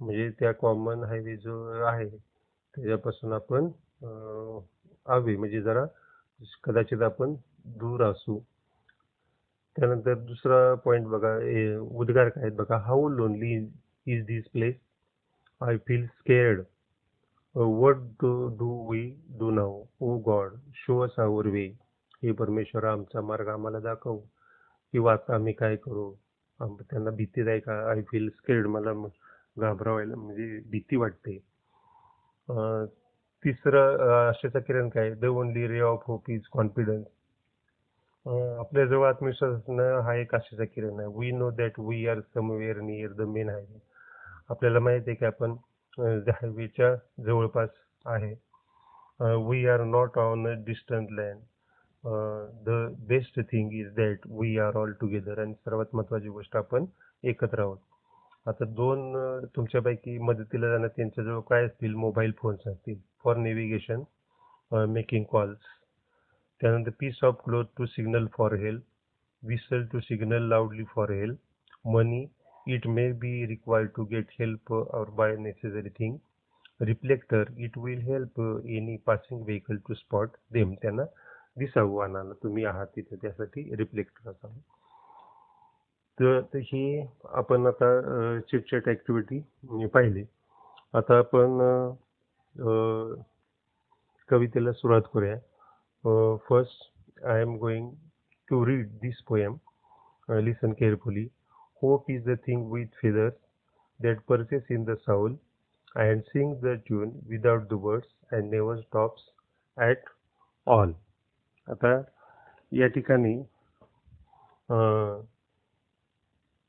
म्हणजे 0.00 0.28
त्या 0.38 0.52
कॉमन 0.52 1.02
हायवे 1.08 1.36
जो 1.44 1.60
आहे 1.88 2.08
त्याच्यापासून 2.08 3.32
आपण 3.32 3.68
आवे. 5.12 5.36
म्हणजे 5.36 5.60
जरा 5.62 5.84
कदाचित 6.64 7.02
आपण 7.02 7.34
दूर 7.80 8.02
असू. 8.04 8.38
त्यानंतर 9.76 10.14
दुसरा 10.14 10.74
पॉईंट 10.84 11.06
बघा 11.06 11.36
ए, 11.42 11.76
उद्गार 11.76 12.28
काय 12.28 12.44
आहेत 12.44 12.56
बघा. 12.56 12.76
How 12.86 13.08
lonely 13.08 13.54
is 14.14 14.24
this 14.26 14.44
place 14.52 14.74
I 15.60 15.76
feel 15.86 16.06
scared 16.06 16.60
what 17.54 17.96
do 18.22 18.30
do 18.58 18.70
we 18.90 19.02
do 19.38 19.50
now 19.50 19.82
oh 20.06 20.16
God 20.26 20.54
show 20.84 20.98
us 21.04 21.18
our 21.18 21.46
way 21.56 21.66
हे 22.22 22.32
परमेश्वर 22.32 22.84
आमचा 22.92 23.20
मार्ग 23.20 23.48
आम्हाला 23.48 23.80
दाखव. 23.80 24.18
किंवा 24.92 25.12
आता 25.12 25.34
आम्ही 25.34 25.52
काय 25.52 25.76
करू? 25.76 26.12
त्यांना 26.60 27.10
भीतीदायक 27.16 27.68
आय 27.68 28.02
फील 28.10 28.28
स्केर्ड 28.30 28.66
मला 28.66 28.92
घाबरावायला 28.92 29.66
घाबरवायला 29.66 30.16
म्हणजे 30.16 30.60
भीती 30.70 30.96
वाटते. 30.96 31.36
तिसरं 33.44 34.10
आशेचा 34.12 34.58
किरण 34.60 34.88
काय? 34.88 35.10
The 35.14 35.24
only 35.24 35.66
ray 35.68 35.80
of 35.80 36.02
hope 36.06 36.30
is 36.30 36.46
confidence 36.52 37.06
आपल्याजवळ 38.60 39.08
आत्मविश्वास 39.08 39.52
असणं 39.54 40.00
हा 40.04 40.14
एक 40.16 40.34
आशेचा 40.34 40.64
किरण 40.64 41.00
आहे. 41.00 41.08
We 41.18 41.30
know 41.32 41.50
that 41.56 41.78
we 41.78 42.06
are 42.08 42.20
somewhere 42.34 42.80
near 42.80 43.12
the 43.18 43.26
main 43.34 43.48
highway 43.48 43.78
आपल्याला 44.50 44.80
माहिती 44.80 45.10
आहे 45.10 45.16
की 45.18 45.24
आपण 45.26 45.54
हायवेच्या 45.98 46.94
जवळपास 47.26 47.68
आहे. 48.04 48.34
We 49.48 49.66
are 49.68 49.82
not 49.84 50.18
on 50.18 50.46
a 50.48 50.52
distant 50.66 51.10
land 51.10 51.40
the 52.66 52.70
best 53.08 53.40
thing 53.52 53.72
is 53.74 53.92
that 53.94 54.26
we 54.30 54.56
are 54.58 54.76
all 54.76 54.92
together 55.00 55.38
आणि 55.42 55.54
सर्वात 55.54 55.94
महत्त्वाची 55.94 56.28
गोष्ट 56.28 56.56
आपण 56.56 56.84
एकत्र 57.24 57.60
आहोत. 57.60 57.78
आता 58.46 58.64
दोन 58.64 59.16
तुमच्यापैकी 59.56 60.18
मदतीला 60.18 60.68
जाणार 60.70 60.88
त्यांच्याजवळ 60.96 61.40
काय 61.48 61.64
असतील? 61.64 61.94
मोबाईल 61.94 62.32
फोन्स 62.38 62.66
असतील. 62.68 62.98
फॉर 63.24 63.36
नेव्हिगेशन 63.36 64.02
मेकिंग 64.92 65.24
कॉल्स 65.30 65.74
त्यानंतर 66.60 66.90
piece 67.00 67.18
of 67.24 67.40
cloth 67.44 67.64
to 67.78 67.86
signal 67.86 68.26
for 68.36 68.54
help 68.54 68.82
whistle 69.42 69.84
to 69.92 70.00
signal 70.00 70.48
loudly 70.48 70.84
for 70.94 71.10
help 71.10 71.86
money 71.88 72.24
it 72.66 72.86
may 72.86 73.10
be 73.12 73.46
required 73.46 73.90
to 73.96 74.04
get 74.04 74.30
help 74.40 74.72
और 74.72 75.10
by 75.16 75.36
necessary 75.36 75.88
thing 75.98 76.16
reflector 76.80 77.50
it 77.56 77.78
will 77.78 78.00
help 78.02 78.40
any 78.40 78.96
passing 79.06 79.42
vehicle 79.42 79.76
to 79.88 79.94
spot 79.94 80.30
them 80.52 80.74
त्यांना 80.82 81.04
दिसावं 81.56 81.94
वाहनाला 81.96 82.32
तुम्ही 82.42 82.64
आहात 82.64 82.86
तिथे 82.96 83.16
त्यासाठी 83.22 83.62
reflector 83.76 84.30
असावं 84.30 84.58
तर 86.18 86.40
तर 86.52 86.58
ही 86.64 87.06
आपण 87.40 87.66
आता 87.66 88.38
चिटचॅट 88.40 88.88
ॲक्टिव्हिटी 88.88 89.86
पाहिली. 89.86 90.24
आता 90.94 91.18
आपण 91.18 91.58
कवितेला 94.28 94.72
सुरुवात 94.72 95.08
करूया. 95.14 95.36
First 96.48 97.24
I 97.26 97.40
am 97.42 97.56
going 97.58 97.90
to 98.48 98.64
read 98.66 98.88
this 99.02 99.22
poem 99.28 99.56
listen 100.28 100.72
carefully 100.78 101.24
hope 101.82 102.10
is 102.10 102.24
the 102.28 102.36
thing 102.46 102.70
with 102.72 103.00
feathers 103.00 103.34
that 104.00 104.20
perches 104.28 104.70
in 104.70 104.84
the 104.84 104.96
soul 105.06 105.36
and 105.96 106.22
sing 106.22 106.54
the 106.62 106.76
tune 106.86 107.10
without 107.28 107.68
the 107.68 107.80
words 107.82 108.14
and 108.32 108.50
never 108.50 108.80
stops 108.80 109.28
at 109.78 110.08
all 110.66 110.92
आता 111.68 112.00
या 112.72 112.86
ठिकाणी 112.86 113.34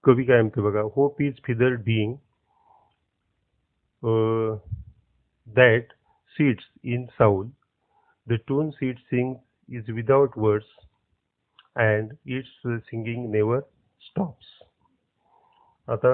कवी 0.04 0.24
काय 0.24 0.41
म्हणते 0.41 0.62
बघा 0.62 0.82
hope 0.95 1.22
is 1.22 1.39
feather 1.43 1.76
being 1.76 2.16
that 5.48 5.93
sits 6.36 6.66
in 6.84 7.06
soul 7.20 7.48
the 8.28 8.38
tone 8.48 8.70
sit 8.70 9.00
sing 9.00 9.34
is 9.70 9.89
without 9.89 10.38
words 10.38 10.68
and 11.76 12.14
it's 12.26 12.62
singing 12.86 13.30
never 13.32 13.60
stops 14.02 14.58
आता 15.88 16.14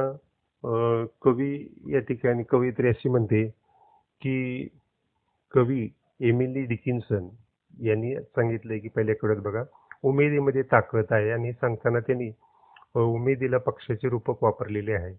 कवी 1.21 1.53
या 1.87 1.99
ठिकाणी 1.99 2.43
कवयित्री 2.43 2.87
अशी 2.87 3.09
म्हणते 3.09 3.47
की 4.21 4.67
कवी 5.51 5.87
एमिली 6.19 6.61
डिकिन्सन 6.65 7.27
यांनी 7.73 8.15
सांगितलंय 8.15 8.79
की 8.79 8.89
पहिल्या 8.89 9.15
आठवड्यात 9.15 9.41
बघा 9.43 9.63
उमेदीमध्ये 10.03 10.61
ताकद 10.71 11.11
आहे 11.11 11.31
आणि 11.31 11.51
सांगताना 11.53 11.99
त्यांनी 11.99 12.31
उमेदीला 12.95 13.57
पक्षाचे 13.57 14.09
रूपक 14.09 14.43
वापरलेले 14.43 14.93
आहे. 14.93 15.13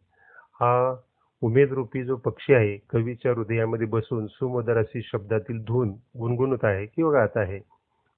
हा 0.60 0.94
उमेदरूपी 1.42 2.02
जो 2.04 2.16
पक्षी 2.16 2.54
आहे 2.54 2.76
कवीच्या 2.90 3.32
हृदयामध्ये 3.32 3.86
बसून 3.86 4.26
सुमोदर 4.26 4.76
अशी 4.78 5.02
शब्दातील 5.04 5.62
धून 5.64 5.90
गुणगुणत 6.18 6.64
आहे 6.64 6.84
किंवा 6.86 7.12
गात 7.12 7.36
आहे. 7.36 7.60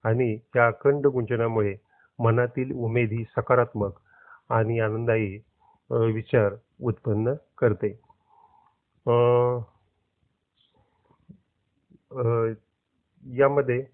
आणि 0.04 0.36
त्या 0.54 0.66
अखंड 0.66 1.06
गुंजनामुळे 1.06 1.74
मनातील 2.18 2.72
उमेद 2.74 3.12
ही 3.12 3.24
सकारात्मक 3.36 3.98
आणि 4.50 4.78
आनंदायी 4.80 5.38
विचार 5.90 6.54
उत्पन्न 6.80 7.32
करते. 7.58 7.88
यामध्ये 13.24 13.84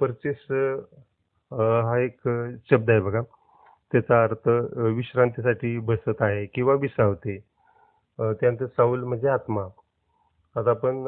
परचेस 0.00 0.46
हा 1.50 1.98
एक 2.00 2.28
शब्द 2.70 2.90
आहे 2.90 3.00
बघा. 3.00 3.20
त्याचा 3.92 4.22
अर्थ 4.22 4.48
विश्रांतीसाठी 4.96 5.78
बसत 5.88 6.22
आहे 6.22 6.44
किंवा 6.54 6.74
विसावते. 6.80 7.38
त्यानंतर 8.18 8.66
साऊल 8.66 9.04
म्हणजे 9.04 9.28
आत्मा. 9.28 9.62
आता 10.56 10.70
आपण 10.70 11.02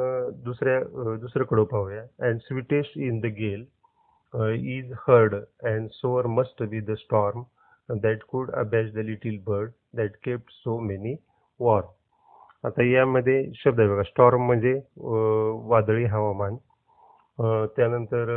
दुसऱ्या 0.44 0.80
दुसऱ्याकडं 1.20 1.64
पाहूया. 1.70 2.02
And 2.26 2.40
sweetest 2.40 2.98
in 2.98 3.20
the 3.20 3.26
gale 3.38 3.64
is 4.78 4.92
heard 5.08 5.34
and 5.34 5.88
sore 5.92 6.26
must 6.26 6.62
be 6.70 6.80
the 6.80 6.94
storm 6.98 7.42
that 8.02 8.22
could 8.28 8.50
abash 8.50 8.92
the 8.94 8.98
little 9.06 9.38
bird 9.46 9.70
that 9.96 10.10
kept 10.24 10.50
so 10.52 10.78
many 10.80 11.14
warm 11.60 11.82
आता 12.66 12.82
यामध्ये 12.84 13.42
शब्द 13.56 13.80
आहे 13.80 13.88
बघा. 13.88 14.02
स्टॉर्म 14.02 14.46
म्हणजे 14.46 14.72
वादळी 15.68 16.04
हवामान. 16.04 16.56
त्यानंतर 17.76 18.30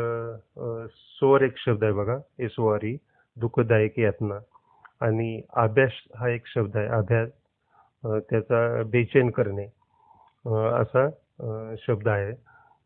सोर 1.20 1.42
एक 1.42 1.58
शब्द 1.58 1.84
आहे 1.84 1.94
बघा 1.94 2.18
एस 2.44 2.56
ओ 2.60 2.68
आर 2.74 2.84
ई 2.86 2.96
दुःखदायक 3.38 4.00
यातना. 4.00 4.40
आणि 5.02 5.42
अभ्यास 5.64 5.92
हा 6.18 6.30
एक 6.30 6.48
शब्द 6.48 6.78
आहे 6.78 6.88
अभ्यास 6.98 7.30
त्याचा 8.30 8.84
बेचैन 8.92 9.30
करणे 9.30 9.66
असा 10.82 11.08
शब्द 11.88 12.08
आहे. 12.08 12.32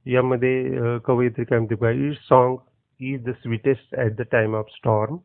यामध्ये 0.05 0.97
कवयित्री 1.05 1.45
काय 1.45 1.59
म्हणते 1.59 1.75
बघा 1.75 2.11
song 2.29 2.57
is 2.99 3.23
the 3.25 3.31
sweetest 3.43 3.95
at 3.95 4.15
the 4.17 4.21
time 4.31 4.55
of 4.55 4.69
storm. 4.75 5.17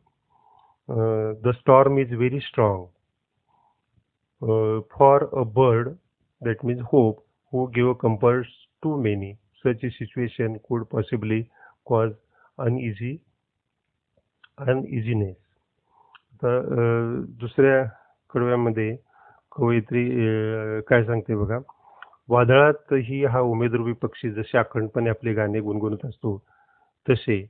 The 1.43 1.51
storm 1.59 1.97
is 1.99 2.13
very 2.13 2.39
strong. 2.39 2.85
For 4.97 5.23
a 5.23 5.43
bird 5.55 5.89
that 6.41 6.65
means 6.65 6.81
hope 6.91 7.21
who 7.53 7.63
give 7.73 7.89
comforts 8.01 8.53
to 8.83 8.95
many. 9.01 9.31
Such 9.63 9.83
a 9.83 9.89
situation 9.91 10.59
could 10.67 10.83
possibly 10.89 11.39
cause 11.85 12.13
uneasy 12.57 13.13
uneasiness. 14.57 15.35
आता 16.33 16.59
दुसऱ्या 17.41 17.83
कडव्यामध्ये 18.33 18.95
कवयित्री 19.51 20.03
काय 20.87 21.03
सांगते 21.05 21.35
बघा? 21.35 21.57
वादळातही 22.29 23.23
हा 23.25 23.39
उमेदरूपी 23.41 23.93
पक्षी 24.01 24.29
जसे 24.31 24.57
अखंडपणे 24.57 25.09
आपले 25.09 25.33
गाणे 25.33 25.59
गुणगुणत 25.59 26.05
असतो 26.05 26.37
तसे 27.07 27.41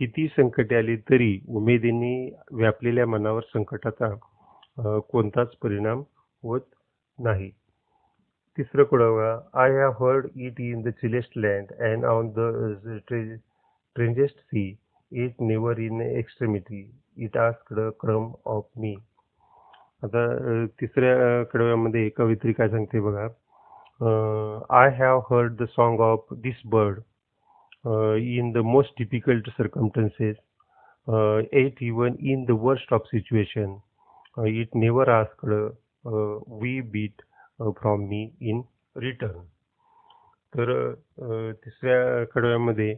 किती 0.00 0.26
संकटे 0.36 0.76
आली 0.76 0.96
तरी 1.10 1.38
उमेदीने 1.58 2.14
व्यापलेल्या 2.52 3.06
मनावर 3.06 3.42
संकटाचा 3.52 4.14
कोणताच 5.10 5.54
परिणाम 5.62 6.02
होत 6.42 6.60
नाही. 7.18 7.50
तिसरं 8.58 8.84
कडवा 8.90 9.26
I 9.62 9.70
have 9.72 9.92
heard 10.00 10.26
it 10.46 10.60
in 10.60 10.80
the 10.82 10.90
chillest 11.00 11.36
land 11.36 11.72
and 11.88 12.04
on 12.04 12.28
the 12.38 12.46
strangest 12.98 14.38
sea 14.38 14.64
it 15.12 15.40
never 15.40 15.78
in 15.80 16.00
extremity 16.02 16.80
it 17.24 17.36
asked 17.38 17.78
crumb 18.00 18.30
of 18.56 18.64
me 18.78 18.94
आता 20.04 20.24
अ, 20.24 20.66
तिसऱ्या 20.80 21.12
अ, 21.40 21.44
कडव्यामध्ये 21.52 22.08
कवित्री 22.16 22.52
काय 22.52 22.68
सांगते 22.68 23.00
बघा? 23.00 23.26
I 24.80 24.90
have 24.98 25.20
heard 25.30 25.56
the 25.62 25.66
song 25.68 26.00
of 26.00 26.26
this 26.42 26.60
bird 26.74 27.00
in 28.38 28.50
the 28.52 28.58
most 28.74 28.94
difficult 28.98 29.48
circumstances 29.50 30.36
at 31.62 31.82
even 31.82 32.14
in 32.32 32.44
the 32.44 32.58
worst 32.66 32.92
of 32.94 33.06
situation 33.06 33.76
it 34.48 34.76
never 34.76 35.08
asked 35.10 35.52
we 36.62 36.80
beat 36.92 37.22
from 37.60 38.00
me 38.08 38.22
in 38.50 38.60
return 38.96 39.40
तर 40.52 40.70
तिसऱ्या 41.54 42.24
कडव्यामध्ये 42.24 42.94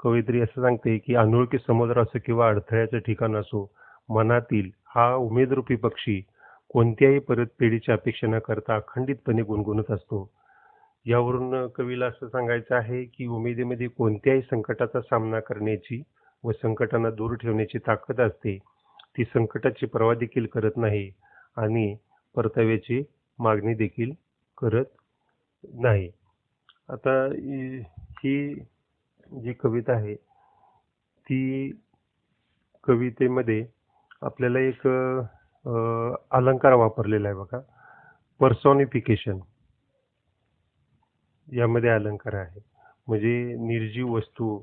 कवयित्री 0.00 0.40
असं 0.40 0.62
सांगते 0.62 0.96
की 0.98 1.14
अनोळखी 1.14 1.58
समुद्र 1.58 2.02
असो 2.02 2.18
किंवा 2.26 2.48
अडथळ्याचं 2.48 2.98
ठिकाण 2.98 3.36
असो 3.36 3.66
मनातील 4.08 4.70
हा 4.94 5.14
उमेदरूपी 5.14 5.76
पक्षी 5.76 6.20
कोणत्याही 6.70 7.18
परतफेडीची 7.18 7.92
अपेक्षा 7.92 8.26
न 8.26 8.38
करता 8.38 8.74
अखंडितपणे 8.76 9.42
गुणगुणत 9.42 9.90
असतो. 9.90 10.28
यावरून 11.06 11.66
कवीला 11.76 12.06
असं 12.06 12.28
सांगायचं 12.28 12.74
आहे 12.74 13.02
की 13.04 13.26
उमेदीमध्ये 13.26 13.86
कोणत्याही 13.88 14.42
संकटाचा 14.42 15.00
सामना 15.00 15.40
करण्याची 15.40 16.02
व 16.44 16.52
संकटांना 16.52 17.10
दूर 17.10 17.34
ठेवण्याची 17.34 17.78
ताकद 17.78 18.20
असते 18.20 18.56
ती 19.16 19.24
संकटाची 19.24 19.86
परवा 19.86 20.14
देखील 20.14 20.46
करत 20.46 20.76
नाही 20.76 21.10
आणि 21.56 21.94
परताव्याची 22.34 23.02
मागणी 23.42 23.74
देखील 23.74 24.12
करत 24.58 24.84
नाही. 25.82 26.10
आता 26.92 27.12
ही 27.26 28.54
जी 29.30 29.52
कविता 29.60 29.92
आहे 29.92 30.14
ती 31.26 31.70
कवितेमध्ये 32.86 33.64
आपल्याला 34.22 34.58
एक 34.60 34.86
अलंकार 36.36 36.72
वापरलेला 36.72 37.28
आहे 37.28 37.36
बघा. 37.36 37.60
पर्सॉनिफिकेशन 38.40 39.38
यामध्ये 41.48 41.90
अलंकार 41.90 42.34
आहे. 42.34 42.60
म्हणजे 43.08 43.54
निर्जीव 43.66 44.08
वस्तू 44.14 44.58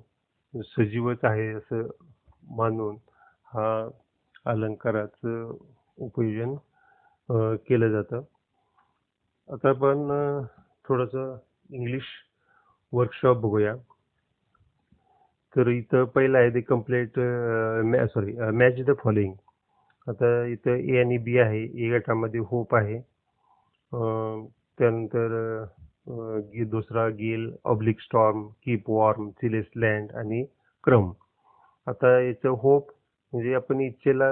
सजीवच 0.53 1.23
आहे 1.25 1.47
असं 1.53 1.87
मानून 2.57 2.95
हा 3.53 3.87
अलंकाराचं 4.51 5.51
उपयोजन 5.97 6.55
केलं 7.67 7.91
जातं. 7.91 8.21
आता 9.53 9.69
आपण 9.69 10.09
अ, 10.11 10.41
थोडंसं 10.87 11.37
इंग्लिश 11.73 12.03
वर्कशॉप 12.93 13.37
बघूया. 13.37 13.73
तर 15.55 15.67
इथं 15.69 16.03
पहिलं 16.15 16.37
आहे 16.37 16.49
ते 16.53 16.61
complete 16.61 17.19
sorry 18.13 18.33
match 18.57 18.79
the 18.87 18.93
following 19.03 19.33
आता 20.09 20.29
इथं 20.53 20.75
ए 20.93 20.99
आणि 21.01 21.17
बी 21.25 21.37
आहे. 21.39 21.63
ए 21.85 21.89
गटामध्ये 21.97 22.39
होप 22.51 22.75
आहे. 22.75 22.99
त्यानंतर 24.79 25.35
अं, 26.09 26.39
दुसरा 26.69 27.07
gale 27.17 27.49
oblique 27.73 27.99
storm 28.01 28.47
keep 28.65 28.89
warm 28.89 29.29
chillest 29.41 29.65
land 29.75 30.11
आणि 30.17 30.43
क्रम. 30.83 31.11
आता 31.87 32.19
याचं 32.21 32.49
होप 32.61 32.91
म्हणजे 33.33 33.53
आपण 33.55 33.81
इच्छेला 33.81 34.29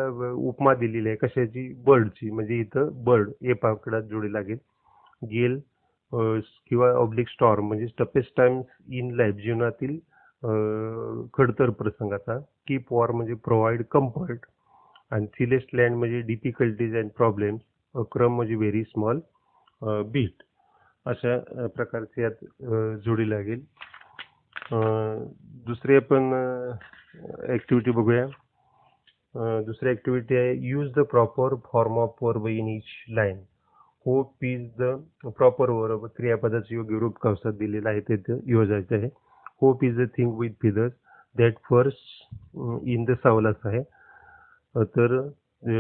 उपमा 0.50 0.74
दिलेली 0.76 1.08
आहे. 1.10 1.18
कशाची? 1.28 1.74
बर्डची 1.88 2.30
म्हणजे 2.32 2.60
इथं 2.60 2.90
बर्ड 3.04 3.30
ए 3.42 3.54
पाकडात 3.54 4.02
जोडी 4.14 4.34
लागेल. 4.34 4.58
गेल 5.22 5.60
किंवा 6.12 6.90
ऑब्लिक 6.96 7.30
स्टॉर्म 7.30 7.68
म्हणजे 7.68 7.86
टफेस्ट 8.00 8.36
टाइम्स 8.38 8.66
इन 9.00 9.12
लाईफ 9.16 9.36
जीवनातील 9.36 9.98
खडतर 11.34 11.70
प्रसंगाचा. 11.70 12.38
कीप 12.68 12.94
वॉर 12.94 13.12
म्हणजे 13.12 13.34
प्रोव्हाइड 13.46 13.84
कम्फर्ट 13.92 14.46
आणि 15.12 15.26
सिलेस्ट 15.38 15.76
लँड 15.76 15.96
म्हणजे 15.96 16.22
डिफिकल्टीज 16.28 16.96
अँड 16.98 17.10
प्रॉब्लेम्स 17.18 18.06
क्रम 18.12 18.36
म्हणजे 18.36 18.56
व्हेरी 18.56 18.84
स्मॉल 18.84 19.20
बीट. 20.12 20.44
अशा 21.06 21.38
प्रकारचे 21.76 22.22
यात 22.22 22.44
जोडी 23.06 23.30
लागेल. 23.30 23.62
दुसरी 25.68 25.96
आपण 25.96 26.34
ॲक्टिव्हिटी 27.50 27.92
बघूया. 27.92 28.26
दुसरी 29.66 29.90
ॲक्टिव्हिटी 29.90 30.36
आहे 30.36 30.54
use 30.70 30.92
the 30.96 31.00
proper 31.12 31.56
form 31.72 31.98
of 32.00 32.24
verb 32.24 32.48
in 32.48 32.68
each 32.76 32.84
line 33.16 33.38
hope 34.06 34.44
is 34.46 34.70
the 34.80 34.84
proper 35.26 35.70
verb 35.70 36.06
क्रियापदाचं 36.16 36.74
योग्य 36.74 37.00
रूप 37.00 37.18
कवसात 37.22 37.54
दिलेलं 37.54 37.90
आहे 37.90 38.00
ते 38.10 38.34
योजायचं 38.52 38.96
आहे. 38.96 39.10
Hope 39.62 39.84
is 39.84 40.00
the 40.00 40.08
thing 40.18 40.38
with 40.40 40.50
feathers 40.62 40.92
that 41.38 41.54
first 41.70 42.36
in 42.88 43.04
the 43.10 43.12
सावलाच 43.24 43.66
आहे. 43.66 43.82
तर 44.76 45.20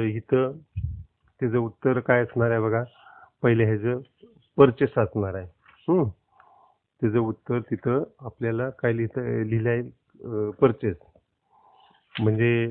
इथं 0.03 0.51
त्याचं 1.39 1.57
उत्तर 1.57 1.99
काय 1.99 2.21
असणार 2.21 2.51
आहे 2.51 2.59
बघा. 2.59 2.83
पहिले 3.43 3.65
ह्याचं 3.65 3.99
परचेस 4.57 4.97
असणार 4.97 5.35
आहे. 5.35 5.47
हम्म. 5.87 6.03
त्याचं 7.01 7.19
उत्तर 7.19 7.59
तिथं 7.71 8.03
आपल्याला 8.25 8.69
काय 8.79 8.95
लिहिता 8.97 9.21
लिहिलं 9.21 9.69
आहे 9.69 10.49
परचेस 10.61 10.95
म्हणजे 12.15 12.65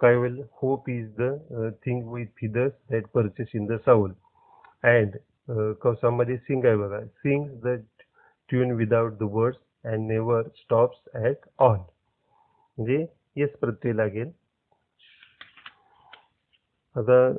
काय 0.00 0.14
होईल 0.14 0.40
hope 0.52 0.88
is 0.90 1.08
the 1.18 1.70
thing 1.86 2.08
with 2.12 2.26
feathers 2.36 2.72
that 2.90 3.06
perches 3.14 3.50
in 3.54 3.66
the 3.66 3.78
soul 3.86 4.12
and 4.84 5.16
कवसामध्ये 5.82 6.36
sing 6.36 6.64
आहे 6.64 6.76
बघा 6.76 7.00
sing 7.04 7.48
the 7.64 7.76
tune 8.48 8.70
without 8.74 9.18
the 9.18 9.28
words 9.32 9.58
and 9.84 10.06
never 10.08 10.48
stops 10.56 11.16
at 11.16 11.48
all 11.58 11.76
म्हणजे 11.76 13.04
येस 13.36 13.50
प्रत्यय 13.60 13.92
लागेल 13.92 14.30
आता 16.96 17.32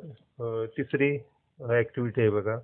तिसरी 0.76 1.16
ॲक्टिव्हिटी 1.60 2.20
आहे 2.20 2.30
बघा 2.30 2.56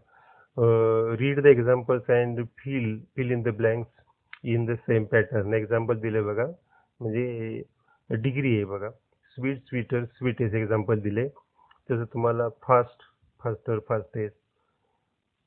read 1.17 1.41
the 1.41 1.47
examples 1.47 2.11
and 2.11 2.45
fill 2.59 2.99
fill 3.17 3.31
in 3.33 3.43
the 3.43 3.49
blanks 3.57 4.47
in 4.47 4.65
the 4.67 4.75
same 4.79 5.05
pattern 5.05 5.55
example 5.55 5.99
दिले 6.01 6.21
बघा 6.23 6.47
म्हणजे 7.01 7.63
डिग्री 8.11 8.55
आहे 8.55 8.65
बघा 8.65 8.89
स्वीट 9.39 9.59
स्वीटर 9.69 10.05
स्वीटेस्ट 10.05 10.55
एक्झाम्पल 10.57 11.01
दिले. 11.01 11.29
तसं 11.89 12.05
तुम्हाला 12.13 12.49
फास्ट 12.63 13.03
फास्टर 13.41 13.79
फास्टेस्ट 13.89 14.37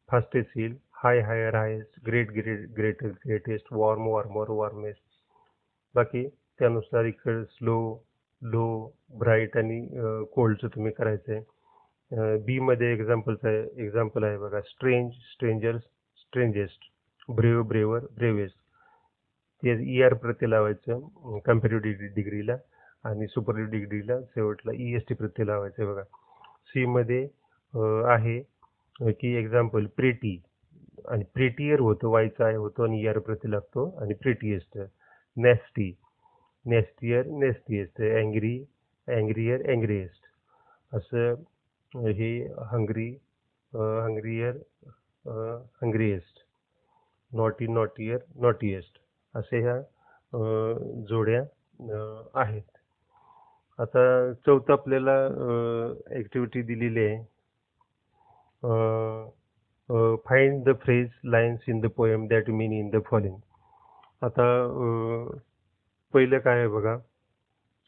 फास्टेस्ट 0.09 0.57
येईल. 0.57 0.76
High 1.03 1.19
higher 1.27 1.55
highest 1.55 1.99
great 2.05 2.31
great 2.31 2.68
greater 2.77 3.07
greatest 3.26 3.73
warm 3.73 4.07
warmer 4.07 4.49
warmest 4.49 5.01
बाकी 5.95 6.23
त्यानुसार 6.59 7.05
इकडे 7.05 7.43
स्लो 7.43 7.77
लो 8.41 8.65
ब्राईट 9.19 9.57
आणि 9.57 9.80
कोल्डचं 10.34 10.68
तुम्ही 10.76 10.91
करायचं 10.97 11.34
आहे 11.34 12.38
बी 12.45 12.59
मध्ये 12.59 12.88
आहे 12.88 12.95
एक्झाम्पल 13.84 14.23
आहे 14.23 14.38
बघा. 14.38 14.59
Strange 14.61 15.11
stranger 15.34 15.77
strangest 15.77 16.89
brave 17.30 17.61
braver 17.68 18.05
bravest 18.15 18.57
ते 19.63 19.77
ई 19.95 20.01
आर 20.01 20.13
प्रति 20.23 20.49
लावायचं 20.49 21.39
कम्पेरेटिव्ह 21.45 22.13
डिग्रीला 22.15 22.55
आणि 23.06 23.28
सुपरली 23.28 23.65
डिग्रीला 23.78 24.19
शेवटला 24.36 24.72
ई 24.78 24.94
एस 24.95 25.03
टी 25.10 25.14
प्रत्यय 25.15 25.45
लावायचं 25.45 25.94
बघा. 25.94 26.03
सी 26.68 26.86
मध्ये 26.86 27.28
आहे 28.14 28.40
की 29.19 29.36
एक्झाम्पल 29.38 29.86
प्रेटी 29.98 30.40
आणि 31.10 31.23
प्रेटियर 31.34 31.80
होतं 31.80 32.07
वायचा 32.11 32.45
आहे 32.45 32.56
होतो 32.56 32.84
आणि 32.84 32.99
इयर 33.02 33.15
आर 33.15 33.19
प्रत्यय 33.19 33.52
लागतो 33.52 33.86
आणि 34.02 34.14
प्रेटिएस्ट 34.22 34.78
नेस्टी 35.38 35.91
नेस्टियर 36.65 37.26
नेस्टिएस्ट 37.44 38.02
अँग्री 38.02 38.57
अँग्रियर 39.07 39.61
अँग्रिएस्ट 39.72 40.95
असं 40.95 41.34
हे 42.11 42.32
hungry 42.72 43.07
hungrier 43.73 44.57
hungriest 45.82 46.44
naughty 47.32 47.68
naughtier 47.68 48.18
naughtiest 48.41 48.99
असे 49.34 49.60
ह्या 49.61 49.80
जोड्या 51.10 51.41
आहेत. 52.41 52.70
आता 53.81 54.01
चौथं 54.45 54.73
आपल्याला 54.73 55.13
ॲक्टिव्हिटी 56.15 56.61
दिलेली 56.63 57.05
आहे. 57.05 57.17
Find 60.25 60.63
the 60.65 60.73
phrase 60.81 61.09
lines 61.25 61.69
in 61.69 61.79
the 61.81 61.89
poem 61.95 62.27
that 62.27 62.49
mean 62.49 62.73
in 62.79 62.89
the 62.89 63.01
following 63.05 63.37
आता 64.23 64.43
पहिलं 66.13 66.39
काय 66.39 66.57
आहे 66.57 66.67
बघा. 66.67 66.97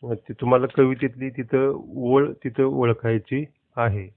ते 0.04 0.34
तुम्हाला 0.42 0.68
कवितेतली 0.76 1.30
तिथं 1.30 1.82
ओळ 2.12 2.32
तिथं 2.44 2.64
ओळखायची 2.64 3.44
आहे. 3.76 4.08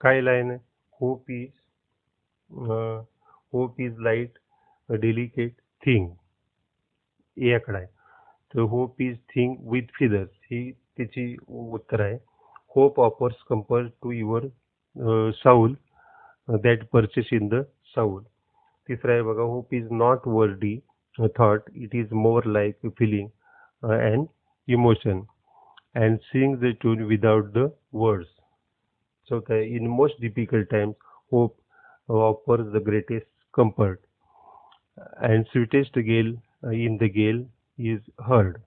काय 0.00 0.20
लाईन 0.20 0.50
आहे 0.50 0.58
hope 1.00 1.30
is 1.30 1.48
hope 3.52 3.80
is 3.80 3.98
light 4.00 4.38
a 4.88 4.94
delicate 5.00 5.52
thing 5.82 6.08
याकडं 7.36 7.78
आहे. 7.78 7.86
तर 8.54 8.60
hope 8.60 9.00
is 9.02 9.16
thing 9.34 9.56
with 9.72 9.92
feathers 9.98 10.30
ही 10.50 10.70
त्याची 11.00 11.36
उत्तर 11.48 12.00
आहे 12.00 12.16
hope 12.74 13.00
offers 13.00 13.42
compare 13.48 13.86
to 14.02 14.10
your 14.10 15.30
soul 15.44 15.74
that 16.64 16.84
perches 16.92 17.32
in 17.32 17.48
the 17.48 17.62
soul 17.94 18.22
तिसरं 18.88 19.12
आहे 19.12 19.22
बघा 19.22 19.42
hope 19.42 19.74
is 19.74 19.90
not 19.90 20.28
wordy 20.28 20.78
thought 21.28 21.62
it 21.74 21.92
is 21.92 22.06
more 22.10 22.42
like 22.42 22.76
a 22.84 22.90
feeling 22.98 23.30
uh, 23.82 23.98
and 24.10 24.28
emotion 24.68 25.26
and 25.94 26.20
sing 26.32 26.58
the 26.60 26.72
tune 26.80 27.06
without 27.06 27.52
the 27.52 27.72
words 27.92 28.28
so 29.28 29.42
the, 29.48 29.54
in 29.54 29.88
most 29.88 30.20
difficult 30.20 30.68
times 30.70 30.94
hope 31.30 31.56
offers 32.08 32.72
the 32.72 32.80
greatest 32.80 33.26
comfort 33.54 34.00
and 35.22 35.46
sweetest 35.52 35.92
gale 35.94 36.32
uh, 36.64 36.70
in 36.70 36.96
the 36.98 37.08
gale 37.08 37.44
is 37.78 38.00
heard 38.26 38.62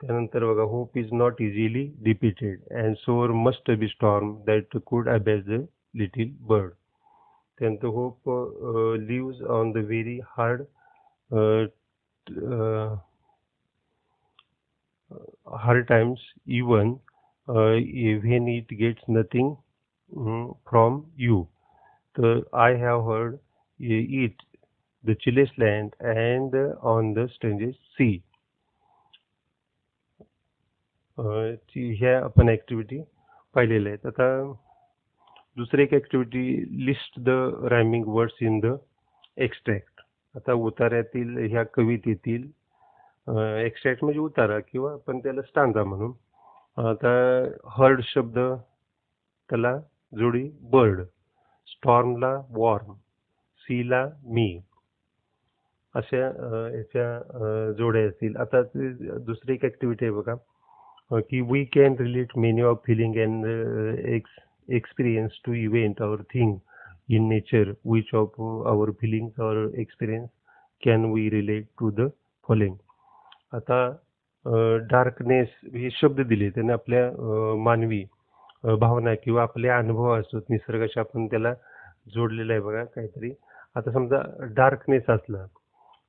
त्यानंतर 0.00 0.44
बघा 0.44 0.62
hope 0.62 0.98
is 0.98 1.12
not 1.12 1.42
easily 1.42 1.92
defeated 2.02 2.60
and 2.70 2.96
sore 2.96 3.30
must 3.30 3.70
be 3.70 3.88
storm 3.88 4.36
that 4.46 4.76
could 4.86 5.08
abash 5.08 5.50
the 5.50 5.64
little 5.94 6.34
bird 6.40 6.70
त्यानंतर 7.58 7.86
hope 7.86 8.30
lives 9.00 9.42
on 9.42 9.72
the 9.72 9.76
very 9.76 10.18
hard 10.18 10.62
uh, 11.30 11.66
uh, 12.28 12.96
hard 15.46 15.88
times 15.88 16.18
even 16.46 16.98
uh, 17.48 17.74
when 18.22 18.48
it 18.48 18.68
gets 18.78 19.00
nothing 19.08 19.56
um, 20.16 20.54
from 20.68 21.06
you. 21.16 21.48
So 22.16 22.44
I 22.52 22.70
have 22.70 23.04
heard 23.04 23.34
uh, 23.34 23.38
it, 23.80 24.32
the 25.04 25.14
chillest 25.14 25.52
land 25.58 25.94
ची 31.18 31.92
ह्या 31.98 32.18
आपण 32.24 32.48
activity 32.48 33.00
पाहिलेल्या 33.54 33.92
आहेत 33.92 34.06
आता 34.06 34.52
दुसरी 35.56 35.82
एक 35.82 35.94
activity 35.94 36.86
list 36.86 37.20
the 37.24 37.28
rhyming 37.72 38.04
words 38.06 38.42
in 38.42 38.58
the 38.60 38.74
extract 39.36 40.00
आता 40.34 40.52
उतार्यातील 40.52 41.36
ह्या 41.50 41.62
कवितेतील 41.74 42.42
एक्स्ट्रॅक्ट 43.64 44.04
म्हणजे 44.04 44.20
उतारा 44.20 44.58
किंवा 44.72 44.92
आपण 44.92 45.18
त्याला 45.18 45.42
स्टांजा 45.42 45.84
म्हणून. 45.84 46.12
आता 46.88 47.10
हर्ड 47.76 48.00
शब्द 48.04 48.38
त्याला 48.38 49.76
जोडी 50.18 50.48
बर्ड. 50.72 51.00
स्टॉर्मला 51.68 52.34
वॉर्म. 52.50 52.92
सीला 53.64 54.06
मी. 54.24 54.58
अशा 55.94 56.16
याच्या 56.76 57.72
जोड्या 57.78 58.06
असतील 58.08 58.36
आता 58.36 58.62
दुसरी 58.74 59.54
एक 59.54 59.64
ऍक्टिव्हिटी 59.64 60.04
आहे 60.04 60.14
बघा. 60.14 60.34
की 61.12 61.40
we 61.40 61.64
can 61.64 61.96
relate 62.00 62.32
many 62.36 62.62
of 62.62 62.82
feeling 62.86 63.16
and 63.16 63.46
ex 64.06 64.30
experience 64.68 65.40
to 65.46 65.52
event 65.52 66.02
or 66.02 66.22
thing 66.34 66.58
in 67.08 67.28
nature 67.28 67.76
which 67.84 68.12
of 68.12 68.30
our 68.66 68.92
feelings 68.92 69.32
or 69.38 69.70
experience 69.74 70.30
can 70.82 71.10
we 71.12 71.28
relate 71.30 71.66
to 71.80 71.90
the 71.90 72.10
following? 72.48 72.76
आता 73.52 73.76
uh, 74.46 74.78
डार्कनेस 74.90 75.48
हे 75.74 75.90
शब्द 75.90 76.20
दिले 76.20 76.50
त्याने 76.50 76.72
आपल्या 76.72 77.08
uh, 77.10 77.56
मानवी 77.64 78.04
uh, 78.64 78.74
भावना 78.78 79.14
किंवा 79.14 79.42
आपले 79.42 79.68
अनुभव 79.68 80.12
असतात 80.18 80.50
निसर्गाशी 80.50 81.00
आपण 81.00 81.26
त्याला 81.26 81.54
जोडलेलं 82.14 82.52
आहे 82.52 82.62
बघा 82.62 82.84
काहीतरी. 82.84 83.30
आता 83.74 83.90
समजा 83.92 84.22
डार्कनेस 84.56 85.10
असला 85.10 85.46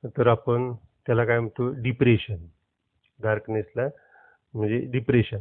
तर 0.04 0.26
आपण 0.26 0.72
त्याला 1.06 1.24
काय 1.24 1.38
म्हणतो? 1.38 1.82
डिप्रेशन 1.82 2.36
डार्कनेसला 3.22 3.88
म्हणजे 4.58 4.78
डिप्रेशन 4.90 5.40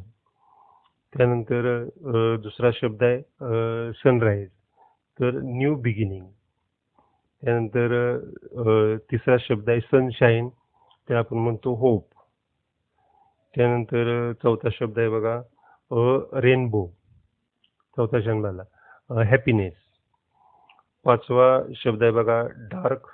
त्यानंतर 1.13 1.65
दुसरा 2.41 2.69
शब्द 2.73 3.03
आहे 3.03 3.91
सनराईज 3.93 4.49
तर 5.19 5.39
न्यू 5.43 5.75
बिगिनिंग 5.75 6.25
त्यानंतर 7.43 8.97
तिसरा 9.11 9.35
शब्द 9.39 9.69
आहे 9.69 9.79
सनशाईन 9.81 10.49
ते 11.09 11.13
आपण 11.15 11.37
म्हणतो 11.37 11.73
होप 11.75 12.05
त्यानंतर 13.55 14.31
चौथा 14.43 14.69
शब्द 14.71 14.99
आहे 14.99 15.09
बघा 15.09 15.39
रेनबो 16.41 16.85
चौथा 17.97 18.21
शब्दाला 18.21 18.63
हॅपीनेस 19.23 19.73
पाचवा 21.05 21.47
शब्द 21.75 22.03
आहे 22.03 22.11
बघा 22.11 22.41
डार्क 22.71 23.07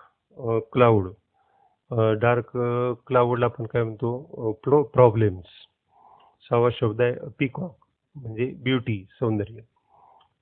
क्लाउड 0.74 1.12
डार्क 2.20 2.50
क्लाउडला 3.08 3.46
आपण 3.46 3.66
काय 3.66 3.84
म्हणतो? 3.84 4.52
प्रॉब्लेम्स 4.94 5.46
सहावा 6.50 6.70
शब्द 6.74 7.02
आहे 7.02 7.30
पिकॉक 7.40 7.76
म्हणजे 8.16 8.46
ब्युटी 8.64 9.04
सौंदर्य. 9.20 9.62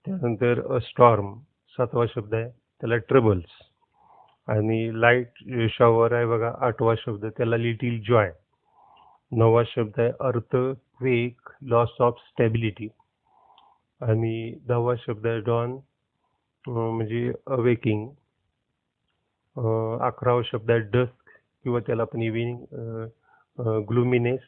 त्यानंतर 0.06 0.78
स्टॉर्म 0.84 1.34
सातवा 1.73 2.06
शब्द 2.14 2.34
आहे 2.36 2.49
त्याला 2.49 2.98
ट्रबल्स 3.10 3.60
आणि 4.48 5.02
लाइट 5.02 5.44
शॉवर 5.72 6.11
आहे 6.14 6.26
बघा 6.26 6.52
आठवा 6.65 6.94
शब्द 6.98 7.26
त्याला 7.38 7.57
लिटिल 7.57 7.99
जॉय 8.07 8.32
नववा 9.32 9.61
शब्द 9.68 9.99
आहे 9.99 10.11
अर्थ 10.19 10.56
क्वेक 10.56 11.49
लॉस 11.72 11.95
ऑफ 12.02 12.18
स्टॅबिलिटी 12.30 12.88
आणि 14.02 14.53
दहावा 14.68 14.95
शब्द 14.99 15.28
आहे 15.28 15.40
डॉन 15.45 15.78
म्हणजे 16.65 17.32
अवेकिंग 17.48 18.07
अकरावा 20.06 20.41
शब्द 20.45 20.72
आहे 20.72 20.80
डस्क 20.94 21.30
किंवा 21.64 21.80
त्याला 21.80 22.02
आपण 22.02 22.22
इव्हिनिंग 22.22 23.80
ग्लुमिनेस 23.88 24.40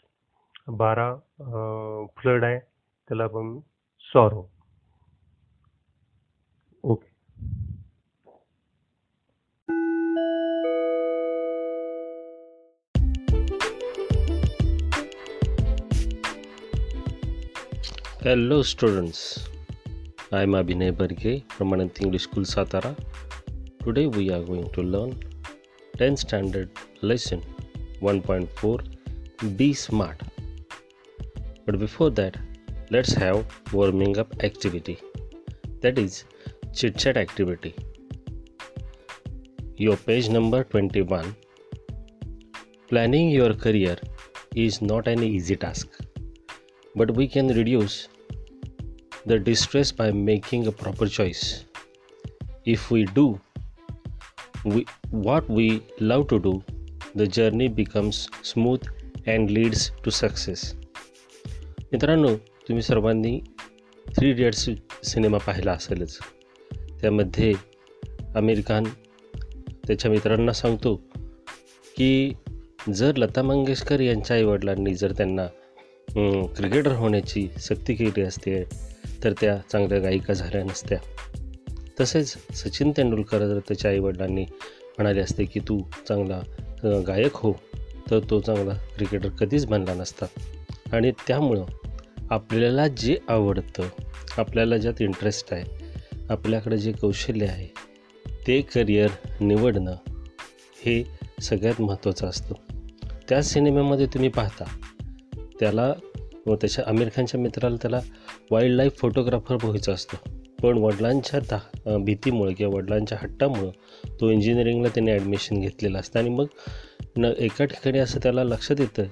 बारह 0.68 2.06
फ्लड 2.18 2.44
आहे 2.44 2.60
त्याला 2.60 3.24
आपण 3.24 3.60
sorrow 4.04 4.46
okay. 6.84 7.12
Hello 18.26 18.62
students 18.62 19.24
I 20.34 20.44
am 20.44 20.56
Abhinay 20.58 20.92
Barge 20.92 21.38
Pramanit 21.58 22.02
English 22.02 22.22
school 22.22 22.44
Satara 22.44 22.94
today 23.86 24.06
we 24.06 24.30
are 24.30 24.42
going 24.42 24.68
to 24.76 24.82
learn 24.82 25.12
tenth 26.00 26.16
standard 26.16 26.68
lesson 27.04 27.40
one 28.02 28.20
point 28.20 28.48
four 28.50 28.84
be 29.58 29.74
smart 29.74 30.24
But 31.66 31.80
before 31.80 32.10
that, 32.12 32.38
let's 32.90 33.14
have 33.14 33.46
warming 33.72 34.18
up 34.18 34.34
activity. 34.44 35.00
That 35.82 35.98
is 35.98 36.26
chit 36.74 36.98
chat 36.98 37.18
activity. 37.18 37.76
Your 39.78 39.98
page 39.98 40.30
number 40.30 40.64
21. 40.64 41.36
Planning 42.90 43.30
your 43.30 43.54
career 43.54 43.98
is 44.56 44.82
not 44.82 45.08
an 45.08 45.24
easy 45.24 45.56
task, 45.56 45.88
but 46.96 47.16
we 47.16 47.28
can 47.28 47.48
reduce 47.48 48.08
the 49.26 49.40
distress 49.40 49.92
by 49.92 50.12
making 50.12 50.68
a 50.68 50.72
proper 50.72 51.08
choice. 51.08 51.66
If 52.66 52.92
we 52.92 53.06
do 53.06 53.40
we, 54.66 54.86
what 55.10 55.50
we 55.50 55.84
love 56.00 56.28
to 56.30 56.40
do, 56.40 56.64
the 57.16 57.28
journey 57.28 57.68
becomes 57.68 58.30
smooth 58.42 58.84
and 59.26 59.52
leads 59.52 59.92
to 60.04 60.12
success. 60.12 60.76
मित्रांनो 61.94 62.36
तुम्ही 62.68 62.82
सर्वांनी 62.84 63.40
three 64.06 64.30
idiots 64.30 64.70
cinema 65.04 65.38
पाहिला 65.38 65.72
असेलच. 65.72 66.18
त्यामध्ये 67.02 67.54
आमिर 68.36 68.60
खान 68.68 68.84
त्याच्या 69.88 70.12
मित्रांना 70.12 70.54
सांगतो 70.54 70.96
की 71.98 72.34
जर 72.94 73.16
लता 73.16 73.42
मंगेशकर 73.42 74.00
यांच्या 74.00 74.38
आईवडिलांनी 74.38 74.94
जर 74.96 75.12
त्यांना 75.12 75.46
क्रिकेटर 76.56 76.92
होण्याची 76.92 77.48
सक्ती 77.60 77.96
केली 77.96 78.22
असते 78.22 78.64
तर 79.24 79.34
त्या 79.42 79.58
चांगल्या 79.72 80.00
गायिका 80.00 80.34
झाल्या 80.34 80.64
नसत्या. 80.64 80.98
तसेच 82.00 82.36
सचिन 82.54 82.92
तेंडुलकर 82.98 83.48
जर 83.48 83.60
त्याच्या 83.68 83.92
आईवडिलांनी 83.92 84.46
म्हणाले 84.98 85.22
असते 85.22 85.46
की 85.46 85.60
तू 85.60 85.82
चांगला 86.08 86.42
गायक 87.08 87.36
हो 87.36 87.54
तर 88.12 88.20
तो 88.30 88.40
चांगला 88.40 88.74
क्रिकेटर 88.96 89.30
कधीच 89.30 89.66
बनला 89.66 89.94
नसता. 89.94 90.26
आणि 90.94 91.12
त्यामुळं 91.28 91.66
आपल्याला 92.34 92.88
जे 92.88 93.18
आवडतं 93.30 93.88
आपल्याला 94.38 94.78
ज्यात 94.78 95.02
इंटरेस्ट 95.02 95.54
आहे 95.54 95.64
आपल्याकडे 96.30 96.78
जे 96.78 96.92
कौशल्य 96.92 97.46
आहे 97.46 97.68
ते 98.48 98.60
करिअर 98.62 99.10
निवडणं 99.42 99.96
हे 100.86 101.04
सगळ्यात 101.42 101.82
महत्त्वाचं 101.82 102.28
असतं. 102.28 102.54
त्या 103.30 103.42
सिनेमामध्ये 103.44 104.06
तुम्ही 104.06 104.30
पाहता 104.30 104.64
त्याला 105.60 105.92
व 106.46 106.56
त्याच्या 106.56 106.84
आमिर 106.88 107.10
खानच्या 107.16 107.40
मित्राला 107.40 107.76
त्याला 107.76 108.00
वाईल्ड 108.52 108.76
लाईफ 108.76 109.00
फोटोग्राफर 109.00 109.56
व्हायचं 109.64 109.94
असतं. 109.94 110.18
पण 110.62 110.78
वडिलांच्या 110.78 111.40
दा 111.52 111.98
भीतीमुळे 112.06 112.54
किंवा 112.54 112.76
वडिलांच्या 112.76 113.18
हट्टामुळं 113.22 113.70
तो 114.22 114.30
इंजिनिअरिंगला 114.32 114.90
त्याने 114.90 115.12
ॲडमिशन 115.12 115.60
घेतलेलं 115.60 116.00
असतं. 116.00 116.20
आणि 116.20 116.30
मग 116.30 116.46
न 117.18 117.34
एका 117.38 117.66
ठिकाणी 117.66 118.00
असं 118.00 118.20
त्याला 118.24 118.44
लक्षात 118.44 118.80
येतं 118.80 119.04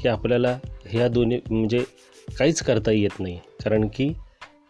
की 0.00 0.08
आपल्याला 0.08 0.58
ह्या 0.86 1.08
दोन्ही 1.08 1.40
म्हणजे 1.50 1.84
काहीच 2.28 2.62
करता 2.62 2.92
येत 2.92 3.20
नाही. 3.20 3.38
कारण 3.64 3.88
की 3.94 4.12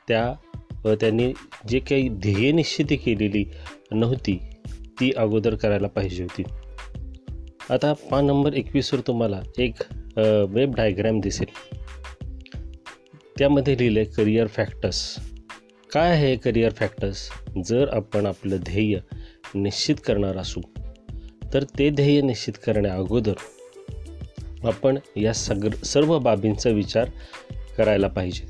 त्या 0.09 0.95
त्यांनी 1.01 1.33
जे 1.69 1.79
काही 1.79 2.09
ध्येय 2.09 2.53
निश्चिती 2.53 2.97
केलेली 2.97 3.45
नव्हती 3.93 4.39
ती 5.01 5.11
अगोदर 5.17 5.55
करायला 5.55 5.89
पाहिजे 5.89 6.23
होती. 6.23 6.43
आता 7.71 7.93
पान 8.11 8.27
नंबर 8.27 8.53
एकवीसवर 8.53 9.01
तुम्हाला 9.07 9.41
एक 9.59 9.83
वेब 10.51 10.75
डायग्रॅम 10.75 11.21
दिसेल. 11.21 11.47
त्यामध्ये 13.39 13.77
लिहिलं 13.79 14.01
आहे 14.01 14.09
करिअर 14.09 14.47
फॅक्टर्स 14.47 15.01
काय 15.93 16.11
आहे 16.11 16.37
करिअर 16.37 16.73
फॅक्टर्स 16.77 17.29
जर 17.67 17.89
आपण 17.89 18.27
आपलं 18.27 18.57
ध्येय 18.57 18.99
निश्चित 19.55 19.97
करणार 20.07 20.37
असू 20.37 20.61
तर 21.55 21.65
ते 21.79 21.89
ध्येय 21.91 22.21
निश्चित 22.21 22.55
करण्या 22.67 22.95
अगोदर 22.95 23.35
आपण 24.65 24.99
या 25.17 25.33
सग 25.33 25.69
सर्व 25.85 26.19
बाबींचा 26.19 26.71
विचार 26.71 27.09
करायला 27.77 28.09
पाहिजे. 28.09 28.47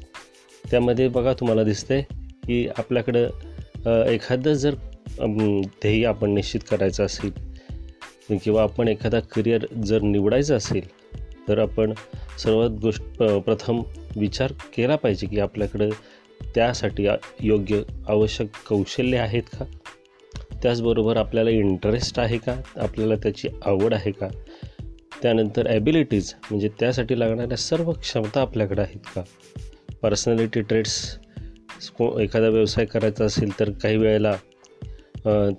त्यामध्ये 0.71 1.09
बघा 1.09 1.33
तुम्हाला 1.33 1.63
दिसतंय 1.63 2.03
की 2.47 2.67
आपल्याकडं 2.79 4.05
एखादं 4.07 4.53
जर 4.53 4.75
ध्येय 5.21 6.05
आपण 6.07 6.31
निश्चित 6.31 6.61
करायचं 6.71 7.05
असेल 7.05 8.37
किंवा 8.45 8.63
आपण 8.63 8.89
एखादा 8.89 9.21
करिअर 9.21 9.65
जर 9.87 10.03
निवडायचं 10.03 10.57
असेल 10.57 10.89
तर 11.49 11.59
आपण 11.59 11.93
सर्वात 12.39 12.71
गोष्ट 12.71 13.23
प्रथम 13.23 13.81
विचार 14.17 14.53
केला 14.77 14.97
पाहिजे 14.97 15.27
की 15.27 15.41
आपल्याकडं 15.41 15.91
त्यासाठी 16.55 17.07
योग्य 17.41 17.81
आवश्यक 18.09 18.49
कौशल्य 18.69 19.19
आहेत 19.19 19.43
का? 19.43 19.65
त्याचबरोबर 20.63 21.17
आपल्याला 21.17 21.51
इंटरेस्ट 21.51 22.19
आहे 22.19 22.39
का? 22.39 22.55
आपल्याला 22.77 23.15
त्याची 23.17 23.49
आवड 23.65 23.95
आहे 23.95 24.11
का? 24.11 24.29
त्यानंतर 25.23 25.67
ॲबिलिटीज 25.67 26.33
म्हणजे 26.51 26.69
त्यासाठी 26.81 27.19
लागणाऱ्या 27.21 27.57
सर्व 27.57 27.93
क्षमता 27.93 28.41
आपल्याकडे 28.41 28.83
आहेत 28.83 29.07
का? 29.15 29.23
पर्सनॅलिटी 30.03 30.61
ट्रेड्स 30.61 31.19
एखादा 32.21 32.49
व्यवसाय 32.49 32.85
करायचा 32.85 33.25
असेल 33.25 33.59
तर 33.61 33.71
काही 33.83 33.97
वेळेला 33.97 34.35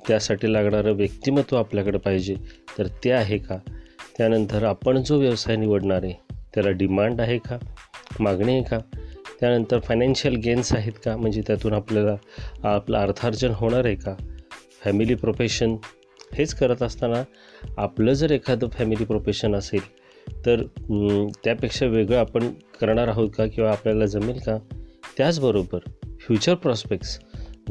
त्यासाठी 0.07 0.51
लागणारं 0.53 0.91
व्यक्तिमत्व 0.91 1.57
आपल्याकडे 1.57 1.97
पाहिजे 1.97 2.35
तर 2.77 2.87
ते 3.03 3.11
आहे 3.11 3.37
का? 3.37 3.57
त्यानंतर 4.17 4.63
आपण 4.63 5.01
जो 5.03 5.17
व्यवसाय 5.19 5.55
निवडणार 5.55 6.03
आहे 6.03 6.13
त्याला 6.53 6.69
डिमांड 6.69 7.21
आहे 7.21 7.37
का? 7.37 7.57
मागणी 8.19 8.53
आहे 8.53 8.63
का? 8.63 8.79
त्यानंतर 9.39 9.79
फायनान्शियल 9.79 10.35
गेन्स 10.35 10.73
आहेत 10.73 10.93
का? 11.05 11.15
म्हणजे 11.17 11.41
त्यातून 11.47 11.73
आपल्याला 11.73 12.15
आपलं 12.67 12.97
अर्थार्जन 12.97 13.51
होणार 13.55 13.85
आहे 13.85 13.95
का? 13.95 14.15
फॅमिली 14.83 15.15
प्रोफेशन 15.15 15.75
हेच 16.33 16.53
करत 16.53 16.83
असताना 16.83 17.23
आपलं 17.77 18.13
जर 18.13 18.31
एखादं 18.31 18.69
फॅमिली 18.69 19.05
प्रोफेशन 19.05 19.55
असेल 19.55 19.81
तर 20.45 20.61
त्यापेक्षा 21.43 21.85
वेगळं 21.85 22.17
आपण 22.17 22.49
करणार 22.81 23.07
आहोत 23.07 23.29
का 23.37 23.45
किंवा 23.45 23.71
आपल्याला 23.71 24.05
जमेल 24.05 24.39
का? 24.45 24.57
त्याचबरोबर 25.17 25.79
फ्युचर 26.19 26.55
प्रॉस्पेक्ट्स 26.55 27.19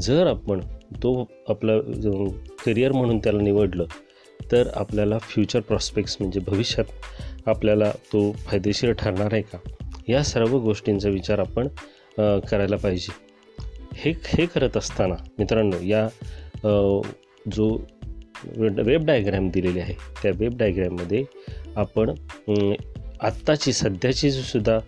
जर 0.01 0.27
आपण 0.27 0.61
तो 0.97 1.29
आपलं 1.49 1.81
करिअर 2.67 2.93
म्हणून 2.93 3.19
त्याला 3.19 3.43
निवडलं 3.43 3.85
तर 4.53 4.69
आपल्याला 4.75 5.19
फ्युचर 5.19 5.61
प्रॉस्पेक्ट्स 5.61 6.17
म्हणजे 6.21 6.41
भविष्यात 6.41 7.49
आपल्याला 7.49 7.91
तो 7.91 8.33
फायदेशीर 8.33 8.93
ठरणार 8.93 9.29
आहे 9.33 9.43
का? 9.43 9.59
या 10.09 10.23
सर्व 10.23 10.59
गोष्टींचा 10.59 11.09
विचार 11.09 11.39
आपण 11.39 11.69
करायला 12.51 12.77
पाहिजे. 12.77 13.13
हे 13.95 14.13
हे 14.27 14.47
करत 14.47 14.77
असताना 14.77 15.15
मित्रांनो 15.39 15.77
या 15.83 16.09
जो 17.53 17.79
वेब 18.57 19.05
डायग्रॅम 19.07 19.49
दिलेली 19.51 19.81
आहे. 19.81 19.95
त्या 20.23 20.33
वेब 20.37 20.57
डायग्रॅममध्ये 20.59 21.25
आपण 21.77 22.13
आत्ताची 23.21 23.73
सध्याची 23.73 24.31
सुद्धा 24.33 24.79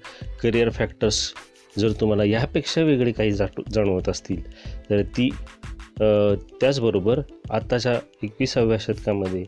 करिअर 0.43 0.71
फॅक्टर्स 0.71 1.33
जर 1.79 1.93
तुम्हाला 2.01 2.25
यापेक्षा 2.25 2.83
वेगळे 2.83 3.13
काही 3.13 3.33
जाट 3.33 3.61
जाणवत 3.73 4.09
असतील 4.09 4.43
तर 4.91 5.03
ती 5.17 5.29
त्याचबरोबर 6.01 7.21
आत्ताच्या 7.51 7.93
एकविसाव्या 8.23 8.77
शतकामध्ये 8.81 9.45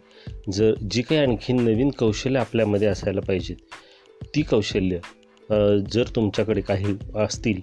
जर 0.53 0.74
जी 0.91 1.03
काही 1.03 1.20
आणखी 1.20 1.53
नवीन 1.53 1.91
कौशल्य 1.91 2.41
आपल्यामध्ये 2.41 2.89
असायला 2.89 3.20
पाहिजेत 3.20 3.74
ती 4.35 4.43
कौशल्य 4.43 4.99
जर 5.93 6.09
तुमच्याकडे 6.16 6.61
काही 6.61 6.95
असतील 7.16 7.61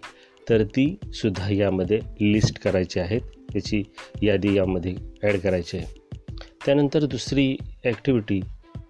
तर 0.47 0.63
ती 0.75 0.95
सुद्धा 1.13 1.49
यामध्ये 1.53 1.99
लिस्ट 2.21 2.59
करायची 2.59 2.99
आहेत. 2.99 3.21
त्याची 3.53 3.81
यादी 4.21 4.55
यामध्ये 4.55 4.93
ॲड 5.23 5.37
करायची 5.37 5.77
आहे. 5.77 5.98
त्यानंतर 6.65 7.05
दुसरी 7.05 7.55
ॲक्टिव्हिटी 7.85 8.39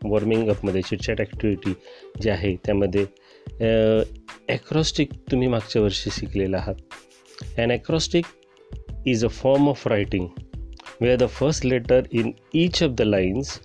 वॉर्मिंग 0.04 0.50
अपमध्ये 0.50 0.82
चिटचॅट 0.82 1.20
ॲक्टिव्हिटी 1.22 1.74
जी 2.22 2.30
आहे 2.30 2.56
त्यामध्ये 2.66 3.06
ॲक्रॉस्टिक 4.50 5.12
तुम्ही 5.32 5.48
मागच्या 5.48 5.82
वर्षी 5.82 6.10
शिकलेला 6.14 6.58
आहात. 6.58 6.76
And 7.58 7.72
acrostic 7.72 8.26
is 9.08 9.26
a 9.26 9.28
form 9.32 9.70
of 9.70 9.88
writing 9.88 10.28
where 11.02 11.18
the 11.18 11.28
first 11.30 11.66
letter 11.66 12.06
in 12.12 12.32
each 12.54 12.82
of 12.84 12.91
the 12.91 13.02
lines 13.02 13.60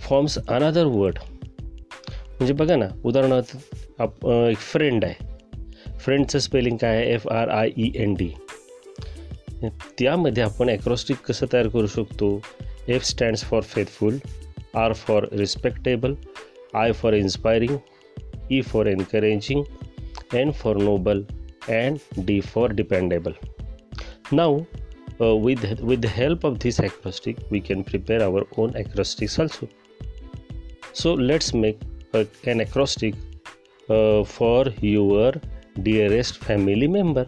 forms 0.00 0.38
another 0.38 0.84
word 0.86 1.18
म्हणजे 2.38 2.52
बघा 2.54 2.76
ना 2.76 2.88
उदाहरणार्थ 3.04 3.56
आप 4.00 4.26
एक 4.26 4.58
फ्रेंड 4.58 5.04
आहे. 5.04 5.26
फ्रेंडचं 5.98 6.38
स्पेलिंग 6.38 6.76
काय 6.76 6.96
आहे? 6.96 7.12
F 7.14 7.26
R 7.28 7.48
I 7.48 7.70
E 7.76 7.90
N 8.02 8.14
D 8.14 8.28
त्यामध्ये 9.98 10.42
आपण 10.42 10.68
ॲक्रॉस्टिक 10.68 11.16
कसं 11.26 11.46
तयार 11.52 11.68
करू 11.68 11.86
शकतो? 11.86 12.40
F 12.88 13.04
stands 13.04 13.42
for 13.42 13.60
faithful, 13.62 14.18
R 14.74 14.94
for 14.94 15.20
respectable, 15.32 16.16
I 16.74 16.92
for 16.92 17.12
inspiring, 17.14 17.82
E 18.48 18.62
for 18.62 18.86
encouraging, 18.88 19.66
N 20.32 20.52
for 20.52 20.74
noble, 20.74 21.24
and 21.68 22.00
D 22.24 22.40
for 22.40 22.68
dependable. 22.68 23.34
Now, 24.30 24.66
uh, 25.20 25.36
with, 25.36 25.80
with 25.80 26.00
the 26.00 26.08
help 26.08 26.44
of 26.44 26.58
this 26.58 26.78
acrostic, 26.78 27.38
we 27.50 27.60
can 27.60 27.84
prepare 27.84 28.22
our 28.22 28.46
own 28.56 28.74
acrostics 28.76 29.38
also. 29.38 29.68
So, 30.92 31.14
let's 31.14 31.52
make 31.52 31.80
a, 32.14 32.26
an 32.44 32.60
acrostic 32.60 33.14
uh, 33.88 34.24
for 34.24 34.66
your 34.80 35.34
dearest 35.82 36.38
family 36.38 36.88
member. 36.88 37.26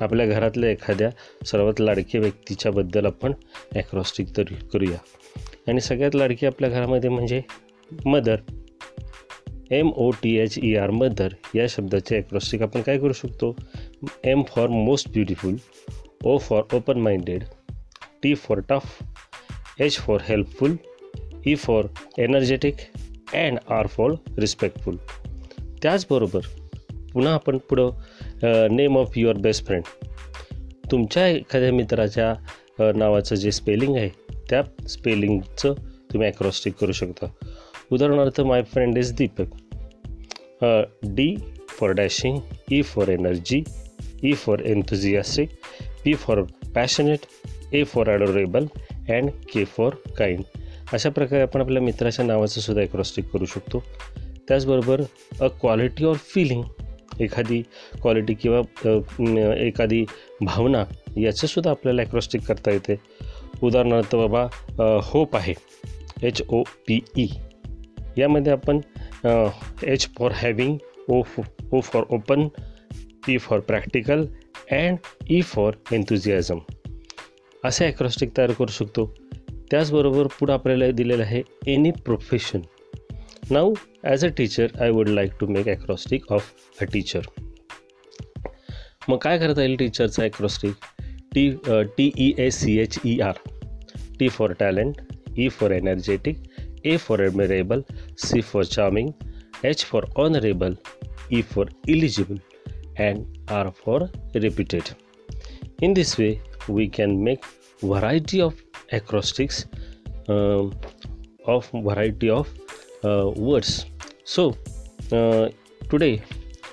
आपल्या 0.00 0.26
घरातल्या 0.26 0.70
एखाद्या 0.70 1.10
सर्वात 1.46 1.80
लाडक्या 1.80 2.20
व्यक्तीच्याबद्दल 2.20 3.06
आपण 3.06 3.32
acrostic 3.74 4.26
तरी 4.36 4.54
करूया. 4.72 4.98
आणि 5.68 5.80
सगळ्यात 5.80 6.14
लाडकी 6.14 6.46
आपल्या 6.46 6.70
घरामध्ये 6.70 7.10
म्हणजे 7.10 7.42
mother. 8.06 8.36
M 9.70 9.90
O 9.90 10.10
T 10.10 10.36
H 10.36 10.58
E 10.62 10.74
R 10.76 10.90
mother. 10.90 11.28
या 11.54 11.66
शब्दाचे 11.68 12.16
ॲक्रॉस्टिक 12.16 12.62
आपण 12.62 12.82
काय 12.82 12.98
करू 12.98 13.12
शकतो? 13.12 13.56
M 14.24 14.42
for 14.42 14.68
most 14.68 15.08
beautiful 15.08 15.56
O 16.24 16.38
for 16.38 16.62
open 16.72 17.00
minded 17.00 17.42
T 18.22 18.34
for 18.34 18.60
tough 18.68 18.98
H 19.80 19.96
for 19.96 20.18
helpful 20.24 20.76
E 21.46 21.54
for 21.54 21.84
energetic 22.18 22.74
and 23.34 23.58
R 23.70 23.86
for 23.86 24.12
respectful 24.38 24.96
त्याचबरोबर 25.82 26.40
पुन्हा 27.12 27.34
आपण 27.34 27.58
पुढं 27.58 27.90
name 28.42 28.96
of 28.98 29.16
your 29.18 29.36
best 29.36 29.66
friend 29.66 29.84
तुमच्या 30.90 31.26
एखाद्या 31.28 31.72
मित्राच्या 31.72 32.92
नावाचं 32.96 33.34
जे 33.34 33.50
स्पेलिंग 33.52 33.96
आहे 33.96 34.08
त्या 34.50 34.62
स्पेलिंगचं 34.88 35.74
तुम्ही 36.12 36.28
ॲक्रॉस्टिक 36.28 36.74
करू 36.80 36.92
शकता. 36.92 37.26
उदाहरणार्थ 37.92 38.40
my 38.40 38.62
friend 38.72 38.98
is 38.98 39.12
Deepak 39.16 39.56
D 41.04 41.34
for 41.70 41.90
dashing 41.90 42.38
E 42.72 42.80
for 42.82 43.08
energy 43.08 43.62
E 44.24 44.32
for 44.34 44.60
enthusiastic 44.66 45.50
P 46.04 46.14
for 46.14 46.42
passionate 46.74 47.26
A 47.74 47.82
for 47.84 48.08
adorable 48.10 48.66
and 49.08 49.30
K 49.52 49.64
for 49.76 49.94
kind 50.18 50.42
अशा 50.92 51.10
प्रकारे 51.10 51.42
आपण 51.42 51.60
आपल्या 51.60 51.82
मित्राच्या 51.82 52.24
नावाचं 52.24 52.60
सुद्धा 52.60 52.82
ॲक्रॉस्टिक 52.82 53.28
करू 53.32 53.46
शकतो. 53.46 53.82
त्याचबरोबर 54.48 55.00
अ 55.40 55.46
क्वालिटी 55.60 56.04
ऑर 56.04 56.16
फिलिंग 56.34 56.62
एखादी 57.20 57.60
क्वालिटी 58.02 58.34
किंवा 58.34 59.52
एखादी 59.56 60.04
भावना 60.40 60.84
याचंसुद्धा 61.16 61.70
आपल्याला 61.70 62.02
ॲक्रॉस्टिक 62.02 62.42
करता 62.42 62.70
येते. 62.70 62.96
उदाहरणार्थ 63.62 64.14
बाबा 64.16 64.46
होप 65.04 65.36
आहे. 65.36 65.54
एच 66.22 66.42
ओ 66.48 66.62
पी 66.88 67.00
ई 67.16 67.26
यामध्ये 68.18 68.52
आपण 68.52 68.80
H 69.84 70.08
for 70.18 70.32
having 70.34 70.76
O 71.08 71.22
O 71.72 71.80
for 71.80 72.04
open 72.10 72.46
P 73.26 73.36
for 73.38 73.60
practical 73.60 74.24
and 74.72 74.96
E 75.30 75.40
for 75.44 75.74
enthusiasm 75.92 76.58
असे 77.62 77.84
ॲक्रॉस्टिक 77.86 78.36
तयार 78.36 78.52
करू 78.52 78.72
शकतो. 78.72 79.06
त्याचबरोबर 79.70 80.26
पुढं 80.40 80.52
आपल्याला 80.52 80.90
दिलेलं 80.90 81.22
आहे 81.22 81.42
any 81.66 81.90
profession 82.04 82.60
now 83.50 83.74
as 84.04 84.24
a 84.24 84.28
teacher 84.36 84.68
I 84.80 84.90
would 84.90 85.08
like 85.08 85.32
to 85.40 85.46
make 85.46 85.68
acrostic 85.68 86.32
of 86.32 86.52
a 86.80 86.84
teacher 86.92 87.26
मग 89.08 89.16
काय 89.18 89.38
करता 89.38 89.62
येईल 89.62 89.76
टीचरचा 89.76 90.22
acrostic 90.22 90.74
T 91.34 91.50
T 91.96 92.10
E 92.16 92.32
A 92.38 92.50
C 92.50 92.78
H 92.78 92.98
E 93.04 93.18
R 93.20 93.38
T 94.18 94.28
for 94.28 94.52
talent 94.60 95.00
E 95.38 95.48
for 95.48 95.70
energetic 95.70 96.42
A 96.84 96.96
for 96.96 97.24
admirable 97.24 97.80
C 98.26 98.40
for 98.40 98.64
charming 98.64 99.10
H 99.64 99.84
for 99.84 100.04
honourable 100.16 100.74
E 101.32 101.42
for 101.54 101.70
eligible 101.88 102.38
and 102.98 103.50
R 103.50 103.70
for 103.84 104.04
repeated 104.36 104.94
In 105.80 105.94
this 105.94 106.18
way, 106.18 106.40
we 106.68 106.88
can 106.88 107.22
make 107.22 107.44
variety 107.80 108.40
of 108.40 108.60
acrostics 108.90 109.66
um, 110.28 110.72
of 111.46 111.70
variety 111.72 112.30
of 112.30 112.48
uh, 112.48 112.87
words. 113.02 113.86
So, 114.24 114.56
today 115.82 116.22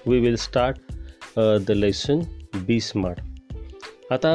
we 0.05 0.21
will 0.21 0.37
start 0.37 0.79
the 1.37 1.71
lesson 1.71 2.21
be 2.65 2.79
smart 2.79 4.13
आता 4.13 4.29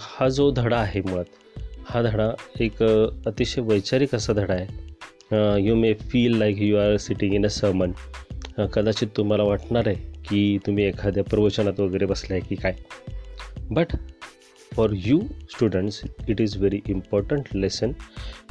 हा 0.00 0.28
जो 0.28 0.50
धडा 0.50 0.76
आहे 0.76 1.00
मुळात 1.00 1.60
हा 1.88 2.02
धडा 2.02 2.30
एक 2.60 2.82
अतिशय 3.26 3.62
वैचारिक 3.62 4.14
असा 4.14 4.32
धडा 4.32 4.54
आहे 4.54 5.60
you 5.62 5.74
may 5.74 5.92
feel 6.10 6.36
like 6.38 6.60
you 6.62 6.76
are 6.76 6.96
sitting 6.96 7.34
in 7.34 7.44
a 7.44 7.48
sermon 7.48 7.92
कदाचित 8.74 9.08
तुम्हाला 9.16 9.44
वाटणार 9.44 9.88
आहे 9.88 10.12
की 10.28 10.58
तुम्ही 10.66 10.84
एखाद्या 10.84 11.24
प्रवचनात 11.24 11.80
वगैरे 11.80 12.06
बसलाय 12.06 12.40
की 12.40 12.54
काय 12.54 12.76
but 13.70 13.96
for 14.74 14.90
you 14.96 15.20
students 15.50 16.02
it 16.28 16.40
is 16.40 16.56
very 16.56 16.80
important 16.88 17.54
lesson 17.54 17.92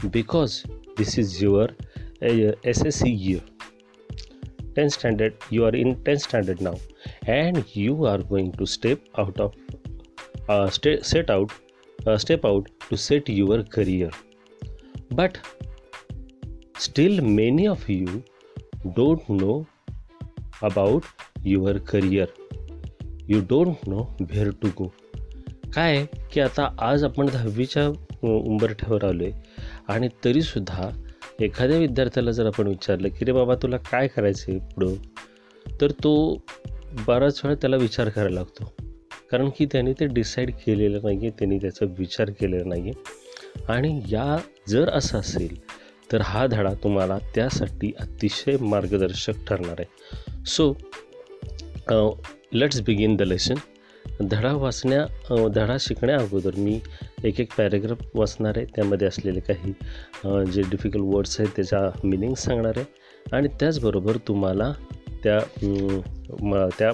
because 0.04 0.62
this 0.98 1.20
is 1.20 1.38
your 1.42 1.72
ssc 2.26 3.06
year 3.06 3.42
10th 4.76 4.92
standard 4.92 5.34
you 5.50 5.66
are 5.66 5.76
in 5.76 5.96
10th 5.96 6.22
standard 6.22 6.62
now 6.62 6.76
and 7.28 7.76
you 7.76 8.06
are 8.06 8.18
going 8.18 8.52
to 8.52 8.66
step 8.66 9.00
out 9.18 9.40
of 9.40 9.54
uh, 10.50 10.70
sta- 10.70 11.02
set 11.02 11.30
out 11.30 11.52
uh, 12.08 12.18
step 12.18 12.46
out 12.46 12.70
to 12.90 12.98
set 12.98 13.30
your 13.30 13.64
career 13.64 14.10
but 15.12 15.38
still 16.78 17.22
many 17.22 17.68
of 17.68 17.90
you 17.90 18.24
don't 18.96 19.30
know 19.30 19.66
about 20.62 21.04
your 21.44 21.80
career 21.80 22.28
you 23.30 23.40
don't 23.42 23.88
know 23.88 24.16
where 24.22 24.50
to 24.62 24.68
go 24.78 24.86
काय 25.74 26.06
की 26.34 26.40
आता 26.40 26.76
आज 26.80 27.04
आपण 27.04 27.26
दहावीच्या 27.26 27.88
उंबरठ्यावर 28.24 29.04
आलो 29.06 29.24
आहे 29.24 29.32
आणि 29.88 30.08
तरीसुद्धा 30.26 30.90
एखाद्या 31.40 31.78
विद्यार्थ्याला 31.78 32.32
जर 32.32 32.46
आपण 32.46 32.68
विचारलं 32.68 33.08
की 33.08 33.26
रे 33.26 33.32
बाबा 33.32 33.56
तुला 33.56 33.78
काय 33.78 34.08
करायचं 34.08 34.52
आहे 34.52 34.60
पुढं? 34.74 34.94
तर 35.82 35.92
तो 35.92 36.14
बराच 37.08 37.42
वेळा 37.44 37.56
त्याला 37.56 37.76
विचार 37.76 38.10
करायला 38.10 38.36
लागतो. 38.36 38.72
कारण 39.32 39.50
की 39.58 39.66
त्याने 39.66 39.94
ते 39.94 40.06
डिसाईड 40.06 40.52
केलेलं 40.66 41.00
नाही 41.04 41.18
आहे 41.18 41.30
त्यांनी 41.30 41.58
त्याचा 41.58 41.86
विचार 41.98 42.30
केलेला 42.30 42.64
नाही 42.66 42.82
आहे 42.82 43.64
आणि 43.68 44.02
या 44.10 44.38
जर 44.70 44.90
असं 44.90 45.20
असेल 45.20 45.58
तर 46.12 46.22
हा 46.22 46.46
धडा 46.48 46.74
तुम्हाला 46.74 47.18
त्यासाठी 47.36 47.92
अतिशय 48.00 48.58
मार्गदर्शक 48.62 49.34
ठरणार 49.48 49.76
आहे. 49.80 50.46
So 50.46 50.74
let's 52.54 52.82
begin 52.82 53.16
the 53.16 53.22
lesson 53.22 53.56
धडा 54.30 54.52
वाचण्या 54.54 55.48
धडा 55.56 55.76
शिकण्या 55.80 56.16
अगोदर 56.18 56.56
मी 56.58 56.80
एक 57.24 57.40
एक 57.40 57.54
पॅरेग्राफ 57.58 58.02
वाचणार 58.16 58.54
आहे. 58.56 58.66
त्यामध्ये 58.76 59.08
असलेले 59.08 59.40
काही 59.40 60.52
जे 60.52 60.62
डिफिकल्ट 60.62 61.06
वर्ड्स 61.06 61.40
आहेत 61.40 61.52
त्याचा 61.56 61.90
मिनिंग 62.04 62.34
सांगणार 62.34 62.74
आहे. 62.76 62.86
आणि 63.34 63.48
त्याचबरोबर 63.60 64.18
तुम्हाला 64.28 64.72
त्या 65.24 65.40
म 66.42 66.68
त्या 66.80 66.92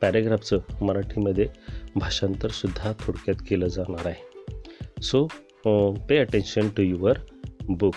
पॅरेग्राफचं 0.00 0.58
मराठीमध्ये 0.80 1.46
भाषांतरसुद्धा 1.96 2.92
थोडक्यात 3.00 3.42
केलं 3.48 3.68
जाणार 3.68 4.06
आहे. 4.06 5.02
So 5.02 5.26
pay 6.08 6.18
attention 6.18 6.68
to 6.76 6.82
your 6.82 7.18
book 7.68 7.94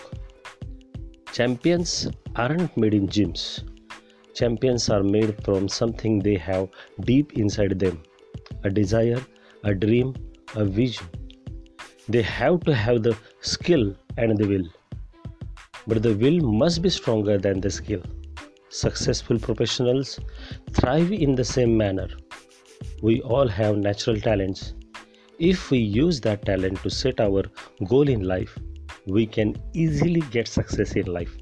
champions 1.38 2.08
aren't 2.36 2.80
made 2.80 2.94
in 2.94 3.06
gyms 3.12 3.44
Champions 4.40 4.90
are 4.90 5.04
made 5.04 5.32
from 5.44 5.68
something 5.68 6.20
they 6.20 6.36
have 6.38 6.70
deep 7.02 7.34
inside 7.34 7.78
them 7.78 8.02
a 8.64 8.70
desire, 8.70 9.22
a 9.66 9.74
dream, 9.74 10.16
a 10.56 10.64
vision. 10.64 11.08
They 12.08 12.22
have 12.22 12.62
to 12.62 12.74
have 12.74 13.04
the 13.04 13.18
skill 13.42 13.94
and 14.18 14.38
the 14.38 14.48
will. 14.48 14.64
But 15.88 16.04
the 16.04 16.14
will 16.16 16.40
must 16.40 16.82
be 16.82 16.90
stronger 16.90 17.38
than 17.38 17.60
the 17.60 17.70
skill. 17.70 18.02
Successful 18.70 19.40
professionals 19.40 20.20
thrive 20.72 21.12
in 21.12 21.36
the 21.36 21.44
same 21.44 21.76
manner. 21.76 22.08
We 23.02 23.22
all 23.22 23.48
have 23.48 23.78
natural 23.78 24.22
talents. 24.22 24.74
If 25.38 25.70
we 25.70 25.80
use 25.80 26.22
that 26.22 26.46
talent 26.46 26.82
to 26.84 26.90
set 26.90 27.20
our 27.20 27.44
goal 27.90 28.08
in 28.08 28.24
life, 28.24 28.58
we 29.06 29.26
can 29.26 29.56
easily 29.74 30.22
get 30.32 30.48
success 30.48 30.94
in 30.94 31.08
life. 31.08 31.38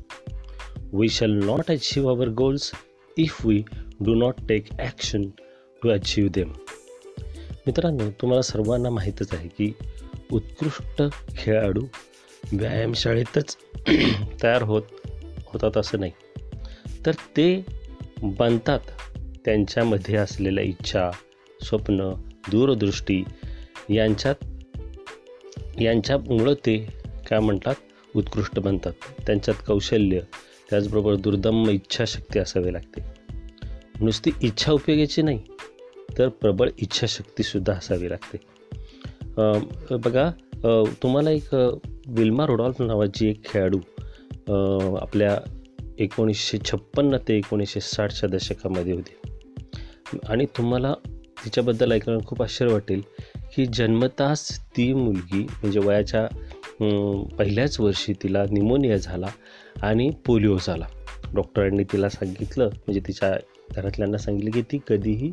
We 0.92 1.08
shall 1.10 1.40
not 1.54 1.70
achieve 1.70 2.08
our 2.08 2.28
goals 2.28 2.74
if 3.18 3.46
we 3.46 3.64
do 4.00 4.16
not 4.16 4.34
take 4.50 4.66
action 4.80 5.24
to 5.84 5.90
achieve 5.90 6.28
them 6.28 6.52
मित्रांनो 7.68 8.10
तुम्हाला 8.10 8.42
सर्वांना 8.42 8.90
माहीतच 8.90 9.34
आहे 9.34 9.48
की 9.48 9.74
उत्कृष्ट 10.32 11.02
खेळाडू 11.38 11.86
व्यायामशाळेतच 12.54 13.58
तयार 14.44 14.62
होत 14.62 14.82
होतात 15.46 15.78
असं 15.78 16.00
नाही. 16.00 16.12
तर 17.06 17.12
ते 17.12 17.66
बनतात 18.22 18.80
त्यांच्यामध्ये 19.46 20.16
असलेल्या 20.16 20.64
इच्छा 20.64 21.12
स्वप्न 21.62 22.14
दूरदृष्टी 22.52 23.24
यांच्यात 23.90 24.36
यांच्यामुळं 25.82 26.54
ते 26.54 26.78
काय 27.30 27.40
म्हणतात? 27.40 27.76
उत्कृष्ट 28.16 28.60
बनतात. 28.60 28.94
त्यांच्यात 29.28 29.56
कौशल्य 29.68 30.20
त्याचबरोबर 30.70 31.16
दुर्दम्म 31.16 31.70
इच्छाशक्ती 31.70 32.40
असावी 32.40 32.74
लागते. 32.74 33.02
नुसती 34.02 34.32
इच्छा 34.42 34.72
उपयोगाची 34.72 35.22
नाही 35.22 35.40
तर 36.18 36.28
प्रबळ 36.42 36.70
इच्छाशक्तीसुद्धा 36.78 37.74
असावी 37.74 38.10
लागते. 38.10 38.38
बघा 40.06 40.30
तुम्हाला 41.04 41.32
एक 41.32 41.54
विल्मा 42.08 42.46
रोडॉल्फ 42.46 42.82
नावाची 42.82 43.30
एक 43.30 43.46
खेळाडू 43.46 43.80
आपल्या 44.98 45.38
एकोणीसशे 46.00 46.58
छप्पन्न 46.66 47.18
ते 47.28 47.38
एकोणीसशे 47.38 47.80
साठच्या 47.82 48.30
दशकामध्ये 48.30 48.94
होती. 48.94 50.18
आणि 50.30 50.46
तुम्हाला 50.58 50.94
तिच्याबद्दल 51.44 51.92
ऐकायला 51.92 52.26
खूप 52.28 52.42
आश्चर्य 52.42 52.74
वाटेल 52.74 53.02
की 53.56 53.66
जन्मताच 53.66 54.60
ती 54.78 54.92
मुलगी 54.94 55.42
म्हणजे 55.42 55.80
वयाच्या 55.80 56.28
पहिल्याच 57.38 57.80
वर्षी 57.80 58.14
तिला 58.14 58.44
निमोनिया 58.52 58.98
झाला. 58.98 59.28
आणि 59.82 60.10
पोलिओ 60.26 60.58
झाला 60.58 60.86
डॉक्टरांनी 61.34 61.84
तिला 61.84 62.10
सांगितलं 62.10 62.66
म्हणजे 62.66 63.00
तिच्या 63.00 63.38
घरातल्यांना 63.76 64.18
सांगितलं 64.18 64.52
की 64.52 64.62
ती 64.62 64.80
कधीही 64.88 65.32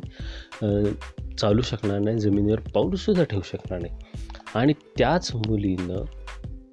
चालू 1.39 1.61
शकणार 1.61 1.99
नाही 1.99 2.19
जमिनीवर 2.19 2.59
पाऊलसुद्धा 2.59 3.23
ठेवू 3.23 3.41
शकणार 3.45 3.81
नाही. 3.81 3.93
आणि 4.55 4.73
त्याच 4.97 5.35
मुलीनं 5.35 6.03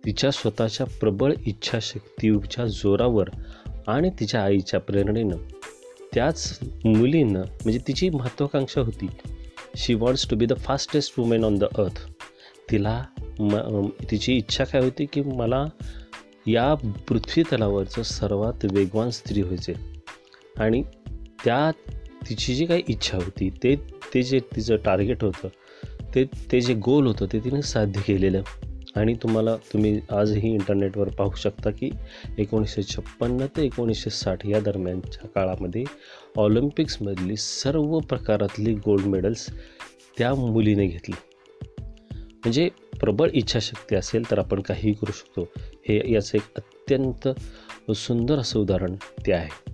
तिच्या 0.04 0.30
स्वतःच्या 0.30 0.86
प्रबळ 1.00 1.32
इच्छाशक्तीच्या 1.46 2.66
जोरावर 2.66 3.28
आणि 3.86 4.10
तिच्या 4.20 4.42
आईच्या 4.44 4.80
प्रेरणेनं 4.80 5.36
त्याच 6.14 6.58
मुलीनं 6.84 7.40
म्हणजे 7.40 7.78
तिची 7.78 8.10
महत्त्वाकांक्षा 8.10 8.80
होती 8.80 9.08
she 9.76 9.94
wants 9.94 10.30
to 10.30 10.36
be 10.36 10.46
the 10.46 10.52
fastest 10.56 11.18
women 11.18 11.44
on 11.44 11.58
the 11.58 11.64
earth 11.64 12.06
तिला 12.70 13.04
म 13.40 13.86
तिची 14.10 14.36
इच्छा 14.36 14.64
काय 14.64 14.82
होती 14.82 15.06
की 15.06 15.20
मला 15.20 15.64
या 16.46 16.74
पृथ्वी 17.08 17.42
तलावरचं 17.42 18.02
सर्वात 18.02 18.64
वेगवान 18.72 19.10
स्त्री 19.10 19.42
व्हायचे. 19.42 19.74
आणि 20.58 20.82
त्या 21.44 21.70
तिची 22.30 22.54
जी 22.54 22.66
काही 22.66 22.82
इच्छा 22.88 23.16
होती 23.16 23.50
ते 23.50 23.76
ते 24.14 24.22
जे 24.22 24.40
तिचं 24.56 24.76
टार्गेट 24.76 25.24
होतं 25.24 25.48
ते 26.14 26.24
ते 26.24 26.60
जे 26.60 26.74
गोल 26.74 27.06
होतं 27.06 27.26
ते 27.32 27.38
तिने 27.38 27.62
साध्य 27.62 28.00
केलेलं. 28.00 28.42
आणि 28.96 29.14
तुम्हाला 29.14 29.56
तुम्ही 29.56 30.00
आजही 30.10 30.54
इंटरनेटवर 30.54 31.08
पाहू 31.08 31.30
शकता 31.36 31.70
की 31.70 31.90
एकोणीसशे 32.38 32.82
छप्पन्न 32.82 33.46
ते 33.46 33.64
एकोणीसशे 33.64 34.10
साठ 34.10 34.46
या 34.46 34.60
दरम्यानच्या 34.60 35.28
काळामध्ये 35.28 35.84
ऑलिम्पिक्समधली 36.36 37.36
सर्व 37.36 37.98
प्रकारातली 37.98 38.74
गोल्ड 38.74 39.06
मेडल्स 39.06 39.46
त्या 40.18 40.34
मुलीने 40.34 40.86
घेतली. 40.86 41.14
म्हणजे 42.44 42.68
प्रबळ 43.00 43.30
इच्छाशक्ती 43.32 43.96
असेल 43.96 44.30
तर 44.30 44.38
आपण 44.38 44.60
काहीही 44.60 44.94
करू 44.94 45.12
शकतो. 45.12 45.48
हे 45.88 46.12
याचं 46.12 46.38
एक 46.38 46.42
अत्यंत 46.56 47.28
सुंदर 47.90 48.38
असं 48.38 48.60
उदाहरण 48.60 48.94
ते 48.94 49.32
आहे. 49.32 49.72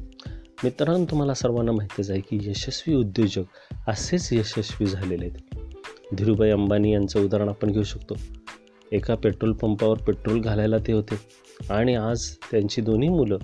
मित्रांनो 0.65 1.05
तुम्हाला 1.05 1.35
सर्वांना 1.35 1.73
माहितीच 1.73 2.11
आहे 2.11 2.21
की 2.21 2.39
यशस्वी 2.43 2.95
उद्योजक 2.95 3.43
असेच 3.87 4.29
यशस्वी 4.33 4.87
झालेले 4.87 5.27
आहेत. 5.27 5.67
धीरूभाई 6.15 6.51
अंबानी 6.51 6.93
यांचं 6.93 7.25
उदाहरण 7.25 7.49
आपण 7.49 7.71
घेऊ 7.71 7.83
शकतो. 7.83 8.15
एका 8.93 9.15
पेट्रोल 9.15 9.53
पंपावर 9.53 9.97
पेट्रोल 9.99 10.41
घालायला 10.41 10.77
ते 10.87 10.93
होते. 10.93 11.49
आणि 11.71 11.95
आज 11.95 12.31
त्यांची 12.51 12.81
दोन्ही 12.81 13.09
मुलं 13.09 13.39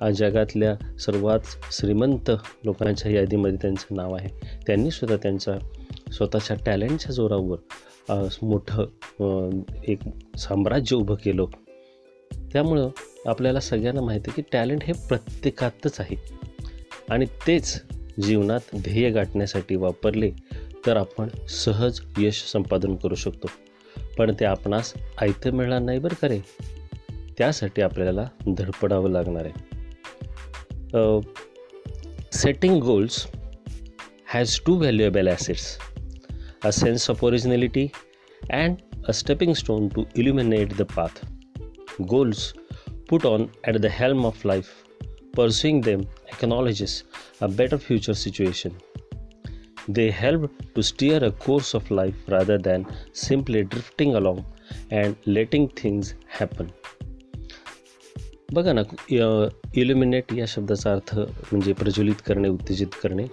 आज 0.00 0.14
जगातल्या 0.14 0.98
सर्वात 0.98 1.40
श्रीमंत 1.72 2.30
लोकांच्या 2.64 3.12
यादीमध्ये 3.12 3.58
त्यांचं 3.62 3.96
नाव 3.96 4.14
आहे. 4.14 4.60
त्यांनीसुद्धा 4.66 5.16
त्यांचा 5.16 5.58
स्वतःच्या 6.12 6.56
टॅलेंटच्या 6.66 7.12
जोरावर 7.12 7.58
मोठं 8.10 9.62
एक 9.84 10.00
साम्राज्य 10.38 10.96
उभं 10.96 11.14
केलं. 11.14 11.44
त्यामुळं 12.52 12.90
आपल्याला 13.26 13.60
सगळ्यांना 13.60 14.00
माहिती 14.00 14.30
आहे 14.30 14.42
की 14.42 14.48
टॅलेंट 14.52 14.84
हे 14.84 14.92
प्रत्येकातच 15.08 16.00
आहे. 16.00 16.16
आणि 17.10 17.26
तेच 17.46 17.82
जीवनात 18.22 18.76
ध्येय 18.76 19.10
गाठण्यासाठी 19.10 19.76
वापरले 19.76 20.30
तर 20.86 20.96
आपण 20.96 21.28
सहज 21.48 22.00
यश 22.18 22.42
संपादन 22.52 22.94
करू 22.96 23.14
शकतो. 23.14 23.46
पण 24.18 24.32
ते 24.40 24.44
आपणास 24.44 24.92
आयतं 25.20 25.50
मिळणार 25.50 25.78
नाही 25.78 25.98
बरं 25.98 26.14
करे 26.22 26.40
त्यासाठी 27.38 27.82
आपल्याला 27.82 28.28
धडपडावं 28.58 29.10
लागणार 29.10 29.44
आहे. 29.44 29.54
Setting 32.32 32.80
goals 32.80 33.26
has 34.32 34.58
two 34.66 34.74
valuable 34.74 35.28
assets 35.28 35.78
a 36.65 36.71
sense 36.71 37.09
of 37.09 37.23
originality, 37.23 37.91
and 38.49 38.81
a 39.07 39.13
stepping 39.13 39.55
stone 39.55 39.89
to 39.89 40.05
illuminate 40.15 40.77
the 40.77 40.85
path. 40.85 41.23
Goals 42.07 42.53
put 43.07 43.25
on 43.25 43.49
at 43.65 43.81
the 43.81 43.89
helm 43.89 44.25
of 44.25 44.43
life, 44.45 44.71
pursuing 45.33 45.81
them 45.81 46.07
acknowledges 46.33 47.03
a 47.41 47.47
better 47.47 47.77
future 47.77 48.13
situation. 48.13 48.73
They 49.87 50.11
help 50.11 50.51
to 50.75 50.83
steer 50.83 51.23
a 51.23 51.31
course 51.31 51.73
of 51.73 51.89
life 51.89 52.15
rather 52.27 52.57
than 52.57 52.85
simply 53.13 53.63
drifting 53.63 54.15
along 54.15 54.45
and 54.91 55.15
letting 55.25 55.67
things 55.81 56.13
happen. 56.39 56.69
बघा 58.53 58.73
ना 58.73 58.81
illuminate 59.75 60.33
या 60.33 60.45
शब्दाचा 60.47 60.93
अर्थ 60.93 61.19
म्हणजे 61.19 61.73
प्रज्वलित 61.73 62.21
करणे 62.25 62.49
उत्तेजित 62.49 62.95
करणे 63.03 63.25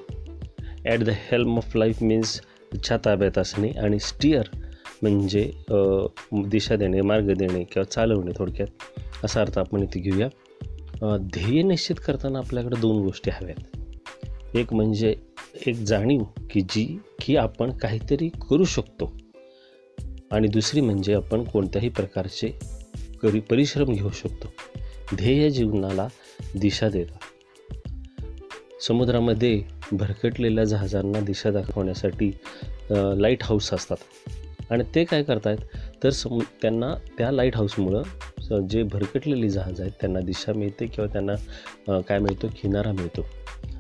at 0.85 0.99
the 0.99 1.09
helm 1.09 1.57
of 1.57 1.77
life 1.77 2.03
means 2.03 2.41
इच्छा 2.74 2.98
ताब्यात 3.06 3.38
असणे 3.38 3.70
आणि 3.70 4.00
स्टिअर 4.00 4.44
म्हणजे 5.02 5.52
दिशा 6.46 6.76
देणे 6.76 7.02
मार्ग 7.02 7.34
देणे 7.34 7.64
किंवा 7.64 7.84
चालवणे 7.84 8.32
थोडक्यात 8.38 8.68
असा 9.26 9.42
अर्थ 9.42 9.58
आपण 9.58 9.84
इथे 9.84 10.00
घेऊया. 10.00 10.28
ध्येय 11.18 11.62
निश्चित 11.62 11.96
करताना 12.08 12.40
आपल्याकडे 12.40 12.82
दोन 12.82 13.02
गोष्टी 13.04 13.32
हव्यात. 13.34 14.56
एक 14.56 14.74
म्हणजे 14.74 15.16
एक 15.68 15.76
जाणीव 15.76 16.24
की 16.50 16.62
जी 16.62 17.00
की 17.22 17.36
आपण 17.36 17.72
काहीतरी 17.72 18.30
करू 18.50 18.64
शकतो. 18.64 19.12
आणि 20.32 20.48
दुसरी 20.48 20.82
म्हणजे 20.82 21.14
आपण 21.14 21.44
कोणत्याही 21.44 21.90
प्रकारचे 21.90 22.48
करी 23.22 23.40
परिश्रम 23.40 23.94
घेऊ 23.94 24.10
शकतो. 24.10 24.48
ध्येय 25.16 25.50
जीवनाला 25.50 26.08
दिशा 26.60 26.90
देतात. 26.90 27.18
समुद्रामध्ये 28.88 29.62
भरकटलेल्या 29.92 30.64
जहाजांना 30.64 31.20
दिशा 31.20 31.52
दाखवण्यासाठी 31.52 32.32
लाइट 32.92 33.44
हाऊस 33.44 33.74
असतात. 33.74 33.98
आणि 34.70 34.84
ते 34.96 35.04
काय 35.04 35.24
करतायत? 35.24 35.58
तर 36.04 36.10
सम 36.10 36.40
त्यांना 36.62 36.94
त्या 37.18 37.32
लाइट 37.32 37.56
हाऊसमुळं 37.56 38.68
जे 38.68 38.84
भरकटलेली 38.84 39.50
जहाज 39.50 39.82
आहेत 39.82 39.92
त्यांना 39.92 40.20
दिशा 40.20 40.54
मिळते 40.54 40.88
किंवा 40.88 41.08
त्यांना 41.14 42.02
काय 42.02 42.20
मिळतो? 42.20 42.48
किनारा 42.62 42.92
मिळतो. 42.92 43.26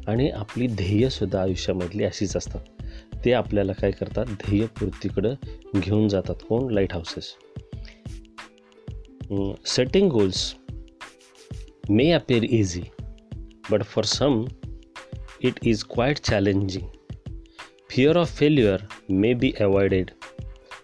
आणि 0.07 0.29
आपली 0.29 0.67
ध्येयसुद्धा 0.67 1.41
आयुष्यामधली 1.41 2.03
अशीच 2.03 2.35
असतात. 2.37 2.61
ते 3.25 3.33
आपल्याला 3.33 3.73
काय 3.73 3.91
करतात? 3.91 4.25
ध्येयपूर्तीकडं 4.25 5.33
घेऊन 5.75 6.07
जातात. 6.07 6.35
कोण? 6.49 6.71
Lighthouses 6.93 7.35
setting 9.65 10.09
goals 10.09 10.53
may 11.89 12.11
appear 12.11 12.43
easy 12.43 12.81
but 13.71 13.83
for 13.83 14.03
some 14.05 14.43
it 15.43 15.59
is 15.61 15.83
quite 15.83 16.23
challenging. 16.23 16.89
Fear 17.89 18.17
of 18.17 18.29
failure 18.29 18.79
may 19.09 19.33
be 19.33 19.53
avoided 19.59 20.13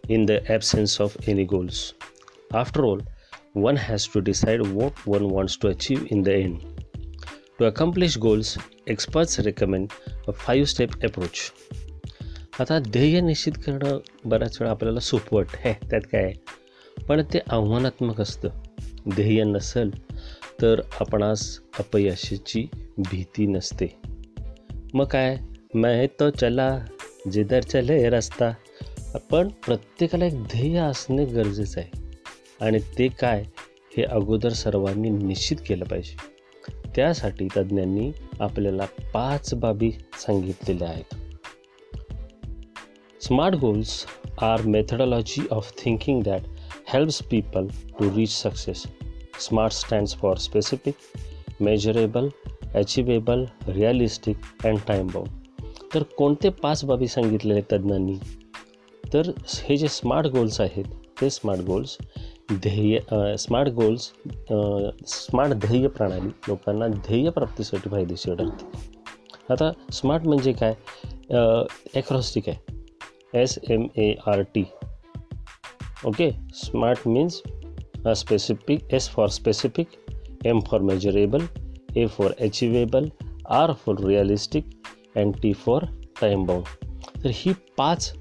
in 0.09 0.25
the 0.25 0.39
absence 0.51 0.99
of 0.99 1.15
any 1.27 1.45
goals. 1.45 1.93
After 2.53 2.83
all, 2.83 2.99
one 3.53 3.77
has 3.77 4.07
to 4.07 4.21
decide 4.21 4.61
what 4.73 5.05
one 5.05 5.29
wants 5.29 5.55
to 5.57 5.69
achieve 5.69 6.11
in 6.11 6.23
the 6.23 6.35
end. 6.35 6.57
To 7.59 7.65
accomplish 7.65 8.17
goals, 8.17 8.57
experts 8.87 9.39
recommend 9.39 9.93
a 10.27 10.33
five 10.33 10.67
step 10.69 10.91
approach. 11.03 11.51
आता 12.59 12.79
ध्येय 12.79 13.19
निश्चित 13.21 13.57
करणं 13.65 13.99
बऱ्याच 14.25 14.57
वेळा 14.61 14.71
आपल्याला 14.71 14.99
सोपं 14.99 15.35
वाटतं 15.35 15.57
हे 15.63 15.73
त्यात 15.89 16.01
काय 16.11 16.23
आहे 16.23 17.03
पण 17.07 17.21
ते 17.33 17.39
आव्हानात्मक 17.49 18.21
असतं 18.21 18.49
ध्येय 19.15 19.43
नसेल 19.43 19.91
तर 20.61 20.81
आपणास 20.99 21.47
अपयशाची 21.79 22.67
भीती 22.97 23.45
नसते 23.45 24.08
मग 24.93 25.05
काय? 25.05 25.37
मैं 25.73 26.07
तो 26.19 26.29
चला. 26.29 26.79
जिधर 27.31 27.61
चले 27.61 28.09
रस्ता. 28.09 28.51
पण 29.31 29.47
प्रत्येकाला 29.47 30.25
एक 30.25 30.43
ध्येय 30.43 30.77
असणे 30.77 31.25
गरजेचं 31.25 31.79
आहे. 31.79 32.01
आणि 32.61 32.79
ते 32.79 33.07
काय? 33.07 33.45
हे 33.97 34.03
अगोदर 34.03 34.49
सर्वांनी 34.49 35.09
निश्चित 35.09 35.57
केलं 35.67 35.85
पाहिजे. 35.85 36.15
त्यासाठी 36.95 37.47
तज्ज्ञांनी 37.57 38.11
आपल्याला 38.39 38.85
पाच 39.13 39.53
बाबी 39.53 39.91
सांगितलेल्या 40.13 40.89
आहेत. 40.89 41.15
Smart 43.23 43.55
goals 43.55 44.05
are 44.41 44.61
methodology 44.61 45.47
of 45.51 45.73
thinking 45.83 46.21
that 46.21 46.41
helps 46.87 47.23
people 47.23 47.67
to 47.67 48.15
reach 48.15 48.29
success 48.29 48.83
smart 49.39 49.73
stands 49.73 50.15
for 50.15 50.37
specific 50.37 50.93
measurable 51.61 52.27
achievable, 52.75 53.45
realistic 53.67 54.37
and 54.65 54.79
time 54.89 55.27
तर 55.93 56.03
कोणते 56.17 56.49
पाच 56.49 56.83
बाबी 56.85 57.07
सांगितलेले 57.07 57.61
तज्ज्ञांनी? 57.71 58.15
तर 59.13 59.31
हे 59.45 59.77
जे 59.77 59.87
स्मार्ट 59.87 60.27
गोल्स 60.27 60.59
आहेत 60.61 60.85
ते 61.21 61.29
स्मार्ट 61.29 61.61
गोल्स 61.61 61.97
ध्येय 62.51 62.99
स्मार्ट 63.37 63.69
गोल्स 63.69 64.11
स्मार्ट 65.07 65.53
ध्येय 65.53 65.87
प्रणाली 65.87 66.29
लोकांना 66.47 66.87
ध्येय 66.87 67.29
प्राप्तीसाठी 67.29 67.89
फायदेशीर 67.89 68.35
ठरते. 68.35 68.65
आता 69.53 69.71
स्मार्ट 69.91 70.23
म्हणजे 70.23 70.53
काय? 70.53 70.73
ॲक्रॉस्टिक 71.95 72.49
आहे. 72.49 73.41
S 73.41 73.57
M 73.69 73.87
A 73.97 74.13
R 74.27 74.41
T 74.55 74.63
okay? 76.05 76.31
Smart 76.53 77.07
means 77.07 77.41
specific 78.17 78.93
S 78.93 79.09
for 79.09 79.27
specific 79.27 79.87
M 80.45 80.59
for 80.59 80.81
measurable 80.81 81.45
a 81.95 82.05
for 82.15 82.29
achievable 82.47 83.07
r 83.59 83.71
for 83.83 83.95
realistic 83.99 84.63
and 85.15 85.39
t 85.43 85.53
for 85.63 85.79
time 86.21 86.45
bound. 86.47 86.65
तर 87.23 87.29
ही 87.33 87.53
पाच 87.77 88.11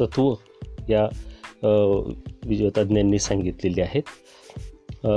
तत्व 0.00 0.32
या 0.88 1.06
विजय 1.64 2.68
तज्ज्ञांनी 2.76 3.18
सांगितलेली 3.18 3.80
आहेत. 3.80 4.02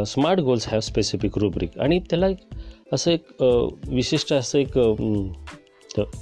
Smart 0.08 0.40
goals 0.40 0.68
have 0.70 0.80
specific 0.80 1.38
rubric 1.38 1.80
आणि 1.80 2.00
त्याला 2.10 2.28
एक 2.28 2.38
असं 2.94 3.12
एक 3.12 3.44
विशिष्ट 3.88 4.34
असं 4.34 4.60
एक 4.60 4.78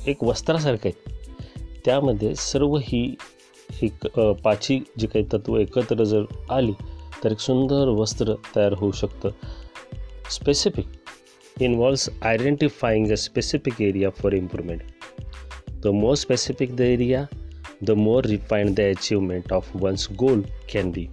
एक 0.08 0.24
वस्त्रासारखं 0.24 0.90
आहे. 0.90 1.12
त्यामध्ये 1.86 2.34
सर्व 2.36 2.78
ही 2.84 3.16
एक 3.82 4.08
पाची 4.44 4.80
जी 5.00 5.08
काही 5.08 5.26
तत्व 5.34 5.58
एकत्र 5.58 6.04
जर 6.04 6.24
आली 6.50 6.72
तर 7.24 7.32
एक 7.32 7.40
सुंदर 7.40 7.88
वस्त्र 8.00 8.34
तयार 8.56 8.74
होऊ 8.78 8.92
शकतं. 8.92 9.30
Specific 10.32 10.86
Involves 11.61 12.09
identifying 12.23 13.11
a 13.11 13.15
specific 13.15 13.81
area 13.83 14.11
for 14.11 14.35
improvement 14.35 14.83
the 15.83 15.87
more 15.87 16.17
specific 16.17 16.75
the 16.77 16.81
area 16.81 17.27
the 17.83 17.91
more 17.91 18.27
refined 18.27 18.75
the 18.77 18.81
achievement 18.97 19.53
of 19.53 19.71
one's 19.77 20.09
goal 20.25 20.43
can 20.73 20.91
be 20.93 21.09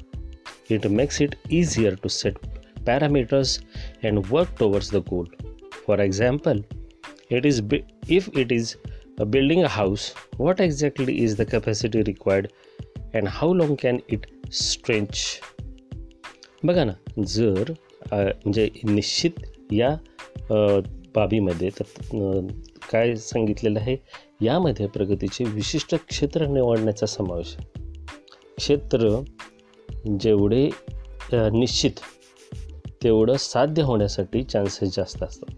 It 0.70 0.86
makes 0.92 1.18
it 1.24 1.34
easier 1.56 1.90
to 2.04 2.10
set 2.10 2.38
parameters 2.86 3.50
and 4.04 4.30
work 4.30 4.54
towards 4.62 4.88
the 4.94 5.02
goal. 5.10 5.28
For 5.88 5.98
example, 6.06 6.62
it 7.30 7.46
is 7.50 7.60
bi- 7.74 7.84
if 8.18 8.30
it 8.44 8.54
is 8.56 8.72
uh, 9.20 9.26
building 9.36 9.62
a 9.64 9.70
house, 9.76 10.06
what 10.38 10.64
exactly 10.66 11.18
is 11.26 11.36
the 11.42 11.46
capacity 11.52 12.02
required 12.08 12.48
and 13.14 13.28
how 13.28 13.50
long 13.62 13.76
can 13.84 14.02
it 14.18 14.26
stretch? 14.62 15.22
बघा 16.66 16.84
ना 16.84 16.96
जर 17.36 17.72
अ, 18.12 18.16
म्हणजे 18.16 18.70
निश्चित 18.86 19.40
या 19.73 19.97
बाबीमध्ये. 21.15 21.71
तर 21.81 22.47
काय 22.91 23.15
सांगितलेलं 23.17 23.79
आहे? 23.79 23.97
यामध्ये 24.43 24.87
प्रगतीचे 24.87 25.45
विशिष्ट 25.45 25.95
क्षेत्र 26.09 26.47
निवडण्याचा 26.47 27.07
समावेश 27.07 27.57
क्षेत्र 28.57 29.09
जेवढे 30.21 30.69
निश्चित 31.33 32.01
तेवढं 33.03 33.37
साध्य 33.39 33.83
होण्यासाठी 33.83 34.43
चान्सेस 34.43 34.97
जास्त 34.97 35.23
असतात. 35.23 35.55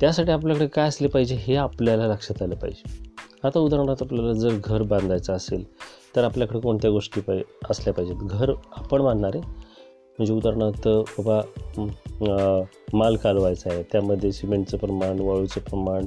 त्यासाठी 0.00 0.30
आपल्याकडे 0.30 0.66
काय 0.66 0.88
असले 0.88 1.08
पाहिजे 1.08 1.34
हे 1.34 1.54
आपल्याला 1.56 2.06
लक्षात 2.06 2.42
आलं 2.42 2.54
पाहिजे. 2.54 3.04
आता 3.44 3.60
उदाहरणार्थ 3.60 4.02
आपल्याला 4.02 4.32
जर 4.32 4.58
घर 4.64 4.82
बांधायचं 4.82 5.32
असेल 5.32 5.64
तर 6.16 6.24
आपल्याकडे 6.24 6.60
कोणत्या 6.60 6.90
गोष्टी 6.90 7.20
पाहि 7.20 7.42
असल्या 7.70 7.94
पाहिजेत? 7.94 8.16
घर 8.16 8.52
आपण 8.72 9.02
बांधणार 9.02 9.30
आहे 9.34 9.64
म्हणजे 10.18 10.32
उदाहरणार्थ 10.32 10.88
बाबा 11.18 12.62
माल 12.94 13.16
कालवायचा 13.16 13.72
आहे. 13.72 13.82
त्यामध्ये 13.92 14.32
सिमेंटचं 14.32 14.76
प्रमाण 14.76 15.18
वाळूचं 15.20 15.60
प्रमाण 15.60 16.06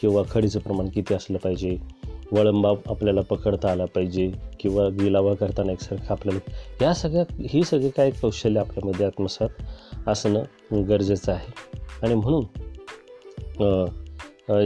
किंवा 0.00 0.22
खडीचं 0.30 0.60
प्रमाण 0.60 0.88
किती 0.88 1.14
असलं 1.14 1.38
पाहिजे? 1.38 1.76
वळंबा 2.32 2.70
आपल्याला 2.86 3.20
पकडता 3.20 3.70
आला 3.70 3.84
पाहिजे 3.84 4.30
किंवा 4.60 4.88
गिलावा 4.98 5.34
करताना 5.34 5.72
एकसारखं 5.72 6.10
आपल्याला 6.10 6.84
या 6.84 6.92
सगळ्या 6.94 7.24
ही 7.50 7.62
सगळी 7.64 7.88
काय 7.88 8.10
कौशल्य 8.20 8.60
आपल्यामध्ये 8.60 9.06
आत्मसात 9.06 10.08
असणं 10.08 10.88
गरजेचं 10.88 11.32
आहे. 11.32 11.52
आणि 12.02 12.14
म्हणून 12.14 12.44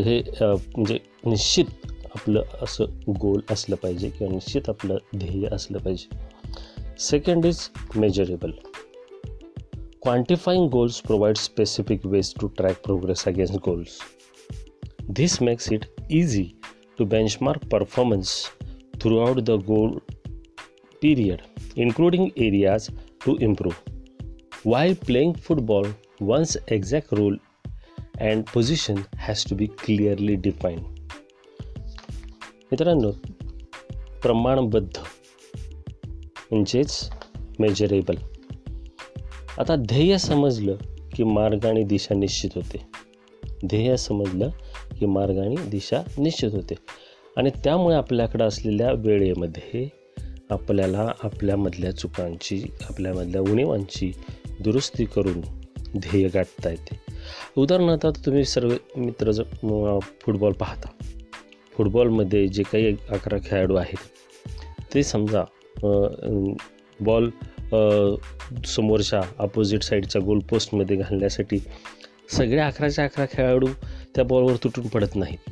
हे 0.05 0.21
म्हणजे 0.41 0.99
निश्चित 1.25 1.65
आपलं 2.15 2.43
असं 2.63 2.85
गोल 3.21 3.41
असलं 3.51 3.77
पाहिजे 3.77 4.09
किंवा 4.09 4.33
निश्चित 4.33 4.69
आपलं 4.69 4.97
ध्येय 5.17 5.47
असलं 5.53 5.79
पाहिजे. 5.79 6.17
Second 7.01 7.47
is 7.47 7.59
measurable 7.97 8.51
Quantifying 10.02 10.70
goals 10.70 11.02
provide 11.02 11.38
specific 11.38 12.06
ways 12.06 12.34
to 12.42 12.48
track 12.48 12.84
progress 12.84 13.28
against 13.28 13.56
goals 13.56 14.00
This 15.10 15.40
makes 15.40 15.72
it 15.72 15.86
easy 16.10 16.58
to 16.98 17.06
benchmark 17.06 17.70
performance 17.70 18.52
throughout 19.00 19.46
the 19.46 19.58
goal 19.58 20.02
period, 21.02 21.44
including 21.78 22.34
areas 22.36 22.90
to 23.22 23.38
improve. 23.38 23.80
While 24.64 24.96
playing 24.96 25.36
football, 25.36 25.86
one's 26.20 26.58
exact 26.68 27.14
role 27.14 27.38
and 28.18 28.46
position 28.46 29.06
has 29.16 29.46
to 29.46 29.56
be 29.56 29.70
clearly 29.86 30.36
defined. 30.36 30.86
मित्रांनो 32.72 33.12
प्रमाणबद्ध 34.22 35.00
म्हणजेच 36.52 37.10
measurable 37.60 38.16
आता 39.59 39.75
ध्येय 39.77 40.19
समजलं 40.19 40.77
की 41.15 41.25
मार्ग 41.25 41.67
आणि 41.67 41.83
दिशा 41.85 42.15
निश्चित 42.15 42.51
होते. 42.55 42.87
ध्येय 43.67 43.97
समजलं 43.97 44.51
की 44.99 45.07
मार्ग 45.07 45.39
आणि 45.39 45.55
दिशा 45.69 46.03
निश्चित 46.19 46.51
होते. 46.53 46.75
आणि 47.37 47.51
त्यामुळे 47.65 47.97
आपल्याकडं 47.97 48.45
असलेल्या 48.45 48.93
वेळेमध्ये 48.93 49.89
आपल्याला 50.51 51.13
आपल्यामधल्या 51.23 51.93
चुकांची 51.97 52.63
आपल्यामधल्या 52.91 53.41
उणीवांची 53.41 54.13
दुरुस्ती 54.61 55.05
करून 55.05 55.41
ध्येय 55.99 56.29
गाठता 56.29 56.71
येते. 56.71 56.97
उदाहरणार्थ 57.57 58.07
आता 58.07 58.25
तुम्ही 58.27 58.45
सर्व 58.45 58.71
मित्र 58.97 59.33
फुटबॉल 60.21 60.53
पाहता. 60.53 60.89
फुटबॉलमध्ये 61.77 62.47
जे 62.49 62.63
काही 62.63 62.97
अकरा 63.09 63.39
खेळाडू 63.45 63.75
आहेत 63.75 64.95
ते 64.95 65.03
समजा 65.03 65.45
बॉल 67.01 67.31
समोरच्या 68.67 69.21
अपोजिट 69.39 69.83
साईडच्या 69.83 70.23
गोल 70.23 70.39
पोस्टमध्ये 70.51 70.97
घालण्यासाठी 70.97 71.59
सगळे 72.31 72.59
अकराच्या 72.59 73.05
अकरा 73.05 73.25
खेळाडू 73.33 73.67
त्या 74.15 74.25
बॉलवर 74.25 74.57
तुटून 74.65 74.87
पडत 74.87 75.17
नाहीत. 75.17 75.51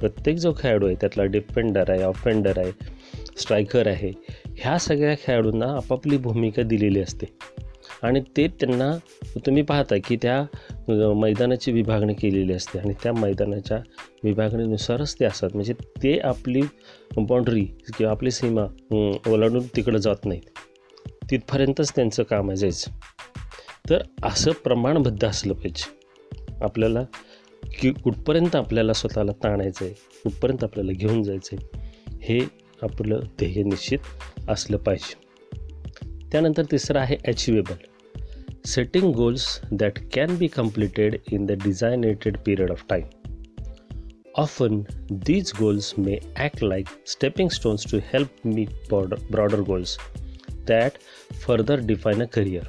प्रत्येक 0.00 0.36
जो 0.36 0.52
खेळाडू 0.58 0.86
आहे 0.86 0.96
त्यातला 1.00 1.24
डिफेंडर 1.24 1.90
आहे 1.90 2.02
ऑफेंडर 2.02 2.58
आहे 2.58 2.72
स्ट्रायकर 3.38 3.86
आहे 3.86 4.10
ह्या 4.58 4.78
सगळ्या 4.78 5.14
खेळाडूंना 5.24 5.66
आपापली 5.66 6.16
भूमिका 6.16 6.62
दिलेली 6.62 7.00
असते. 7.00 7.26
आणि 8.02 8.20
ते 8.36 8.46
त्यांना 8.60 8.90
तुम्ही 9.46 9.62
पाहता 9.62 9.94
की 10.04 10.16
त्या 10.22 10.42
मैदानाची 11.14 11.72
विभागणी 11.72 12.14
केलेली 12.14 12.52
असते 12.52 12.78
आणि 12.78 12.94
त्या 13.02 13.12
मैदानाच्या 13.12 13.78
विभागणीनुसारच 14.24 15.14
ते 15.20 15.24
असतात. 15.24 15.50
म्हणजे 15.54 15.72
ते 16.02 16.18
आपली 16.18 16.62
बाउंड्री 17.16 17.64
किंवा 17.96 18.10
आपली 18.12 18.30
सीमा 18.30 18.66
ओलांडून 19.30 19.66
तिकडं 19.76 19.98
जात 19.98 20.24
नाहीत. 20.24 20.42
तिथपर्यंतच 21.30 21.92
त्यांचं 21.96 22.22
काम 22.22 22.48
आहे 22.48 22.56
जायचं. 22.56 22.90
तर 23.90 24.02
असं 24.22 24.52
प्रमाणबद्ध 24.52 25.24
असलं 25.24 25.54
पाहिजे. 25.54 26.04
आपल्याला 26.62 27.02
की 27.80 27.90
कुठपर्यंत 27.92 28.56
आपल्याला 28.56 28.92
स्वतःला 28.92 29.32
ताणायचं 29.32 29.84
आहे 29.84 29.94
कुठपर्यंत 30.22 30.64
आपल्याला 30.64 30.92
घेऊन 30.92 31.22
जायचं 31.22 31.56
आहे 31.56 31.92
हे 32.22 32.40
आपलं 32.82 33.20
ध्येय 33.38 33.62
निश्चित 33.62 33.98
असलं 34.48 34.76
पाहिजे. 34.76 35.24
त्यानंतर 36.32 36.62
तिसरं 36.62 37.00
आहे 37.00 37.16
achievable 37.26 37.74
setting 38.66 39.12
goals 39.12 39.60
that 39.72 39.98
can 40.12 40.36
be 40.36 40.46
completed 40.46 41.16
in 41.32 41.46
the 41.46 41.52
designated 41.52 42.36
period 42.36 42.70
of 42.70 42.84
time 42.88 43.04
often 44.34 44.82
these 45.10 45.52
goals 45.58 45.94
may 45.98 46.18
act 46.36 46.64
like 46.64 46.86
stepping 47.06 47.48
stones 47.48 47.92
to 47.92 47.98
help 47.98 48.28
me 48.44 48.66
border 48.90 49.16
broader 49.30 49.60
goals 49.60 49.98
that 50.66 51.02
further 51.32 51.76
define 51.76 52.20
a 52.20 52.26
career. 52.26 52.62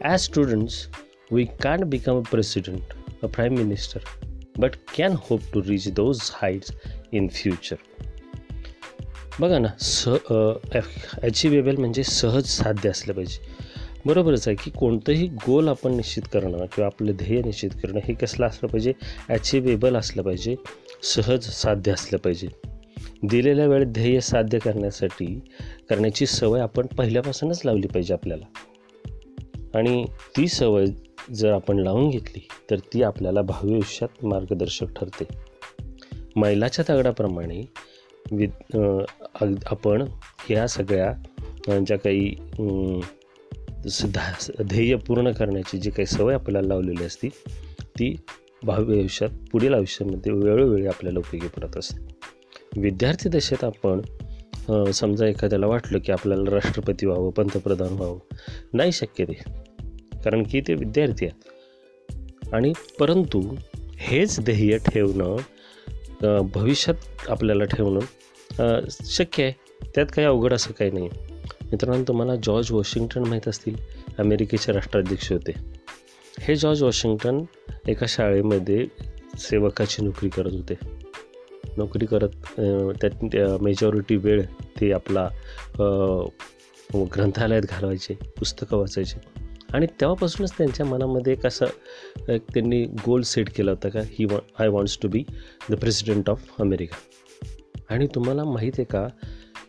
As 0.00 0.22
students, 0.22 0.88
we 1.30 1.46
can't 1.46 1.88
become 1.90 2.16
a 2.16 2.22
president, 2.22 2.82
a 3.22 3.28
prime 3.28 3.54
minister, 3.54 4.00
but 4.56 4.86
can 4.86 5.12
hope 5.12 5.42
to 5.52 5.62
reach 5.62 5.86
those 5.86 6.28
heights 6.28 6.72
in 7.12 7.30
future. 7.30 7.78
बघा 9.40 9.58
ना 9.58 9.68
स 9.80 10.08
achievable 11.22 11.76
म्हणजे 11.76 12.02
सहज 12.02 12.46
साध्य 12.46 12.88
असलं 12.88 13.14
पाहिजे 13.14 13.52
बरोबरच 14.06 14.48
आहे 14.48 14.56
की 14.64 14.70
कोणतंही 14.70 15.26
गोल 15.46 15.68
आपण 15.68 15.94
निश्चित 15.96 16.22
करणं 16.32 16.58
किंवा 16.58 16.86
आपलं 16.86 17.16
ध्येय 17.16 17.40
निश्चित 17.42 17.70
करणं 17.82 18.00
हे 18.04 18.14
कसलं 18.14 18.46
असलं 18.46 18.68
पाहिजे 18.68 18.92
अचिवेबल 19.28 19.96
असलं 19.96 20.22
पाहिजे 20.22 20.56
सहज 21.02 21.48
साध्य 21.48 21.92
असलं 21.92 22.18
पाहिजे 22.18 22.48
दिलेल्या 23.22 23.66
वेळेत 23.66 23.86
ध्येय 23.86 24.20
साध्य 24.20 24.58
करण्यासाठी 24.58 25.40
करण्याची 25.90 26.26
सवय 26.26 26.60
आपण 26.60 26.86
पहिल्यापासूनच 26.86 27.62
लावली 27.64 27.86
पाहिजे 27.86 28.14
आपल्याला. 28.14 28.44
आणि 29.74 30.04
ती 30.36 30.48
सवय 30.48 30.84
जर 31.34 31.52
आपण 31.52 31.78
लावून 31.78 32.10
घेतली 32.10 32.48
तर 32.70 32.78
ती 32.78 33.02
आपल्याला 33.02 33.42
भावी 33.42 33.72
आयुष्यात 33.72 34.24
मार्गदर्शक 34.24 34.86
ठरते. 34.96 35.24
मैलाच्या 36.36 36.84
दगडाप्रमाणे 36.88 37.62
वि 38.32 38.46
आपण 39.66 40.04
ह्या 40.48 40.68
सगळ्या 40.68 41.78
ज्या 41.78 41.98
काही 41.98 42.34
अं, 42.52 43.00
सुद्धा 43.88 44.32
ध्येय 44.62 44.96
पूर्ण 44.96 45.30
करण्याची 45.30 45.78
जी 45.78 45.90
काही 45.90 46.06
सवय 46.06 46.34
आपल्याला 46.34 46.68
लावलेली 46.68 47.04
असती 47.04 47.28
ती 47.80 48.16
भावी 48.62 48.98
आयुष्यात 48.98 49.30
पुढील 49.52 49.74
आयुष्यामध्ये 49.74 50.32
वेळोवेळी 50.32 50.86
आपल्याला 50.86 51.18
उपयोगी 51.18 51.48
पडत 51.48 51.76
असते. 51.76 52.13
विद्यार्थी 52.76 53.28
दशेत 53.28 53.64
आपण 53.64 54.90
समजा 54.90 55.26
एखाद्याला 55.26 55.66
वाटलं 55.66 55.98
की 55.98 56.12
आपल्याला 56.12 56.50
राष्ट्रपती 56.50 57.06
व्हावं 57.06 57.30
पंतप्रधान 57.30 57.92
व्हावं 57.92 58.18
नाही 58.72 58.92
शक्य 58.92 59.24
ते. 59.24 59.42
कारण 60.24 60.42
की 60.42 60.60
ते 60.60 60.74
विद्यार्थी 60.74 61.26
आहेत. 61.26 62.52
आणि 62.54 62.72
परंतु 62.98 63.42
हेच 63.98 64.38
ध्येय 64.40 64.78
ठेवणं 64.78 66.46
भविष्यात 66.54 67.30
आपल्याला 67.30 67.64
ठेवणं 67.64 68.80
शक्य 68.90 69.44
आहे. 69.44 69.52
त्यात 69.94 70.06
काही 70.06 70.26
अवघड 70.26 70.54
असं 70.54 70.72
काही 70.72 70.90
नाही. 70.90 71.08
मित्रांनो 71.62 72.04
तुम्हाला 72.08 72.34
जॉर्ज 72.36 72.72
वॉशिंग्टन 72.72 73.24
माहीत 73.24 73.48
असतील 73.48 73.76
अमेरिकेचे 74.18 74.72
राष्ट्राध्यक्ष 74.72 75.32
होते. 75.32 75.52
हे 76.40 76.54
जॉर्ज 76.56 76.82
वॉशिंग्टन 76.82 77.40
एका 77.88 78.06
शाळेमध्ये 78.08 78.86
सेवकाची 79.38 80.04
नोकरी 80.04 80.28
करत 80.28 80.52
होते. 80.52 80.74
नोकरी 81.78 82.06
करत 82.06 82.28
त्या 82.58 82.92
त्यात 83.02 83.60
मेजॉरिटी 83.62 84.16
वेळ 84.16 84.42
ते 84.80 84.92
आपला 84.92 85.28
ग्रंथालयात 87.14 87.62
घालवायचे 87.62 88.14
पुस्तकं 88.38 88.76
वाचायचे. 88.78 89.18
आणि 89.72 89.86
तेव्हापासूनच 90.00 90.52
त्यांच्या 90.58 90.86
मनामध्ये 90.86 91.32
एक 91.32 91.46
असं 91.46 92.30
एक 92.32 92.42
त्यांनी 92.54 92.82
गोल 93.04 93.22
सेट 93.22 93.48
केला 93.56 93.70
होता 93.70 93.88
का 93.88 94.00
ही 94.10 94.24
what 94.24 94.38
I 94.58 94.68
wants 94.68 94.98
to 95.02 95.08
be 95.08 95.24
the 95.70 95.74
president 95.74 96.30
of 96.30 96.60
America 96.60 96.96
आणि 97.90 98.06
तुम्हाला 98.14 98.44
माहीत 98.44 98.72
आहे 98.78 98.84
का 98.84 99.06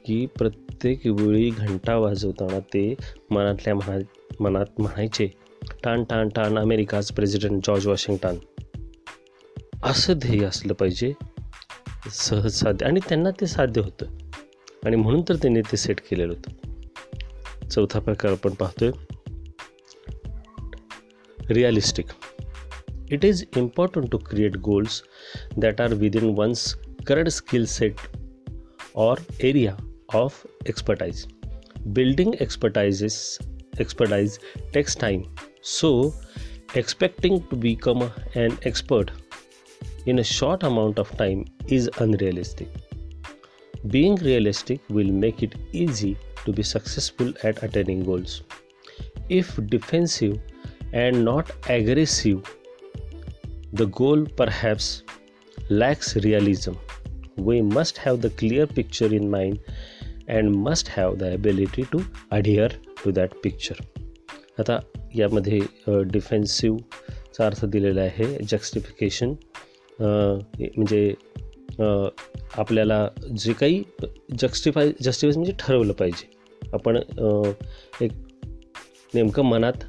की 0.05 0.26
प्रत्येक 0.38 1.05
वेळी 1.07 1.49
घंटा 1.49 1.95
वाजवताना 1.97 2.59
ते 2.73 2.93
मनातल्या 3.31 3.76
म्हणा 3.76 3.97
मनात 4.39 4.80
म्हणायचे 4.80 5.27
टान 5.84 6.03
टान 6.03 6.30
टान 6.30 6.59
अमेरिकाज 6.59 7.11
प्रेसिडेंट 7.11 7.65
जॉर्ज 7.67 7.88
वॉशिंग्टन 7.88 8.35
असं 9.84 10.13
ध्येय 10.17 10.43
असलं 10.45 10.73
पाहिजे. 10.73 11.11
सहज 12.11 12.52
साध्य 12.52 12.86
आणि 12.86 12.99
त्यांना 13.10 13.30
ते 13.32 13.48
साध्य 13.48 13.82
होतं. 13.82 14.06
आणि 14.86 14.95
म्हणून 14.95 15.22
तर 15.30 15.36
त्यांनी 15.36 15.61
ते 15.61 15.77
सेट 15.77 15.99
केलेलं 15.99 16.34
होतं. 16.34 17.68
चौथा 17.68 17.99
प्रकार 17.99 18.32
आपण 18.32 18.53
पाहतोय. 18.53 18.91
Realistic 21.49 22.06
it 23.11 23.26
is 23.26 23.45
important 23.57 24.11
to 24.11 24.18
create 24.18 24.57
goals 24.57 25.03
that 25.57 25.82
are 25.82 25.94
within 25.94 26.36
one's 26.38 26.76
current 27.07 27.27
skill 27.27 27.65
set 27.65 27.95
or 28.95 29.18
area 29.44 29.76
of 30.14 30.48
expertise. 30.69 31.19
Building 31.88 32.34
expertises 32.34 33.14
expertise 33.82 34.40
takes 34.77 35.22
so 35.64 36.15
expecting 36.77 37.40
to 37.40 37.57
to 37.57 37.64
become 37.64 38.07
an 38.38 38.49
expert 38.68 39.11
in 40.06 40.18
a 40.18 40.24
short 40.24 40.62
amount 40.62 40.98
of 40.98 41.16
time 41.16 41.44
is 41.66 41.90
unrealistic. 41.98 42.68
Being 43.89 44.16
realistic 44.16 44.81
will 44.89 45.10
make 45.10 45.43
it 45.43 45.55
easy 45.72 46.16
to 46.44 46.52
be 46.52 46.62
successful 46.62 47.32
at 47.43 47.62
attaining 47.62 48.05
goals. 48.05 48.43
If 49.28 49.56
defensive 49.68 50.39
and 50.93 51.24
not 51.24 51.51
aggressive, 51.68 52.43
the 53.72 53.86
goal 53.86 54.27
perhaps 54.36 55.02
lacks 55.68 56.16
realism 56.16 56.72
we 57.36 57.62
must 57.62 57.97
have 57.98 58.20
the 58.20 58.31
clear 58.31 58.66
picture 58.66 59.12
in 59.14 59.31
mind 59.31 59.60
and 60.28 60.55
must 60.55 60.89
have 60.89 61.18
the 61.18 61.35
ability 61.35 61.85
to 61.93 62.05
adhere 62.32 62.70
to 63.02 63.12
that 63.12 63.35
picture 63.43 63.78
आता 64.60 64.78
यामध्ये 65.16 65.60
डिफेन्सिवचा 66.12 67.44
अर्थ 67.47 67.64
दिलेला 67.74 68.01
आहे 68.01 68.27
justification 68.51 69.32
म्हणजे 69.99 71.13
आपल्याला 72.53 73.07
जे 73.38 73.53
काही 73.53 73.84
justify 74.39 74.91
justify 75.03 75.35
म्हणजे 75.35 75.53
ठरवलं 75.59 75.93
पाहिजे. 75.93 76.30
आपण 76.73 76.97
एक 78.01 78.11
नेमकं 79.13 79.43
मनात 79.43 79.84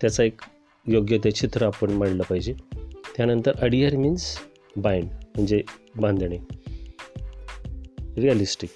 त्याचा 0.00 0.24
एक 0.24 0.40
योग्य 0.86 1.18
ते 1.24 1.30
चित्र 1.30 1.66
आपण 1.66 1.90
मांडलं 1.90 2.22
पाहिजे. 2.22 2.54
त्यानंतर 3.16 3.56
अडियर 3.62 3.96
मीन्स 3.96 4.36
बाइंड 4.76 5.08
म्हणजे 5.36 5.62
बांधणे. 5.96 6.38
रिअलिस्टिक 8.16 8.70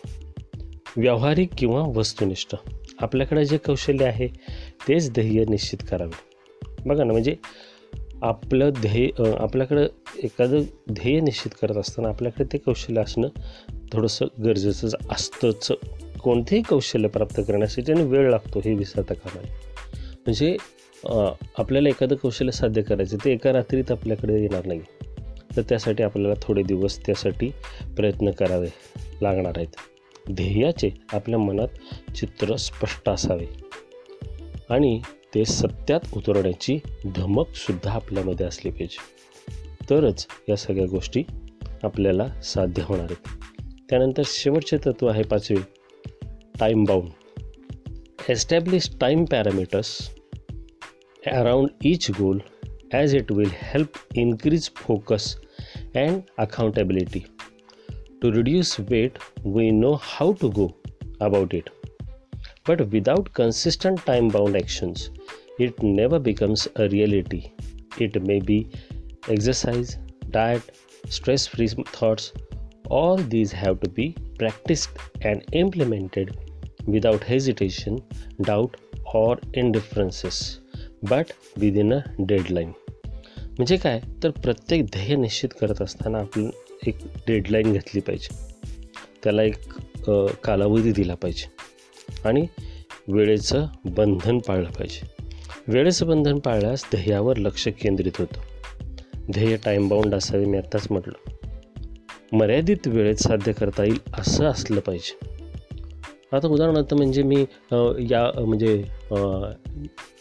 व्यावहारिक 0.97 1.51
किंवा 1.59 1.83
वस्तुनिष्ठ. 1.97 2.55
आपल्याकडे 3.01 3.45
जे 3.45 3.59
कौशल्य 3.59 4.05
आहे 4.05 4.29
तेच 4.89 5.11
ध्येय 5.13 5.45
निश्चित 5.49 5.79
करावे. 5.91 6.19
बघा 6.87 7.05
ना 7.05 7.13
म्हणजे 7.13 7.37
आपलं 8.23 8.71
ध्येय 8.81 9.09
आपल्याकडं 9.39 9.87
एखादं 10.23 10.63
ध्येय 10.93 11.21
निश्चित 11.21 11.55
करत 11.63 11.77
असताना 11.77 12.09
आपल्याकडे 12.09 12.45
ते 12.53 12.59
कौशल्य 12.59 13.01
असणं 13.01 13.29
थोडंसं 13.93 14.27
गरजेचं 14.45 14.89
असतंच. 15.11 15.73
कोणतेही 16.23 16.63
कौशल्य 16.63 17.09
प्राप्त 17.09 17.41
करण्यासाठी 17.41 17.93
आणि 17.93 18.03
वेळ 18.03 18.31
लागतो 18.31 18.61
हे 18.65 18.75
विसरता 18.75 19.15
कामा 19.15 19.41
म्हणजे 20.17 20.57
आपल्याला 21.59 21.89
एखादं 21.89 22.17
कौशल्य 22.17 22.53
साध्य 22.53 22.83
करायचं 22.83 23.17
ते 23.25 23.33
एका 23.33 23.53
रात्रीत 23.53 23.91
आपल्याकडे 23.91 24.41
येणार 24.41 24.67
नाही. 24.67 24.81
तर 25.57 25.63
त्यासाठी 25.69 26.03
आपल्याला 26.03 26.35
थोडे 26.43 26.63
दिवस 26.63 26.99
त्यासाठी 27.07 27.51
प्रयत्न 27.97 28.31
करावे 28.31 28.69
लागणार 29.23 29.53
आहेत. 29.57 29.77
ध्येयाचे 30.31 30.91
आपल्या 31.13 31.39
मनात 31.39 32.15
चित्र 32.17 32.57
स्पष्ट 32.57 33.09
असावे. 33.09 33.47
आणि 34.71 35.01
ते 35.35 35.45
सत्यात 35.45 36.15
उतरवण्याची 36.17 36.79
धमकसुद्धा 37.17 37.93
आपल्यामध्ये 37.93 38.47
असली 38.47 38.71
पाहिजे. 38.71 39.11
तरच 39.91 40.27
या 40.49 40.57
सगळ्या 40.57 40.87
गोष्टी 40.87 41.23
आपल्याला 41.85 42.27
साध्य 42.43 42.83
होणार 42.83 43.05
आहेत. 43.05 43.29
त्यानंतर 43.91 44.23
शेवटचे 44.27 44.77
तत्व 44.87 45.09
आहे 45.09 45.23
पाचवे 45.23 45.57
time 46.61 46.85
bound 46.85 48.31
establish 48.31 48.89
time 49.01 49.25
parameters 49.25 49.91
around 51.23 51.69
each 51.85 52.11
goal 52.11 52.39
as 52.93 53.15
it 53.15 53.33
will 53.33 53.49
help 53.63 53.99
increase 54.15 54.69
focus 54.77 55.35
and 55.97 56.21
accountability 56.39 57.21
to 58.23 58.33
reduce 58.33 58.77
wait 58.81 59.19
we 59.47 59.71
know 59.71 59.93
how 60.03 60.33
to 60.33 60.49
go 60.51 60.71
about 61.21 61.55
it 61.55 61.71
but 62.69 62.81
without 62.83 63.29
consistent 63.29 64.01
time 64.07 64.29
bound 64.29 64.57
actions 64.57 65.09
it 65.65 65.83
never 65.83 66.19
becomes 66.19 66.69
a 66.77 66.89
reality. 66.89 67.43
It 67.99 68.23
may 68.23 68.41
be 68.41 68.71
exercise, 69.29 69.99
diet, 70.31 70.63
stress 71.09 71.47
free 71.47 71.69
thoughts. 71.69 72.33
All 72.91 73.17
these 73.17 73.53
have 73.53 73.81
to 73.81 73.91
be 73.91 74.17
practiced 74.39 74.91
and 75.23 75.45
implemented 75.53 76.37
without 76.87 77.23
hesitation, 77.25 78.03
doubt, 78.43 78.77
or 79.15 79.39
indifferences. 79.55 80.43
but 81.03 81.33
within 81.57 81.93
a 81.93 82.01
deadline. 82.27 82.73
म्हणजे 83.59 83.77
काय 83.77 84.01
तर 84.23 84.31
प्रत्येक 84.31 84.85
ध्येय 84.85 85.17
निश्चित 85.17 85.49
करत 85.61 85.83
असताना 85.83 86.19
आपण 86.19 86.51
एक 86.87 86.99
डेडलाईन 87.27 87.73
घेतली 87.73 88.01
पाहिजे 88.01 88.35
त्याला 89.25 89.43
एक 89.43 89.69
कालावधी 90.45 90.93
दिला 90.93 91.15
पाहिजे 91.15 91.47
आणि 92.25 92.47
वेळेचं 93.09 93.67
बंधन 93.85 94.39
पाळलं 94.39 94.71
पाहिजे 94.71 95.22
वेळेचं 95.69 96.07
बंधन 96.07 96.39
पाळल्यास 96.39 96.85
ध्येयावर 96.95 97.37
लक्ष 97.37 97.69
केंद्रित 97.69 98.13
होतं. 98.19 98.41
ध्येय 99.33 99.57
टाईम 99.65 99.89
बाउंड 99.89 100.15
असावे 100.15 100.45
मी 100.45 100.59
आत्ताच 100.59 100.87
म्हटलं. 100.91 101.31
मर्यादित 102.37 102.87
वेळेत 102.87 103.15
साध्य 103.15 103.53
करता 103.53 103.85
येईल 103.85 103.99
असं 104.19 104.45
असलं 104.45 104.81
पाहिजे. 104.81 105.19
आता 106.33 106.49
उदाहरणार्थ 106.49 106.95
म्हणजे 106.95 107.23
मी 107.23 107.45
या 108.11 108.41
म्हणजे 108.45 108.85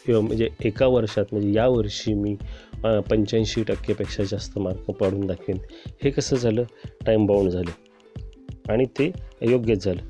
म्हणजे 0.08 0.48
एका 0.66 0.88
वर्षात 0.88 1.26
म्हणजे 1.32 1.54
या 1.54 1.68
वर्षी 1.68 2.14
मी 2.14 2.36
पंच्याऐंशी 2.84 3.64
टक्केपेक्षा 3.64 4.24
जास्त 4.24 4.60
मार्क 4.60 4.92
पाडून 4.92 5.26
दाखवेन. 5.28 5.58
हे 6.04 6.10
कसं 6.10 6.36
झालं? 6.36 6.64
टाईम 7.06 7.26
बाउंड 7.26 7.50
झालं. 7.50 8.72
आणि 8.72 8.86
ते 8.86 9.12
योग्यच 9.42 9.86
झालं. 9.86 10.02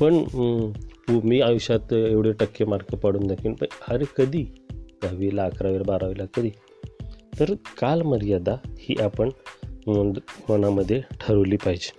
पण 0.00 0.24
मी 1.24 1.40
आयुष्यात 1.40 1.92
एवढे 1.92 2.32
टक्के 2.32 2.64
मार्क 2.64 2.94
पाडून 2.94 3.26
दाखवेन 3.26 3.54
पण 3.54 3.66
अरे 3.88 4.04
कधी? 4.16 4.44
दहावीला 5.02 5.44
अकरावीला 5.44 5.82
बारावीला 5.86 6.24
कधी? 6.34 6.50
तर 7.40 7.54
कालमर्यादा 7.54 8.54
ही 8.78 8.94
आपण 9.00 9.30
मनामध्ये 10.48 11.00
ठरवली 11.20 11.56
पाहिजे. 11.56 11.92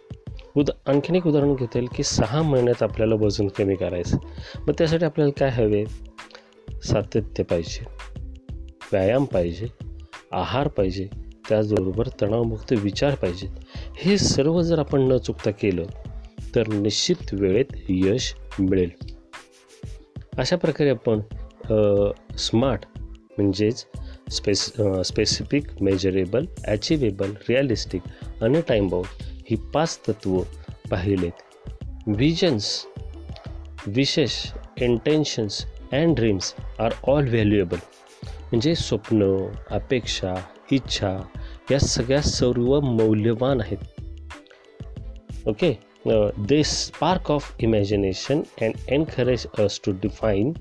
उदा 0.56 0.92
आणखीन 0.92 1.16
एक 1.16 1.28
उदाहरण 1.28 1.54
घेता 1.56 1.80
येईल 1.80 1.88
की 1.96 2.04
सहा 2.04 2.42
महिन्यात 2.42 2.84
आपल्याला 2.84 3.16
वजन 3.16 3.48
कमी 3.48 3.76
करायचं 3.76 4.18
मग 4.68 4.72
त्यासाठी 4.78 5.06
आपल्याला 5.06 5.32
काय 5.40 5.50
हवे? 5.50 5.84
सातत्य 6.84 7.44
पाहिजे 7.44 7.86
व्यायाम 8.92 9.26
पाहिजे 9.26 9.68
आहार 10.32 10.68
पाहिजे 10.68 11.08
त्याचबरोबर 11.50 12.08
तणावमुक्त 12.22 12.74
विचार 12.74 13.16
पाहिजेत 13.16 13.50
हे 13.96 14.18
सर्व 14.18 14.62
जर 14.62 14.80
आपण 14.80 15.02
न 15.02 15.18
चुकता 15.18 15.52
केलं 15.52 15.84
तर 16.56 16.68
निश्चित 16.68 17.34
वेळेत 17.34 17.74
यश 17.90 18.34
मिळेल. 18.60 18.90
अशा 20.38 20.56
प्रकारे 20.56 20.90
आपण 20.90 21.20
स्मार्ट 21.72 22.86
म्हणजेच 23.38 23.86
space 24.32 24.66
specific 25.06 25.82
measurable 25.82 26.46
achievable 26.68 27.32
realistic 27.50 28.02
आणि 28.44 28.62
टाईमबाउंड 28.68 29.24
ही 29.50 29.56
पाच 29.74 30.00
तत्व 30.08 30.40
पाहिलेत. 30.92 31.42
Visions 32.08 32.86
wishes 33.88 34.36
intentions 34.82 35.66
and 35.92 36.16
dreams 36.16 36.54
are 36.80 36.94
all 37.08 37.28
valuable 37.28 37.78
म्हणजे 38.24 38.76
स्वप्न 38.76 39.36
अपेक्षा 39.72 40.34
इच्छा 40.72 41.18
या 41.72 41.80
सगळ्या 41.80 42.22
सर्व 42.22 42.80
मौल्यवान 42.80 43.62
आहेत. 43.62 43.78
Okay 45.48 45.74
they 46.48 46.64
spark 46.64 47.32
of 47.32 47.56
imagination 47.60 48.42
and 48.62 48.74
encourage 48.88 49.46
us 49.60 49.80
to 49.86 49.92
define 49.92 50.52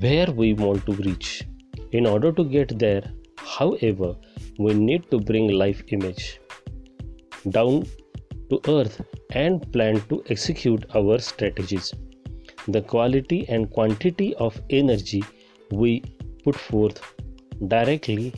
where 0.00 0.30
we 0.32 0.54
want 0.54 0.84
to 0.86 0.92
reach. 0.92 1.44
In 1.92 2.06
order 2.06 2.32
to 2.32 2.44
get 2.44 2.78
there 2.78 3.02
however 3.36 4.14
we 4.58 4.74
need 4.74 5.10
to 5.10 5.18
bring 5.18 5.48
life 5.48 5.82
image 5.88 6.40
down 7.50 7.84
to 8.50 8.60
earth 8.68 9.00
and 9.30 9.70
plan 9.72 10.00
to 10.08 10.22
execute 10.30 10.84
our 10.94 11.18
strategies. 11.18 11.92
The 12.68 12.82
quality 12.82 13.46
and 13.48 13.70
quantity 13.70 14.34
of 14.36 14.60
energy 14.70 15.22
we 15.70 16.02
put 16.44 16.56
forth 16.56 17.00
directly 17.68 18.32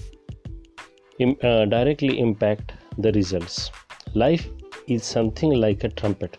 im- 1.19 1.37
uh, 1.43 1.65
directly 1.67 2.19
impact 2.19 2.73
the 2.99 3.13
results. 3.13 3.71
Life 4.15 4.49
is 4.89 5.05
something 5.05 5.53
like 5.53 5.85
a 5.85 5.89
trumpet. 5.89 6.39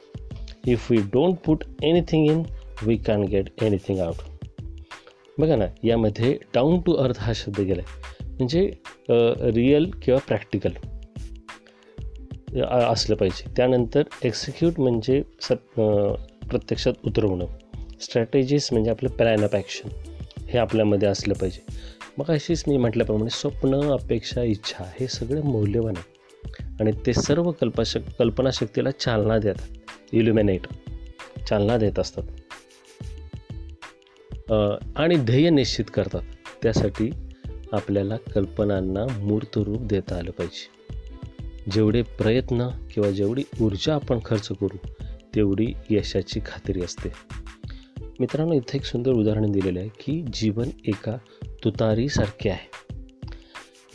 If 0.65 0.89
we 0.89 1.01
don't 1.01 1.41
put 1.41 1.63
anything 1.81 2.27
in 2.27 2.47
we 2.85 2.97
can't 2.97 3.29
get 3.29 3.51
anything 3.59 3.99
out 3.99 4.21
बघा 5.39 5.55
ना 5.55 5.65
यामध्ये 5.83 6.37
down 6.53 6.79
to 6.81 6.93
earth 6.93 7.19
हा 7.19 7.33
शब्द 7.35 7.59
गेला 7.59 7.81
आहे 7.81 8.25
म्हणजे 8.37 8.71
real 9.55 9.89
किंवा 10.03 10.19
practical 10.27 10.71
असलं 12.63 13.15
पाहिजे. 13.15 13.49
त्यानंतर 13.57 14.03
एक्झिक्यूट 14.23 14.79
म्हणजे 14.79 15.21
सत 15.41 15.79
प्रत्यक्षात 16.49 16.93
उतरवणं. 17.05 17.45
स्ट्रॅटेजीस 18.01 18.71
म्हणजे 18.71 18.91
आपलं 18.91 19.09
प्लॅन 19.09 19.43
ऑफ 19.43 19.55
ॲक्शन 19.55 19.89
हे 20.49 20.57
आपल्यामध्ये 20.57 21.07
असलं 21.07 21.33
पाहिजे. 21.33 21.65
मग 22.17 22.31
अशीच 22.31 22.63
मी 22.67 22.77
म्हटल्याप्रमाणे 22.77 23.29
स्वप्न 23.29 23.81
अपेक्षा 23.91 24.43
इच्छा 24.43 24.83
हे 24.99 25.07
सगळे 25.07 25.41
मौल्यवान 25.41 25.97
आहे. 25.97 26.15
आणि 26.79 26.91
ते 27.05 27.13
सर्व 27.13 27.51
कल्पशक 27.51 28.09
कल्पनाशक्तीला 28.19 28.91
चालना 28.91 29.37
देतात. 29.37 30.13
इल्युमिनेट 30.13 30.67
चालना 31.49 31.77
देत 31.77 31.99
असतात. 31.99 32.23
आणि 34.95 35.15
ध्येय 35.15 35.49
निश्चित 35.49 35.85
करतात. 35.93 36.21
त्यासाठी 36.63 37.09
आपल्याला 37.71 38.17
कल्पनांना 38.17 39.05
मूर्त 39.19 39.57
रूप 39.57 39.81
देता 39.81 40.15
आलं 40.15 40.31
पाहिजे. 40.31 40.77
जेवढे 41.71 42.01
प्रयत्न 42.01 42.67
किंवा 42.93 43.11
जेवढी 43.11 43.43
ऊर्जा 43.61 43.95
आपण 43.95 44.19
खर्च 44.25 44.47
करू 44.47 44.77
तेवढी 45.35 45.73
यशाची 45.89 46.39
खात्री 46.45 46.81
असते. 46.81 47.09
मित्रांनो 48.19 48.53
इथं 48.53 48.75
एक 48.75 48.83
सुंदर 48.83 49.11
उदाहरण 49.11 49.51
दिलेलं 49.51 49.79
आहे 49.79 49.89
की 49.89 50.25
जीवन 50.33 50.69
एका 50.85 51.17
तुतारीसारखे 51.63 52.49
आहे. 52.49 52.95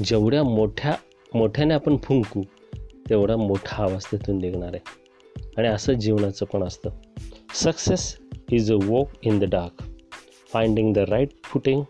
जेवढ्या 0.05 0.45
मोठ्या 0.45 0.95
मोठ्याने 1.35 1.75
आपण 1.75 1.97
फुंकू 1.97 2.43
तेवढा 3.11 3.37
मोठा 3.37 3.83
आवाज 3.83 4.05
तिथून 4.05 4.39
निघणार 4.39 4.71
आहे. 4.75 4.81
आणि 5.59 5.69
असं 5.69 5.93
जीवनाचं 5.93 6.47
पण 6.47 6.63
असतं. 6.63 6.91
Success 7.55 8.19
is 8.51 8.73
a 8.73 8.77
walk 8.83 9.09
in 9.23 9.39
the 9.39 9.45
dark 9.45 9.92
Finding 10.54 10.94
the 10.96 11.06
right 11.10 11.34
footing 11.46 11.84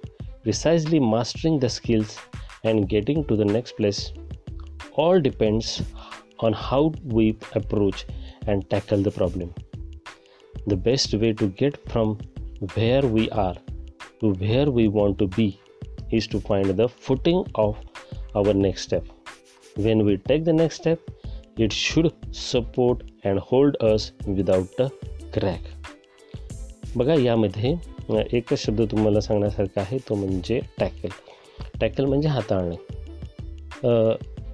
precisely 0.44 1.00
mastering 1.00 1.60
the 1.62 1.68
skills 1.78 2.18
and 2.66 2.86
getting 2.90 3.24
to 3.30 3.36
the 3.36 3.52
next 3.52 3.76
place 3.78 4.12
all 5.00 5.22
depends 5.22 5.80
on 6.44 6.54
how 6.56 6.92
we 7.14 7.30
approach 7.56 8.06
and 8.48 8.64
tackle 8.72 9.04
the 9.04 9.12
problem 9.16 9.50
the 10.68 10.76
best 10.76 11.14
way 11.14 11.32
to 11.32 11.48
get 11.60 11.76
from 11.90 12.18
where 12.74 13.02
we 13.02 13.30
are 13.32 13.56
to 14.22 14.34
where 14.42 14.70
we 14.70 14.88
want 14.90 15.18
to 15.20 15.28
be 15.28 15.46
is 16.12 16.28
to 16.28 16.42
find 16.42 16.76
the 16.80 16.88
footing 16.90 17.46
of 17.56 17.78
our 18.36 18.54
next 18.54 18.82
step. 18.84 19.06
When 19.76 20.04
we 20.06 20.18
take 20.18 20.44
the 20.44 20.54
next 20.54 20.76
step, 20.76 21.00
it 21.58 21.72
should 21.72 22.12
support 22.32 23.04
and 23.24 23.40
hold 23.40 23.78
us 23.82 24.12
without 24.26 24.80
a 24.80 24.90
crack. 25.32 25.62
बघा 26.98 27.14
यामध्ये 27.14 27.74
एकच 28.11 28.59
शब्द 28.59 28.83
तुम्हाला 28.91 29.21
सांगण्यासारखा 29.21 29.81
आहे 29.81 29.99
तो 29.99 30.15
म्हणजे 30.15 30.61
tackle. 30.79 31.09
Tackle 31.81 32.05
म्हणजे 32.05 32.29
हाताळणे. 32.29 32.77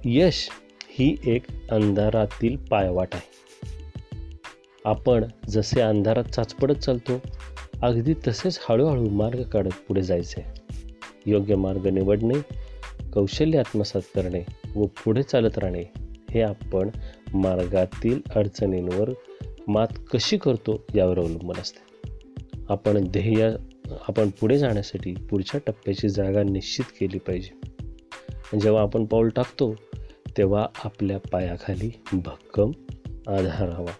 यश 0.05 0.49
ही 0.89 1.17
एक 1.25 1.71
अंधारातील 1.71 2.55
पायवाट 2.55 3.07
आहे. 3.13 3.29
आपण 4.85 5.25
जसे 5.47 5.81
अंधारात 5.81 6.23
चाचपडत 6.23 6.75
चालतो 6.75 7.21
अगदी 7.81 8.13
तसेच 8.27 8.59
हळूहळू 8.69 9.09
मार्ग 9.09 9.43
काढत 9.43 9.73
पुढे 9.87 10.01
जायचे. 10.01 10.45
योग्य 11.25 11.55
मार्ग 11.55 11.87
निवडणे 11.87 12.39
कौशल्य 13.13 13.59
आत्मसात 13.59 14.01
करणे 14.15 14.45
व 14.75 14.85
पुढे 14.85 15.23
चालत 15.23 15.57
राहणे 15.57 15.83
हे 16.31 16.41
आपण 16.41 16.89
मार्गातील 17.33 18.21
अडचणींवर 18.35 19.09
मात 19.67 19.87
कशी 20.13 20.37
करतो 20.37 20.83
यावर 20.95 21.19
अवलंबून 21.19 21.57
असते. 21.57 21.88
आपण 22.69 23.03
ध्येय 23.03 23.49
आपण 24.07 24.29
पुढे 24.39 24.57
जाण्यासाठी 24.57 25.13
पुढच्या 25.29 25.59
टप्प्याची 25.67 26.09
जागा 26.09 26.43
निश्चित 26.43 26.91
केली 26.99 27.17
पाहिजे. 27.17 28.59
जेव्हा 28.59 28.81
आपण 28.81 29.05
पाऊल 29.05 29.29
टाकतो 29.29 29.73
तेव्हा 30.37 30.65
आपल्या 30.83 31.17
पायाखाली 31.31 31.91
भक्कम 32.13 32.71
आधार 33.27 33.69
हवा. 33.69 33.91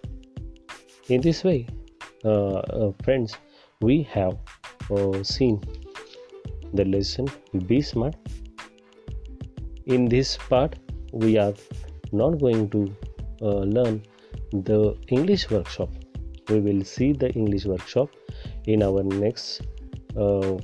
In 1.10 1.22
this 1.22 1.46
way 1.46 1.60
friends 3.04 3.34
we 3.82 4.04
have 4.16 5.22
seen 5.26 5.56
the 6.74 6.82
lesson 6.82 7.26
be 7.68 7.82
smart 7.82 8.16
in 9.88 10.08
this 10.08 10.36
part 10.52 10.94
we 11.14 11.36
are 11.38 11.52
not 12.14 12.34
going 12.34 12.68
to 12.68 12.86
learn 13.66 13.98
the 14.54 14.82
English 15.12 15.48
workshop 15.52 15.90
we 16.50 16.60
will 16.60 16.84
see 16.84 17.14
the 17.14 17.30
english 17.36 17.66
workshop 17.66 18.08
in 18.68 18.84
our 18.84 19.04
next 19.04 19.62
uh, 20.18 20.58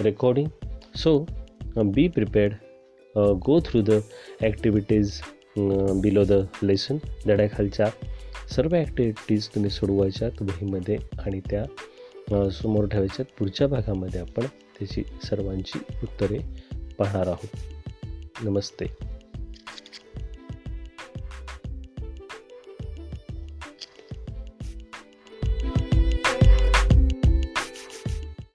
recording. 0.00 0.50
So 0.94 1.26
uh, 1.76 1.84
be 1.84 2.08
prepared 2.08 2.58
uh, 3.16 3.32
go 3.34 3.60
through 3.60 3.82
the 3.82 4.02
activities 4.42 5.20
below 6.02 6.22
the 6.24 6.32
lesson 6.62 6.96
धड्याखालच्या 7.26 7.86
सर्व 8.50 8.74
activities 8.74 9.48
तुम्ही 9.48 9.70
सोडवायच्यात 9.70 10.42
वहीमध्ये 10.42 10.96
आणि 11.18 11.40
त्या 11.40 12.50
समोर 12.50 12.86
ठेवायच्यात. 12.86 13.32
पुढच्या 13.38 13.66
भागामध्ये 13.68 14.20
आपण 14.20 14.46
त्याची 14.78 15.02
सर्वांची 15.24 15.78
उत्तरे 16.02 16.38
पाहणार 16.98 17.26
आहोत. 17.26 17.56
नमस्ते. 18.42 18.86